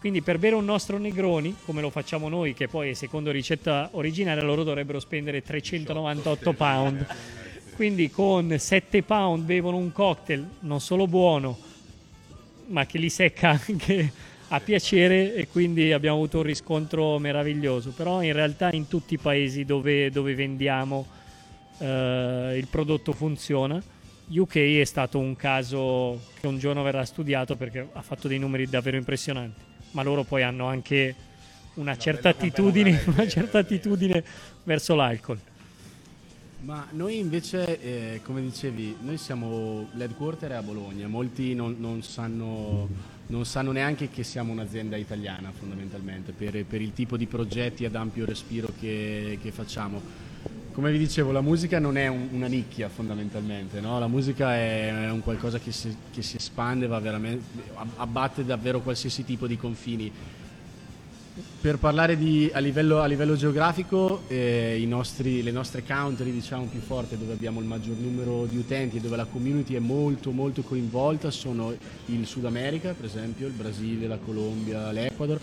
Quindi 0.00 0.20
per 0.20 0.40
bere 0.40 0.56
un 0.56 0.64
nostro 0.64 0.98
Negroni, 0.98 1.58
come 1.64 1.80
lo 1.80 1.90
facciamo 1.90 2.28
noi, 2.28 2.54
che 2.54 2.66
poi 2.66 2.96
secondo 2.96 3.30
ricetta 3.30 3.88
originale, 3.92 4.40
loro 4.40 4.64
dovrebbero 4.64 4.98
spendere 4.98 5.44
398 5.44 6.52
pound. 6.54 7.06
Quindi 7.76 8.10
con 8.10 8.58
7 8.58 9.04
pound 9.04 9.44
bevono 9.44 9.76
un 9.76 9.92
cocktail 9.92 10.44
non 10.62 10.80
solo 10.80 11.06
buono, 11.06 11.56
ma 12.66 12.84
che 12.84 12.98
li 12.98 13.10
secca 13.10 13.50
anche 13.64 14.12
a 14.48 14.58
piacere 14.58 15.36
e 15.36 15.46
quindi 15.46 15.92
abbiamo 15.92 16.16
avuto 16.16 16.38
un 16.38 16.42
riscontro 16.42 17.16
meraviglioso. 17.20 17.90
Però 17.90 18.22
in 18.22 18.32
realtà 18.32 18.72
in 18.72 18.88
tutti 18.88 19.14
i 19.14 19.18
paesi 19.18 19.64
dove, 19.64 20.10
dove 20.10 20.34
vendiamo 20.34 21.14
eh, 21.78 22.56
il 22.56 22.66
prodotto 22.68 23.12
funziona. 23.12 23.82
UK 24.30 24.56
è 24.56 24.84
stato 24.84 25.18
un 25.18 25.34
caso 25.36 26.20
che 26.38 26.46
un 26.46 26.58
giorno 26.58 26.82
verrà 26.82 27.04
studiato 27.04 27.56
perché 27.56 27.88
ha 27.90 28.02
fatto 28.02 28.28
dei 28.28 28.38
numeri 28.38 28.66
davvero 28.66 28.96
impressionanti, 28.96 29.62
ma 29.92 30.02
loro 30.02 30.22
poi 30.24 30.42
hanno 30.42 30.66
anche 30.66 31.14
una 31.74 31.96
certa 31.96 32.32
bella 32.32 32.36
attitudine, 32.36 33.02
una 33.06 33.22
eh, 33.22 33.28
certa 33.28 33.58
attitudine 33.58 34.22
verso 34.64 34.94
l'alcol. 34.94 35.40
Ma 36.60 36.86
noi 36.90 37.18
invece, 37.18 37.80
eh, 37.80 38.20
come 38.24 38.42
dicevi, 38.42 38.96
noi 39.02 39.16
siamo 39.16 39.88
l'headquarter 39.92 40.50
è 40.50 40.54
a 40.54 40.62
Bologna, 40.62 41.06
molti 41.06 41.54
non, 41.54 41.76
non 41.78 42.02
sanno, 42.02 42.88
non 43.28 43.46
sanno 43.46 43.70
neanche 43.70 44.10
che 44.10 44.24
siamo 44.24 44.52
un'azienda 44.52 44.96
italiana 44.96 45.52
fondamentalmente 45.56 46.32
per, 46.32 46.64
per 46.64 46.82
il 46.82 46.92
tipo 46.92 47.16
di 47.16 47.26
progetti 47.26 47.84
ad 47.84 47.94
ampio 47.94 48.26
respiro 48.26 48.72
che, 48.78 49.38
che 49.40 49.52
facciamo. 49.52 50.27
Come 50.78 50.92
vi 50.92 50.98
dicevo, 50.98 51.32
la 51.32 51.40
musica 51.40 51.80
non 51.80 51.96
è 51.96 52.06
un- 52.06 52.28
una 52.30 52.46
nicchia 52.46 52.88
fondamentalmente, 52.88 53.80
no? 53.80 53.98
la 53.98 54.06
musica 54.06 54.54
è, 54.54 55.10
un 55.10 55.22
qualcosa 55.24 55.58
che 55.58 55.72
si, 55.72 55.92
che 56.12 56.22
si 56.22 56.36
espande, 56.36 56.88
abbatte 57.96 58.44
davvero 58.44 58.80
qualsiasi 58.80 59.24
tipo 59.24 59.48
di 59.48 59.56
confini. 59.56 60.08
Per 61.60 61.78
parlare 61.78 62.16
di, 62.16 62.48
a, 62.52 62.60
livello, 62.60 63.00
a 63.00 63.06
livello 63.06 63.34
geografico, 63.34 64.22
eh, 64.28 64.80
nostri- 64.86 65.42
le 65.42 65.50
nostre 65.50 65.82
country 65.82 66.30
diciamo, 66.30 66.66
più 66.66 66.78
forti, 66.78 67.18
dove 67.18 67.32
abbiamo 67.32 67.58
il 67.58 67.66
maggior 67.66 67.96
numero 67.96 68.46
di 68.46 68.56
utenti 68.56 68.98
e 68.98 69.00
dove 69.00 69.16
la 69.16 69.24
community 69.24 69.74
è 69.74 69.80
molto, 69.80 70.30
molto 70.30 70.62
coinvolta, 70.62 71.32
sono 71.32 71.74
il 72.06 72.24
Sud 72.24 72.44
America, 72.44 72.92
per 72.92 73.06
esempio, 73.06 73.48
il 73.48 73.52
Brasile, 73.52 74.06
la 74.06 74.18
Colombia, 74.18 74.92
l'Ecuador. 74.92 75.40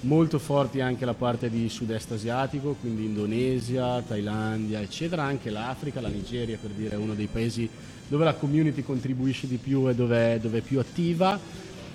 Molto 0.00 0.38
forti 0.38 0.80
anche 0.80 1.04
la 1.04 1.14
parte 1.14 1.50
di 1.50 1.68
sud-est 1.68 2.12
asiatico, 2.12 2.76
quindi 2.80 3.04
Indonesia, 3.04 4.00
Thailandia, 4.00 4.80
eccetera. 4.80 5.24
Anche 5.24 5.50
l'Africa, 5.50 6.00
la 6.00 6.08
Nigeria, 6.08 6.56
per 6.56 6.70
dire, 6.70 6.94
è 6.94 6.98
uno 6.98 7.14
dei 7.14 7.26
paesi 7.26 7.68
dove 8.06 8.24
la 8.24 8.34
community 8.34 8.82
contribuisce 8.82 9.48
di 9.48 9.56
più 9.56 9.88
e 9.88 9.94
dove, 9.94 10.38
dove 10.40 10.58
è 10.58 10.60
più 10.62 10.78
attiva. 10.78 11.38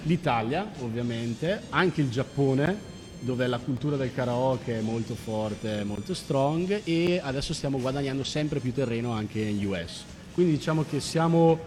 L'Italia, 0.04 0.70
ovviamente, 0.82 1.62
anche 1.70 2.02
il 2.02 2.10
Giappone, 2.10 2.92
dove 3.20 3.48
la 3.48 3.58
cultura 3.58 3.96
del 3.96 4.13
karaoke 4.13 4.80
è 4.80 4.82
molto 4.82 5.16
forte, 5.16 5.86
molto 5.86 6.13
strong 6.13 6.82
e 6.84 7.22
adesso 7.24 7.54
stiamo 7.54 7.80
guadagnando 7.80 8.26
sempre 8.26 8.60
più 8.60 8.74
terreno 8.74 9.13
anche 9.13 9.39
in 9.39 9.66
US. 9.66 10.04
Quindi 10.34 10.52
diciamo 10.52 10.84
che 10.84 11.00
siamo 11.00 11.58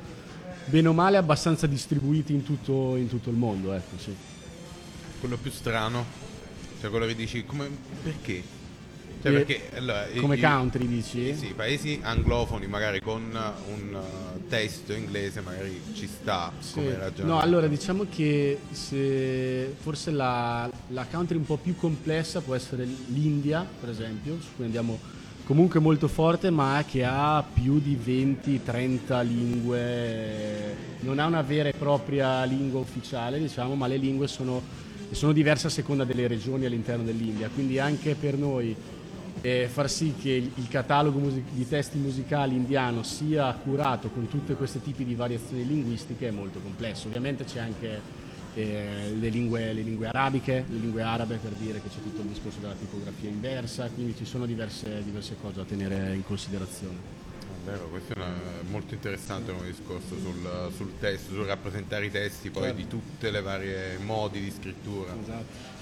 bene 0.66 0.88
o 0.88 0.92
male 0.92 1.16
abbastanza 1.16 1.66
distribuiti 1.66 2.34
in 2.34 2.42
tutto, 2.42 2.96
in 2.96 3.08
tutto 3.08 3.30
il 3.30 3.36
mondo, 3.36 3.72
ecco, 3.72 3.96
sì. 3.96 4.14
Quello 5.18 5.38
più 5.38 5.50
strano, 5.50 6.04
cioè 6.80 6.90
quello 6.90 7.06
che 7.06 7.14
dici, 7.14 7.44
come, 7.44 7.68
perché? 8.02 8.42
Cioè 9.22 9.32
Eh, 9.32 9.34
perché 9.34 9.70
allora, 9.74 10.06
Come 10.20 10.36
i- 10.36 10.40
country 10.40 10.86
dici? 10.86 11.34
Sì, 11.34 11.46
paesi 11.56 11.98
anglofoni 12.02 12.66
magari 12.66 13.00
con 13.00 13.22
un 13.24 13.94
uh, 13.94 14.46
testo 14.48 14.92
inglese 14.92 15.40
magari 15.40 15.80
ci 15.94 16.06
sta 16.06 16.52
Sì. 16.58 16.74
come 16.74 16.90
ragionamento. 16.98 17.24
No, 17.24 17.40
allora 17.40 17.66
diciamo 17.66 18.06
che 18.08 18.58
se 18.70 19.74
forse 19.80 20.10
la, 20.10 20.70
la 20.88 21.06
country 21.10 21.36
un 21.36 21.44
po' 21.46 21.56
più 21.56 21.74
complessa 21.76 22.40
può 22.40 22.54
essere 22.54 22.84
l'India, 23.08 23.66
per 23.80 23.88
esempio, 23.88 24.36
su 24.40 24.48
cui 24.54 24.66
andiamo 24.66 24.98
comunque 25.44 25.80
molto 25.80 26.08
forte 26.08 26.50
ma 26.50 26.84
che 26.86 27.04
ha 27.04 27.42
più 27.52 27.80
di 27.80 27.96
20-30 28.04 29.24
lingue, 29.24 30.76
non 31.00 31.18
ha 31.18 31.26
una 31.26 31.42
vera 31.42 31.68
e 31.68 31.72
propria 31.72 32.44
lingua 32.44 32.80
ufficiale 32.80 33.38
diciamo, 33.38 33.74
ma 33.74 33.86
le 33.86 33.96
lingue 33.96 34.26
sono, 34.28 34.60
sono 35.10 35.32
diverse 35.32 35.68
a 35.68 35.70
seconda 35.70 36.04
delle 36.04 36.26
regioni 36.26 36.66
all'interno 36.66 37.04
dell'India, 37.04 37.48
quindi 37.52 37.78
anche 37.78 38.14
per 38.14 38.36
noi 38.36 38.74
eh, 39.40 39.68
far 39.70 39.88
sì 39.88 40.14
che 40.20 40.50
il 40.54 40.68
catalogo 40.68 41.18
music- 41.18 41.52
di 41.52 41.68
testi 41.68 41.98
musicali 41.98 42.56
indiano 42.56 43.02
sia 43.02 43.52
curato 43.52 44.08
con 44.08 44.28
tutti 44.28 44.54
questi 44.54 44.80
tipi 44.82 45.04
di 45.04 45.14
variazioni 45.14 45.66
linguistiche 45.66 46.28
è 46.28 46.30
molto 46.30 46.58
complesso. 46.60 47.06
Ovviamente 47.06 47.44
c'è 47.44 47.60
anche 47.60 48.00
eh, 48.54 49.12
le, 49.18 49.28
lingue, 49.28 49.72
le, 49.72 49.82
lingue, 49.82 50.08
arabiche, 50.08 50.64
le 50.66 50.78
lingue 50.78 51.02
arabe 51.02 51.36
per 51.36 51.52
dire 51.52 51.80
che 51.82 51.88
c'è 51.88 52.02
tutto 52.02 52.22
il 52.22 52.28
discorso 52.28 52.58
della 52.60 52.74
tipografia 52.74 53.28
inversa, 53.28 53.88
quindi 53.88 54.16
ci 54.16 54.24
sono 54.24 54.46
diverse, 54.46 55.02
diverse 55.04 55.36
cose 55.40 55.56
da 55.56 55.64
tenere 55.64 56.14
in 56.14 56.24
considerazione. 56.24 57.25
Vero, 57.66 57.88
questo 57.88 58.12
è 58.12 58.16
una, 58.16 58.32
molto 58.68 58.94
interessante 58.94 59.52
come 59.52 59.66
discorso 59.66 60.16
sul, 60.20 60.70
sul, 60.76 60.92
testo, 61.00 61.32
sul 61.32 61.46
rappresentare 61.46 62.06
i 62.06 62.10
testi 62.12 62.50
poi 62.50 62.62
certo. 62.62 62.76
di 62.76 62.86
tutte 62.86 63.30
le 63.32 63.42
varie 63.42 63.98
modi 63.98 64.40
di 64.40 64.52
scrittura. 64.52 65.12
Esatto. 65.20 65.74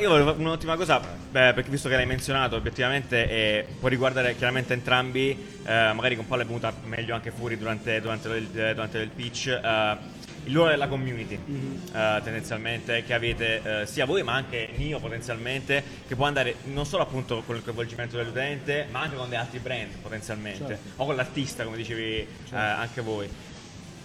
Io 0.00 0.08
volevo 0.08 0.32
un'ultima 0.32 0.76
cosa, 0.76 0.98
beh, 0.98 1.52
perché 1.52 1.70
visto 1.70 1.88
che 1.88 1.96
l'hai 1.96 2.06
menzionato, 2.06 2.56
obiettivamente 2.56 3.28
eh, 3.28 3.66
può 3.80 3.88
riguardare 3.88 4.36
chiaramente 4.36 4.72
entrambi, 4.72 5.30
eh, 5.64 5.92
magari 5.92 6.16
con 6.16 6.26
Paolo 6.26 6.42
è 6.42 6.46
venuta 6.46 6.72
meglio 6.84 7.14
anche 7.14 7.30
fuori 7.30 7.56
durante, 7.56 8.00
durante, 8.00 8.28
il, 8.28 8.46
durante 8.48 8.98
il 8.98 9.10
pitch. 9.10 9.46
Eh, 9.48 10.14
il 10.46 10.54
ruolo 10.54 10.70
della 10.70 10.88
community 10.88 11.38
mm-hmm. 11.38 11.74
uh, 11.92 12.22
tendenzialmente 12.22 13.02
che 13.04 13.14
avete 13.14 13.62
uh, 13.62 13.86
sia 13.86 14.06
voi 14.06 14.22
ma 14.22 14.34
anche 14.34 14.70
Nio 14.76 14.98
potenzialmente 14.98 15.82
che 16.06 16.16
può 16.16 16.26
andare 16.26 16.56
non 16.64 16.86
solo 16.86 17.02
appunto 17.02 17.42
con 17.44 17.56
il 17.56 17.62
coinvolgimento 17.62 18.16
dell'utente 18.16 18.86
ma 18.90 19.00
anche 19.00 19.16
con 19.16 19.28
degli 19.28 19.38
altri 19.38 19.58
brand 19.58 19.90
potenzialmente 20.00 20.66
certo. 20.66 21.02
o 21.02 21.04
con 21.04 21.16
l'artista 21.16 21.64
come 21.64 21.76
dicevi 21.76 22.26
certo. 22.48 22.54
uh, 22.54 22.80
anche 22.80 23.00
voi 23.00 23.28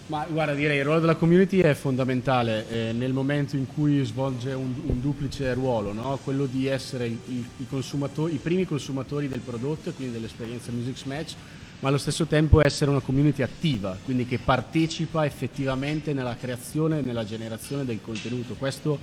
ma 0.07 0.25
guarda 0.27 0.53
direi 0.53 0.79
il 0.79 0.83
ruolo 0.83 0.99
della 0.99 1.15
community 1.15 1.59
è 1.59 1.73
fondamentale 1.73 2.67
eh, 2.69 2.91
nel 2.91 3.13
momento 3.13 3.55
in 3.55 3.67
cui 3.67 4.03
svolge 4.03 4.51
un, 4.51 4.73
un 4.83 4.99
duplice 4.99 5.53
ruolo 5.53 5.93
no? 5.93 6.19
quello 6.21 6.47
di 6.47 6.67
essere 6.67 7.05
i, 7.05 7.19
i, 7.27 7.45
i 7.67 8.39
primi 8.41 8.65
consumatori 8.65 9.29
del 9.29 9.39
prodotto 9.39 9.93
quindi 9.93 10.13
dell'esperienza 10.13 10.71
Music 10.71 11.05
Match 11.05 11.35
ma 11.81 11.89
allo 11.89 11.97
stesso 11.97 12.25
tempo 12.25 12.63
essere 12.63 12.91
una 12.91 12.99
community 12.99 13.41
attiva, 13.41 13.97
quindi 14.03 14.25
che 14.25 14.37
partecipa 14.37 15.25
effettivamente 15.25 16.13
nella 16.13 16.35
creazione 16.35 16.99
e 16.99 17.01
nella 17.01 17.25
generazione 17.25 17.85
del 17.85 17.99
contenuto. 18.01 18.53
Questo, 18.53 18.99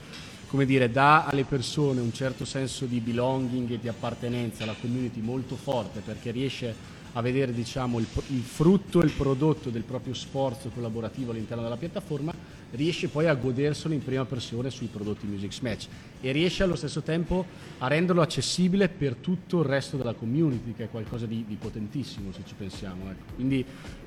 come 0.46 0.64
dire, 0.64 0.88
dà 0.88 1.26
alle 1.26 1.42
persone 1.44 2.00
un 2.00 2.12
certo 2.12 2.44
senso 2.44 2.84
di 2.84 3.00
belonging 3.00 3.72
e 3.72 3.80
di 3.80 3.88
appartenenza 3.88 4.62
alla 4.62 4.76
community 4.80 5.20
molto 5.20 5.56
forte 5.56 6.00
perché 6.04 6.30
riesce 6.30 6.96
a 7.18 7.20
vedere 7.20 7.52
diciamo, 7.52 7.98
il, 7.98 8.06
il 8.28 8.42
frutto 8.42 9.02
e 9.02 9.04
il 9.04 9.10
prodotto 9.10 9.70
del 9.70 9.82
proprio 9.82 10.14
sforzo 10.14 10.70
collaborativo 10.72 11.32
all'interno 11.32 11.64
della 11.64 11.76
piattaforma 11.76 12.32
riesce 12.70 13.08
poi 13.08 13.26
a 13.26 13.34
goderselo 13.34 13.92
in 13.92 14.04
prima 14.04 14.24
persona 14.24 14.70
sui 14.70 14.86
prodotti 14.86 15.26
Music 15.26 15.60
Match 15.62 15.88
e 16.20 16.30
riesce 16.30 16.62
allo 16.62 16.76
stesso 16.76 17.02
tempo 17.02 17.44
a 17.78 17.88
renderlo 17.88 18.22
accessibile 18.22 18.88
per 18.88 19.16
tutto 19.16 19.60
il 19.60 19.66
resto 19.66 19.96
della 19.96 20.14
community, 20.14 20.74
che 20.74 20.84
è 20.84 20.90
qualcosa 20.90 21.26
di, 21.26 21.44
di 21.48 21.56
potentissimo 21.56 22.30
se 22.30 22.42
ci 22.44 22.54
pensiamo. 22.56 23.10
Ecco. 23.10 23.34
Quindi 23.34 23.64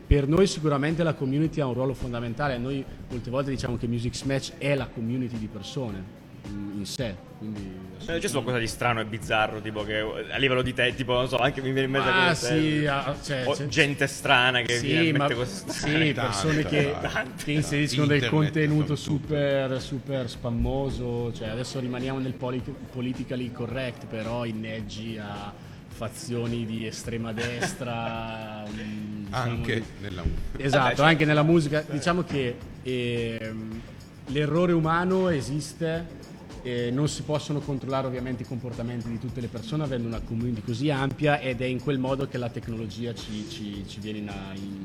per 0.08 0.28
noi 0.30 0.48
sicuramente 0.48 1.04
la 1.04 1.14
community 1.14 1.60
ha 1.60 1.66
un 1.66 1.74
ruolo 1.74 1.94
fondamentale, 1.94 2.58
noi 2.58 2.84
molte 3.10 3.30
volte 3.30 3.50
diciamo 3.50 3.78
che 3.78 3.88
Music 3.88 4.24
Match 4.24 4.54
è 4.58 4.74
la 4.74 4.88
community 4.88 5.38
di 5.38 5.48
persone 5.48 6.21
in 6.48 6.86
sé. 6.86 7.16
Quindi, 7.38 7.82
eh, 8.06 8.20
c'è 8.20 8.30
qualcosa 8.30 8.58
di 8.58 8.68
strano 8.68 9.00
e 9.00 9.06
bizzarro, 9.06 9.62
tipo 9.62 9.84
che 9.84 10.00
a 10.00 10.38
livello 10.38 10.62
di 10.62 10.74
te, 10.74 10.94
tipo, 10.96 11.14
non 11.14 11.28
so, 11.28 11.38
anche 11.38 11.62
mi 11.62 11.72
viene 11.72 11.86
in 11.86 11.92
mente 11.92 12.10
ah, 12.10 12.34
sì, 12.34 12.86
ah, 12.86 13.16
cioè, 13.22 13.44
o 13.46 13.68
gente 13.68 14.08
strana 14.08 14.62
che 14.62 14.78
sì, 14.78 14.88
viene 14.88 15.18
ma, 15.18 15.32
queste 15.32 15.72
Sì, 15.72 16.12
persone 16.14 16.64
che, 16.66 16.96
che 17.44 17.52
inseriscono 17.52 18.08
del 18.08 18.28
contenuto 18.28 18.96
super, 18.96 19.82
super 19.82 20.30
spammoso. 20.30 21.32
Cioè, 21.34 21.50
adesso 21.50 21.80
rimaniamo 21.80 22.20
nel 22.20 22.34
polit- 22.34 22.74
politically 22.92 23.52
correct, 23.52 24.06
però 24.08 24.46
inneggi 24.46 25.18
a 25.18 25.54
fazioni 25.88 26.66
di 26.66 26.88
estrema 26.88 27.32
destra. 27.34 28.64
diciamo 28.74 29.52
anche 29.52 29.74
di... 29.76 29.84
nella 30.00 30.24
musica. 30.24 30.64
Esatto, 30.64 30.96
Vabbè, 30.96 31.10
anche 31.10 31.26
nella 31.26 31.44
musica. 31.44 31.84
Diciamo 31.88 32.24
che 32.24 32.56
ehm, 32.82 33.82
l'errore 34.28 34.74
umano 34.74 35.30
esiste 35.30 36.20
eh, 36.64 36.92
non 36.92 37.08
si 37.08 37.24
possono 37.24 37.60
controllare 37.60 38.08
ovviamente 38.08 38.44
i 38.44 38.46
comportamenti 38.46 39.10
di 39.10 39.20
tutte 39.20 39.42
le 39.42 39.48
persone 39.48 39.84
avendo 39.84 40.08
una 40.08 40.22
community 40.22 40.62
così 40.62 40.90
ampia 40.90 41.40
ed 41.40 41.62
è 41.62 41.66
in 41.66 41.82
quel 41.82 41.98
modo 41.98 42.28
che 42.28 42.38
la 42.38 42.50
tecnologia 42.50 43.14
ci, 43.14 43.48
ci, 43.50 43.84
ci 43.88 44.00
viene 44.00 44.20
in, 44.20 44.32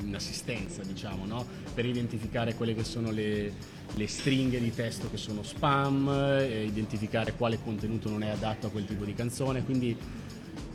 in, 0.07 0.14
assistenza, 0.14 0.83
diciamo, 0.83 1.27
no? 1.27 1.45
per 1.74 1.85
identificare 1.85 2.55
quelle 2.55 2.74
che 2.74 2.85
sono 2.85 3.11
le, 3.11 3.53
le 3.95 4.07
stringhe 4.07 4.59
di 4.59 4.72
testo 4.74 5.11
che 5.11 5.16
sono 5.16 5.43
spam, 5.43 6.09
eh, 6.09 6.64
identificare 6.64 7.35
quale 7.35 7.59
contenuto 7.62 8.09
non 8.09 8.22
è 8.22 8.29
adatto 8.29 8.68
a 8.68 8.70
quel 8.70 8.87
tipo 8.87 9.05
di 9.05 9.14
canzone, 9.14 9.64
quindi 9.64 9.97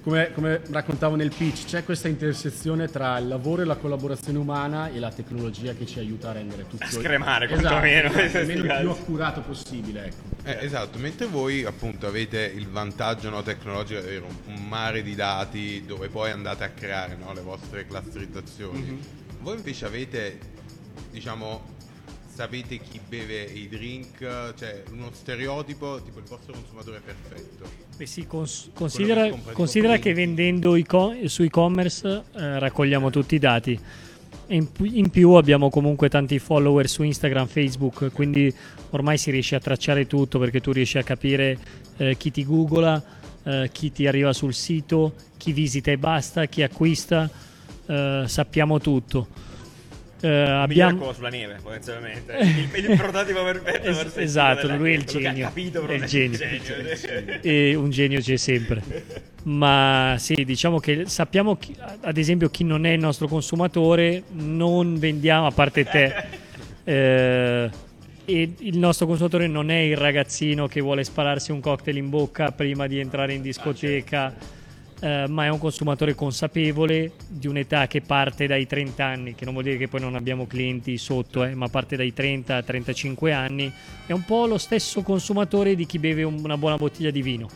come, 0.01 0.31
come, 0.33 0.61
raccontavo 0.69 1.15
nel 1.15 1.31
pitch, 1.35 1.65
c'è 1.65 1.83
questa 1.83 2.07
intersezione 2.07 2.87
tra 2.87 3.17
il 3.19 3.27
lavoro 3.27 3.61
e 3.61 3.65
la 3.65 3.75
collaborazione 3.75 4.37
umana 4.37 4.91
e 4.91 4.99
la 4.99 5.11
tecnologia 5.11 5.73
che 5.73 5.85
ci 5.85 5.99
aiuta 5.99 6.29
a 6.29 6.33
rendere 6.33 6.67
tutto... 6.67 6.83
A 6.83 6.89
scremare 6.89 7.45
esatto, 7.45 7.61
quantomeno. 7.61 8.09
Esatto, 8.19 8.51
il 8.51 8.61
più 8.79 8.89
accurato 8.89 9.41
possibile. 9.41 10.05
Ecco. 10.05 10.49
Eh, 10.49 10.65
esatto, 10.65 10.97
mentre 10.97 11.27
voi 11.27 11.63
appunto 11.65 12.07
avete 12.07 12.41
il 12.41 12.67
vantaggio 12.67 13.29
no, 13.29 13.43
tecnologico 13.43 13.99
di 13.99 14.07
avere 14.07 14.25
un, 14.25 14.55
un, 14.55 14.67
mare 14.67 15.03
di 15.03 15.13
dati 15.13 15.83
dove 15.85 16.07
poi 16.09 16.31
andate 16.31 16.63
a 16.63 16.69
creare 16.69 17.15
no, 17.15 17.33
le 17.33 17.41
vostre 17.41 17.85
clusterizzazioni, 17.85 18.79
mm-hmm. 18.79 18.97
voi 19.41 19.57
invece 19.57 19.85
avete, 19.85 20.39
diciamo, 21.11 21.79
sapete 22.33 22.79
chi 22.79 22.99
beve 23.07 23.43
i 23.43 23.67
drink, 23.67 24.19
cioè 24.57 24.83
uno 24.91 25.09
stereotipo, 25.11 26.01
tipo 26.01 26.19
il 26.19 26.25
vostro 26.25 26.53
consumatore 26.53 27.01
perfetto. 27.03 27.69
Beh 27.97 28.05
sì, 28.05 28.25
cons- 28.25 28.69
considera, 28.73 29.29
che, 29.29 29.51
considera 29.51 29.97
che 29.97 30.13
vendendo 30.13 30.77
co- 30.85 31.15
su 31.25 31.43
e-commerce 31.43 32.23
eh, 32.33 32.59
raccogliamo 32.59 33.09
tutti 33.09 33.35
i 33.35 33.39
dati. 33.39 33.79
In, 34.47 34.67
in, 34.81 35.09
più 35.09 35.31
abbiamo 35.31 35.69
comunque 35.69 36.09
tanti 36.09 36.39
follower 36.39 36.89
su 36.89 37.03
Instagram, 37.03 37.47
Facebook, 37.47 38.11
quindi 38.11 38.53
ormai 38.89 39.17
si 39.17 39.31
riesce 39.31 39.55
a 39.55 39.59
tracciare 39.59 40.07
tutto 40.07 40.39
perché 40.39 40.59
tu 40.59 40.71
riesci 40.71 40.97
a 40.97 41.03
capire 41.03 41.57
eh, 41.97 42.17
chi 42.17 42.31
ti 42.31 42.43
googla, 42.43 43.03
eh, 43.43 43.69
chi 43.71 43.91
ti 43.91 44.07
arriva 44.07 44.33
sul 44.33 44.53
sito, 44.53 45.13
chi 45.37 45.53
visita 45.53 45.91
e 45.91 45.97
basta, 45.97 46.45
chi 46.45 46.63
acquista, 46.63 47.29
eh, 47.85 48.23
sappiamo 48.25 48.79
tutto. 48.79 49.49
Uh, 50.21 50.27
abbiamo 50.27 51.13
sulla 51.13 51.29
neve 51.29 51.57
potenzialmente. 51.61 52.33
Il, 52.33 52.85
il 52.89 52.95
prototipo 52.97 53.43
perfetto 53.43 53.89
es- 53.89 54.17
esatto 54.17 54.67
lui 54.75 54.93
è 54.93 54.95
il 54.95 55.03
genio. 55.03 55.45
capito, 55.45 55.85
è 55.87 55.93
il 55.93 56.05
genio, 56.05 56.37
genio. 56.37 57.39
e 57.41 57.73
un 57.73 57.89
genio 57.89 58.19
c'è 58.19 58.37
sempre. 58.37 58.83
Ma 59.43 60.15
sì 60.19 60.45
diciamo 60.45 60.79
che 60.79 61.05
sappiamo 61.07 61.57
chi, 61.57 61.75
ad 62.01 62.17
esempio 62.17 62.49
chi 62.49 62.63
non 62.63 62.85
è 62.85 62.91
il 62.91 62.99
nostro 62.99 63.27
consumatore 63.27 64.23
non 64.33 64.99
vendiamo 64.99 65.47
a 65.47 65.51
parte 65.51 65.85
te. 65.85 66.39
Eh, 66.83 67.69
e 68.25 68.53
il 68.57 68.77
nostro 68.79 69.05
consumatore 69.05 69.45
non 69.45 69.69
è 69.69 69.77
il 69.77 69.95
ragazzino 69.95 70.67
che 70.67 70.81
vuole 70.81 71.03
spararsi 71.03 71.51
un 71.51 71.59
cocktail 71.59 71.95
in 71.95 72.09
bocca 72.09 72.51
prima 72.51 72.87
di 72.87 72.97
entrare 72.97 73.33
in 73.33 73.43
discoteca 73.43 74.25
ah, 74.25 74.31
certo 74.31 74.60
eh, 75.01 75.25
ma 75.27 75.45
è 75.45 75.49
un 75.49 75.57
consumatore 75.57 76.13
consapevole 76.13 77.13
di 77.27 77.47
un'età 77.47 77.87
che 77.87 78.01
parte 78.01 78.45
dai 78.45 78.67
30 78.67 79.03
anni, 79.03 79.35
che 79.35 79.45
non 79.45 79.53
vuol 79.53 79.65
dire 79.65 79.77
che 79.77 79.87
poi 79.87 79.99
non 79.99 80.15
abbiamo 80.15 80.45
clienti 80.45 80.97
sotto, 80.97 81.43
eh, 81.43 81.55
ma 81.55 81.67
parte 81.69 81.95
dai 81.95 82.13
30 82.13 82.55
a 82.55 82.61
35 82.61 83.33
anni, 83.33 83.71
è 84.05 84.11
un 84.11 84.23
po' 84.23 84.45
lo 84.45 84.59
stesso 84.59 85.01
consumatore 85.01 85.73
di 85.75 85.87
chi 85.87 85.97
beve 85.97 86.21
una 86.23 86.55
buona 86.55 86.75
bottiglia 86.75 87.09
di 87.09 87.23
vino, 87.23 87.49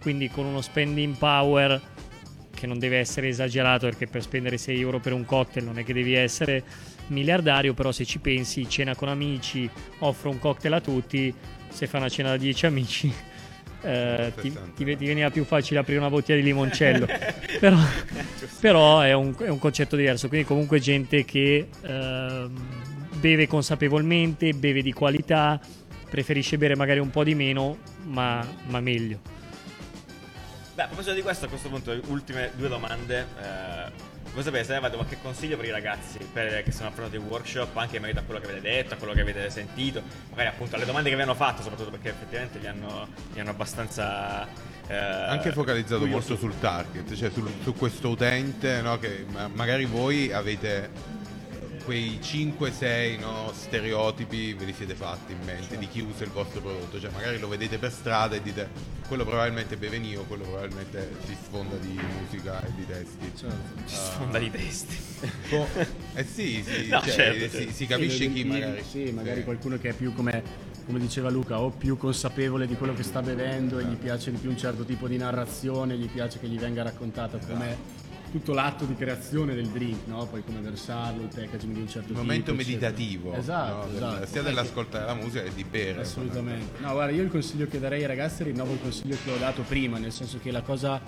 quindi 0.00 0.28
con 0.28 0.44
uno 0.44 0.60
spending 0.60 1.16
power 1.16 1.80
che 2.50 2.66
non 2.66 2.80
deve 2.80 2.98
essere 2.98 3.28
esagerato 3.28 3.86
perché 3.86 4.08
per 4.08 4.20
spendere 4.20 4.58
6 4.58 4.80
euro 4.80 4.98
per 4.98 5.12
un 5.12 5.24
cocktail 5.24 5.64
non 5.64 5.78
è 5.78 5.84
che 5.84 5.92
devi 5.92 6.14
essere 6.14 6.64
miliardario, 7.08 7.74
però 7.74 7.92
se 7.92 8.04
ci 8.04 8.18
pensi, 8.18 8.68
cena 8.68 8.96
con 8.96 9.08
amici, 9.08 9.70
offro 10.00 10.30
un 10.30 10.40
cocktail 10.40 10.74
a 10.74 10.80
tutti, 10.80 11.32
se 11.68 11.86
fa 11.86 11.98
una 11.98 12.08
cena 12.08 12.30
da 12.30 12.36
10 12.36 12.66
amici 12.66 13.14
eh, 13.82 14.32
ti, 14.40 14.50
ti, 14.74 14.96
ti, 14.96 15.06
veniva 15.06 15.30
più 15.30 15.44
facile 15.44 15.80
aprire 15.80 15.98
una 15.98 16.10
bottiglia 16.10 16.38
di 16.38 16.44
limoncello. 16.44 17.06
però, 17.60 17.76
però 18.60 19.00
è, 19.00 19.12
un, 19.12 19.34
è, 19.38 19.48
un, 19.48 19.58
concetto 19.58 19.96
diverso. 19.96 20.28
Quindi, 20.28 20.46
comunque, 20.46 20.80
gente 20.80 21.24
che 21.24 21.68
eh, 21.80 22.48
beve 23.16 23.46
consapevolmente, 23.46 24.52
beve 24.52 24.82
di 24.82 24.92
qualità, 24.92 25.60
preferisce 26.08 26.58
bere 26.58 26.74
magari 26.76 26.98
un 26.98 27.10
po' 27.10 27.24
di 27.24 27.34
meno, 27.34 27.78
ma, 28.04 28.46
ma 28.66 28.80
meglio. 28.80 29.20
Beh, 30.74 30.82
a 30.82 30.86
proposito 30.86 31.14
di 31.14 31.22
questo, 31.22 31.46
a 31.46 31.48
questo 31.48 31.68
punto, 31.68 31.96
ultime 32.06 32.52
due 32.56 32.68
domande. 32.68 33.26
Eh, 33.42 34.07
voi 34.34 34.42
sapete, 34.42 34.64
se 34.64 34.74
avete 34.74 34.96
qualche 34.96 35.18
consiglio 35.20 35.56
per 35.56 35.66
i 35.66 35.70
ragazzi 35.70 36.18
per, 36.32 36.62
che 36.62 36.72
sono 36.72 36.88
affrontati 36.88 37.16
il 37.16 37.22
workshop, 37.22 37.76
anche 37.76 37.96
in 37.96 38.02
merito 38.02 38.20
a 38.20 38.22
quello 38.22 38.40
che 38.40 38.46
avete 38.46 38.60
detto, 38.60 38.94
a 38.94 38.96
quello 38.96 39.12
che 39.12 39.20
avete 39.20 39.50
sentito, 39.50 40.02
magari 40.30 40.48
appunto 40.48 40.76
alle 40.76 40.84
domande 40.84 41.10
che 41.10 41.16
vi 41.16 41.22
hanno 41.22 41.34
fatto, 41.34 41.62
soprattutto 41.62 41.90
perché 41.90 42.10
effettivamente 42.10 42.58
li 42.58 42.66
hanno, 42.66 43.08
li 43.32 43.40
hanno 43.40 43.50
abbastanza 43.50 44.46
eh, 44.88 44.94
Anche 44.96 45.52
focalizzato 45.52 46.06
molto 46.06 46.36
sul 46.36 46.58
target, 46.58 47.14
cioè 47.14 47.30
sul- 47.30 47.52
su 47.62 47.74
questo 47.74 48.08
utente, 48.08 48.80
no, 48.80 48.98
che 48.98 49.26
ma- 49.30 49.48
magari 49.48 49.84
voi 49.84 50.32
avete 50.32 51.16
quei 51.88 52.18
5-6 52.22 53.18
no, 53.18 53.50
stereotipi 53.54 54.52
ve 54.52 54.66
li 54.66 54.74
siete 54.74 54.94
fatti 54.94 55.32
in 55.32 55.38
mente 55.42 55.78
di 55.78 55.88
chi 55.88 56.00
usa 56.00 56.22
il 56.24 56.30
vostro 56.30 56.60
prodotto, 56.60 57.00
cioè 57.00 57.10
magari 57.12 57.38
lo 57.38 57.48
vedete 57.48 57.78
per 57.78 57.90
strada 57.90 58.36
e 58.36 58.42
dite 58.42 58.68
quello 59.08 59.24
probabilmente 59.24 59.78
beve 59.78 59.96
io, 59.96 60.24
quello 60.24 60.42
probabilmente 60.44 61.16
si 61.24 61.34
sfonda 61.42 61.76
di 61.76 61.98
musica 62.20 62.62
e 62.62 62.72
di 62.74 62.84
testi. 62.86 63.32
Certo. 63.34 63.56
ci 63.86 63.94
sfonda 63.94 64.38
di 64.38 64.50
testi. 64.50 64.96
Co- 65.48 65.66
eh 66.12 66.24
sì, 66.24 66.62
sì, 66.62 66.88
No, 66.92 67.00
cioè, 67.00 67.10
certo, 67.10 67.44
si, 67.44 67.50
certo. 67.56 67.72
si 67.72 67.86
capisce 67.86 68.18
Sì, 68.18 68.32
chi 68.34 68.44
magari. 68.44 68.84
Sì, 68.86 69.10
magari 69.10 69.38
Sì. 69.38 69.44
qualcuno 69.44 69.78
che 69.78 69.88
è 69.88 69.92
più 69.94 70.12
come, 70.12 70.42
come 70.84 70.98
diceva 70.98 71.30
Luca, 71.30 71.58
o 71.58 71.70
più 71.70 71.96
consapevole 71.96 72.66
di 72.66 72.74
quello 72.74 72.92
che 72.92 73.02
sta 73.02 73.22
bevendo 73.22 73.78
e 73.78 73.84
gli 73.84 73.96
piace 73.96 74.30
di 74.30 74.36
più 74.36 74.50
un 74.50 74.58
certo 74.58 74.84
tipo 74.84 75.08
di 75.08 75.16
narrazione, 75.16 75.96
gli 75.96 76.10
piace 76.10 76.38
che 76.38 76.48
gli 76.48 76.58
venga 76.58 76.82
raccontata 76.82 77.38
come 77.38 77.97
tutto 78.30 78.52
l'atto 78.52 78.84
di 78.84 78.94
creazione 78.94 79.54
del 79.54 79.68
drink, 79.68 80.06
no? 80.06 80.26
Poi 80.26 80.42
come 80.44 80.60
versarlo, 80.60 81.22
il 81.22 81.28
packaging 81.34 81.72
di 81.74 81.80
un 81.80 81.88
certo 81.88 82.08
Il 82.12 82.14
tipo. 82.14 82.20
momento 82.20 82.52
eccetera. 82.52 82.68
meditativo, 82.90 83.34
Esatto, 83.34 83.74
no, 83.76 83.84
del- 83.86 83.96
esatto. 83.96 84.26
sia 84.26 84.42
dell'ascoltare 84.42 85.04
la 85.06 85.14
musica 85.14 85.42
che 85.42 85.54
di 85.54 85.64
bere. 85.64 86.00
Assolutamente. 86.02 86.80
No, 86.80 86.92
guarda, 86.92 87.12
io 87.12 87.22
il 87.22 87.30
consiglio 87.30 87.66
che 87.66 87.78
darei 87.80 88.00
ai 88.02 88.06
ragazzi 88.06 88.42
rinnovo 88.44 88.72
il 88.74 88.80
consiglio 88.82 89.16
che 89.24 89.30
ho 89.30 89.36
dato 89.38 89.62
prima, 89.62 89.98
nel 89.98 90.12
senso 90.12 90.38
che 90.42 90.50
la 90.50 90.62
cosa 90.62 91.00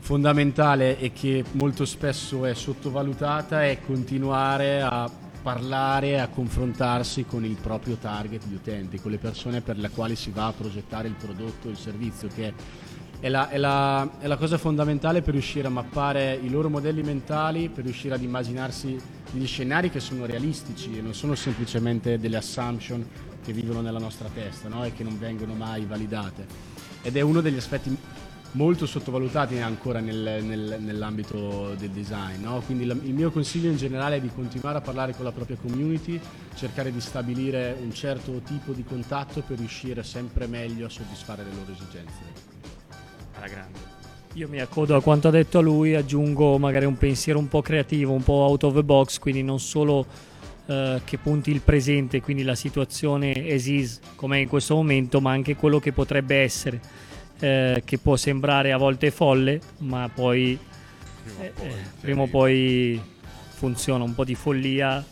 fondamentale 0.00 0.98
e 0.98 1.12
che 1.12 1.44
molto 1.52 1.84
spesso 1.86 2.44
è 2.44 2.54
sottovalutata 2.54 3.64
è 3.64 3.78
continuare 3.80 4.82
a 4.82 5.10
parlare, 5.42 6.20
a 6.20 6.28
confrontarsi 6.28 7.24
con 7.24 7.44
il 7.44 7.56
proprio 7.60 7.96
target 7.96 8.44
di 8.46 8.54
utenti, 8.54 8.98
con 9.00 9.10
le 9.10 9.18
persone 9.18 9.60
per 9.60 9.78
le 9.78 9.90
quali 9.90 10.16
si 10.16 10.30
va 10.30 10.46
a 10.46 10.52
progettare 10.52 11.08
il 11.08 11.14
prodotto, 11.14 11.68
il 11.68 11.76
servizio, 11.76 12.28
che 12.34 12.48
è 12.48 12.52
la, 13.28 13.48
è 13.48 13.56
la- 13.58 14.08
è 14.18 14.26
la 14.26 14.36
cosa 14.36 14.58
fondamentale 14.58 15.22
per 15.22 15.32
riuscire 15.32 15.66
a 15.66 15.70
mappare 15.70 16.34
i 16.42 16.50
loro 16.50 16.68
modelli 16.68 17.02
mentali, 17.02 17.68
per 17.68 17.84
riuscire 17.84 18.14
ad 18.14 18.22
immaginarsi 18.22 18.98
degli 19.30 19.46
scenari 19.46 19.90
che 19.90 20.00
sono 20.00 20.26
realistici 20.26 20.96
e 20.98 21.00
non 21.00 21.14
sono 21.14 21.34
semplicemente 21.34 22.18
delle 22.18 22.36
assumption 22.36 23.06
che 23.42 23.52
vivono 23.52 23.80
nella 23.80 23.98
nostra 23.98 24.28
testa 24.32 24.68
no? 24.68 24.84
e 24.84 24.92
che 24.92 25.02
non 25.04 25.18
vengono 25.18 25.54
mai 25.54 25.84
validate. 25.84 26.46
Ed 27.02 27.16
è 27.16 27.20
uno 27.20 27.40
degli 27.40 27.56
aspetti 27.56 27.96
molto 28.52 28.86
sottovalutati 28.86 29.58
ancora 29.58 29.98
nel- 30.00 30.42
nel- 30.44 30.76
nell'ambito 30.78 31.74
del 31.76 31.90
design. 31.90 32.42
no? 32.42 32.60
Quindi 32.64 32.84
la- 32.84 32.94
il 32.94 33.12
mio 33.12 33.30
consiglio 33.30 33.68
in 33.70 33.76
generale 33.76 34.16
è 34.16 34.20
di 34.20 34.30
continuare 34.32 34.78
a 34.78 34.80
parlare 34.80 35.14
con 35.14 35.24
la 35.24 35.32
propria 35.32 35.56
community, 35.56 36.20
cercare 36.54 36.92
di 36.92 37.00
stabilire 37.00 37.76
un 37.80 37.92
certo 37.92 38.40
tipo 38.44 38.72
di 38.72 38.84
contatto 38.84 39.40
per 39.40 39.58
riuscire 39.58 40.02
sempre 40.02 40.46
meglio 40.46 40.86
a 40.86 40.88
soddisfare 40.88 41.42
le 41.42 41.50
loro 41.54 41.72
esigenze. 41.72 42.53
Alla 43.44 43.52
grande. 43.52 43.78
Io 44.34 44.48
mi 44.48 44.58
accodo 44.58 44.96
a 44.96 45.02
quanto 45.02 45.28
ha 45.28 45.30
detto 45.30 45.58
a 45.58 45.60
lui, 45.60 45.94
aggiungo 45.94 46.58
magari 46.58 46.86
un 46.86 46.96
pensiero 46.96 47.38
un 47.38 47.46
po' 47.46 47.60
creativo, 47.60 48.12
un 48.12 48.22
po' 48.22 48.32
out 48.32 48.64
of 48.64 48.74
the 48.74 48.82
box, 48.82 49.18
quindi 49.18 49.42
non 49.42 49.60
solo 49.60 50.06
eh, 50.66 51.02
che 51.04 51.18
punti 51.18 51.50
il 51.50 51.60
presente, 51.60 52.22
quindi 52.22 52.42
la 52.42 52.54
situazione 52.54 53.32
as 53.52 53.66
is 53.66 54.00
come 54.16 54.40
in 54.40 54.48
questo 54.48 54.74
momento, 54.74 55.20
ma 55.20 55.30
anche 55.30 55.56
quello 55.56 55.78
che 55.78 55.92
potrebbe 55.92 56.36
essere, 56.36 56.80
eh, 57.38 57.82
che 57.84 57.98
può 57.98 58.16
sembrare 58.16 58.72
a 58.72 58.78
volte 58.78 59.10
folle, 59.10 59.60
ma 59.80 60.10
poi 60.12 60.58
eh, 61.38 61.52
eh, 61.56 61.74
prima 62.00 62.22
o 62.22 62.26
poi 62.26 63.00
funziona 63.50 64.04
un 64.04 64.14
po' 64.14 64.24
di 64.24 64.34
follia. 64.34 65.04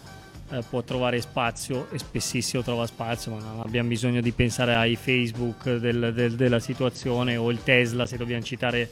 Eh, 0.53 0.63
può 0.69 0.83
trovare 0.83 1.21
spazio 1.21 1.89
e 1.91 1.99
spessissimo 1.99 2.63
trova 2.63 2.87
spazio, 2.87 3.33
ma 3.33 3.39
non 3.41 3.61
abbiamo 3.65 3.89
bisogno 3.89 4.21
di 4.21 4.33
pensare 4.33 4.75
ai 4.75 4.97
Facebook 4.97 5.77
del- 5.77 6.13
del- 6.15 6.35
della 6.35 6.61
situazione 6.61 7.37
o 7.37 7.51
il 7.51 7.63
Tesla 7.63 8.07
se 8.07 8.17
dobbiamo 8.17 8.43
citare 8.43 8.89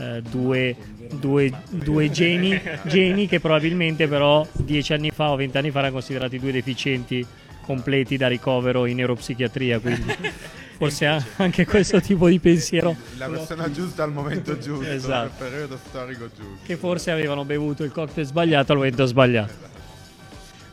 eh, 0.00 0.22
due, 0.22 0.76
due- 1.14 1.52
due 1.70 2.08
geni, 2.10 2.60
geni 2.84 3.26
che 3.26 3.40
probabilmente 3.40 4.06
però 4.06 4.46
dieci 4.52 4.92
anni 4.92 5.10
fa 5.10 5.30
o 5.30 5.36
vent'anni 5.36 5.70
fa 5.72 5.78
erano 5.80 5.94
considerati 5.94 6.38
due 6.38 6.52
deficienti 6.52 7.26
completi 7.62 8.16
da 8.16 8.28
ricovero 8.28 8.86
in 8.86 8.96
neuropsichiatria, 8.96 9.78
quindi 9.80 10.14
forse 10.78 11.22
anche 11.36 11.66
questo 11.66 12.00
tipo 12.00 12.28
di 12.28 12.38
pensiero 12.38 12.94
La 13.18 13.26
persona 13.28 13.70
giusta 13.72 14.04
al 14.04 14.12
momento 14.12 14.56
giusto, 14.58 14.88
Esatto. 14.88 15.42
nel 15.42 15.50
periodo 15.50 15.78
storico 15.88 16.28
giusto. 16.28 16.58
che 16.64 16.76
forse 16.76 17.10
avevano 17.10 17.44
bevuto 17.44 17.82
il 17.82 17.90
cocktail 17.90 18.24
sbagliato 18.26 18.70
al 18.72 18.78
momento 18.78 19.04
sbagliato. 19.04 19.52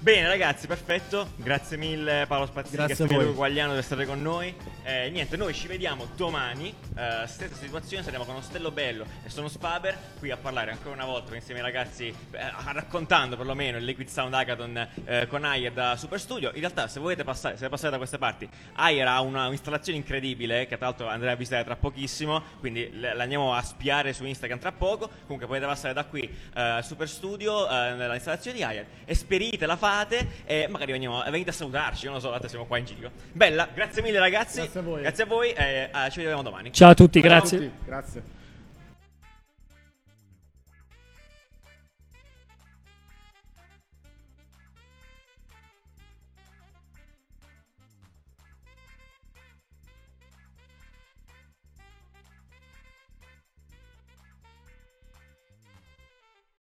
Bene 0.05 0.27
ragazzi, 0.27 0.67
perfetto. 0.67 1.31
Grazie 1.35 1.77
mille 1.77 2.25
Paolo 2.27 2.45
Spazzini 2.45 2.85
Grazie 2.85 3.05
e 3.05 3.07
voi. 3.07 3.33
Guagliano 3.33 3.71
per 3.71 3.79
essere 3.79 4.05
con 4.05 4.21
noi. 4.21 4.55
Eh, 4.83 5.09
niente, 5.09 5.35
noi 5.35 5.51
ci 5.51 5.65
vediamo 5.65 6.07
domani. 6.15 6.71
eh, 6.95 7.25
stessa 7.25 7.55
situazione, 7.55 8.03
saremo 8.03 8.23
con 8.23 8.35
Ostello 8.35 8.69
Bello 8.69 9.03
e 9.25 9.29
sono 9.29 9.47
Spaber 9.47 9.97
qui 10.19 10.29
a 10.29 10.37
parlare 10.37 10.69
ancora 10.69 10.93
una 10.93 11.05
volta 11.05 11.33
insieme 11.33 11.59
ai 11.59 11.65
ragazzi, 11.65 12.05
eh, 12.05 12.51
raccontando 12.71 13.35
perlomeno 13.35 13.79
il 13.79 13.83
Liquid 13.83 14.07
Sound 14.07 14.35
Hackathon 14.35 14.87
eh, 15.05 15.27
con 15.27 15.43
Ayer 15.43 15.71
da 15.71 15.95
Super 15.97 16.19
Studio. 16.19 16.51
In 16.53 16.59
realtà, 16.59 16.87
se 16.87 16.99
volete 16.99 17.23
passare, 17.23 17.57
se 17.57 17.67
passate 17.67 17.89
da 17.89 17.97
queste 17.97 18.19
parti, 18.19 18.47
Ayer 18.75 19.07
ha 19.07 19.21
una 19.21 19.47
installazione 19.47 19.97
incredibile 19.97 20.67
che 20.67 20.77
tra 20.77 20.85
l'altro 20.85 21.07
andremo 21.07 21.33
a 21.33 21.35
visitare 21.35 21.63
tra 21.63 21.75
pochissimo. 21.77 22.43
Quindi 22.59 22.91
l'andiamo 22.93 23.55
a 23.55 23.61
spiare 23.63 24.13
su 24.13 24.23
Instagram 24.23 24.59
tra 24.59 24.71
poco. 24.71 25.09
Comunque 25.23 25.47
potete 25.47 25.65
passare 25.65 25.95
da 25.95 26.05
qui 26.05 26.31
eh, 26.53 26.79
Super 26.83 27.09
Studio 27.09 27.67
eh, 27.67 27.93
nella 27.95 28.13
installazione 28.13 28.55
di 28.55 28.63
Ayer, 28.63 28.85
esperite, 29.05 29.65
la 29.65 29.75
fate 29.95 30.27
e 30.45 30.67
magari 30.67 30.91
veniamo, 30.91 31.23
venite 31.29 31.51
a 31.51 31.53
salutarci. 31.53 32.05
Non 32.05 32.15
lo 32.15 32.19
so, 32.19 32.29
tanto 32.31 32.47
siamo 32.47 32.65
qua 32.65 32.77
in 32.77 32.85
giro. 32.85 33.11
Bella, 33.31 33.67
grazie 33.73 34.01
mille 34.01 34.19
ragazzi. 34.19 34.59
Grazie 34.59 34.79
a 34.79 34.83
voi. 34.83 35.01
Grazie 35.01 35.23
a 35.23 35.27
voi 35.27 35.51
e 35.51 35.89
eh, 35.93 36.09
ci 36.09 36.19
vediamo 36.19 36.41
domani. 36.41 36.73
Ciao 36.73 36.89
a 36.91 36.93
tutti, 36.93 37.21
Ciao 37.21 37.29
a 37.31 37.33
grazie. 37.33 37.57
tutti, 37.57 37.71
Grazie. 37.85 38.34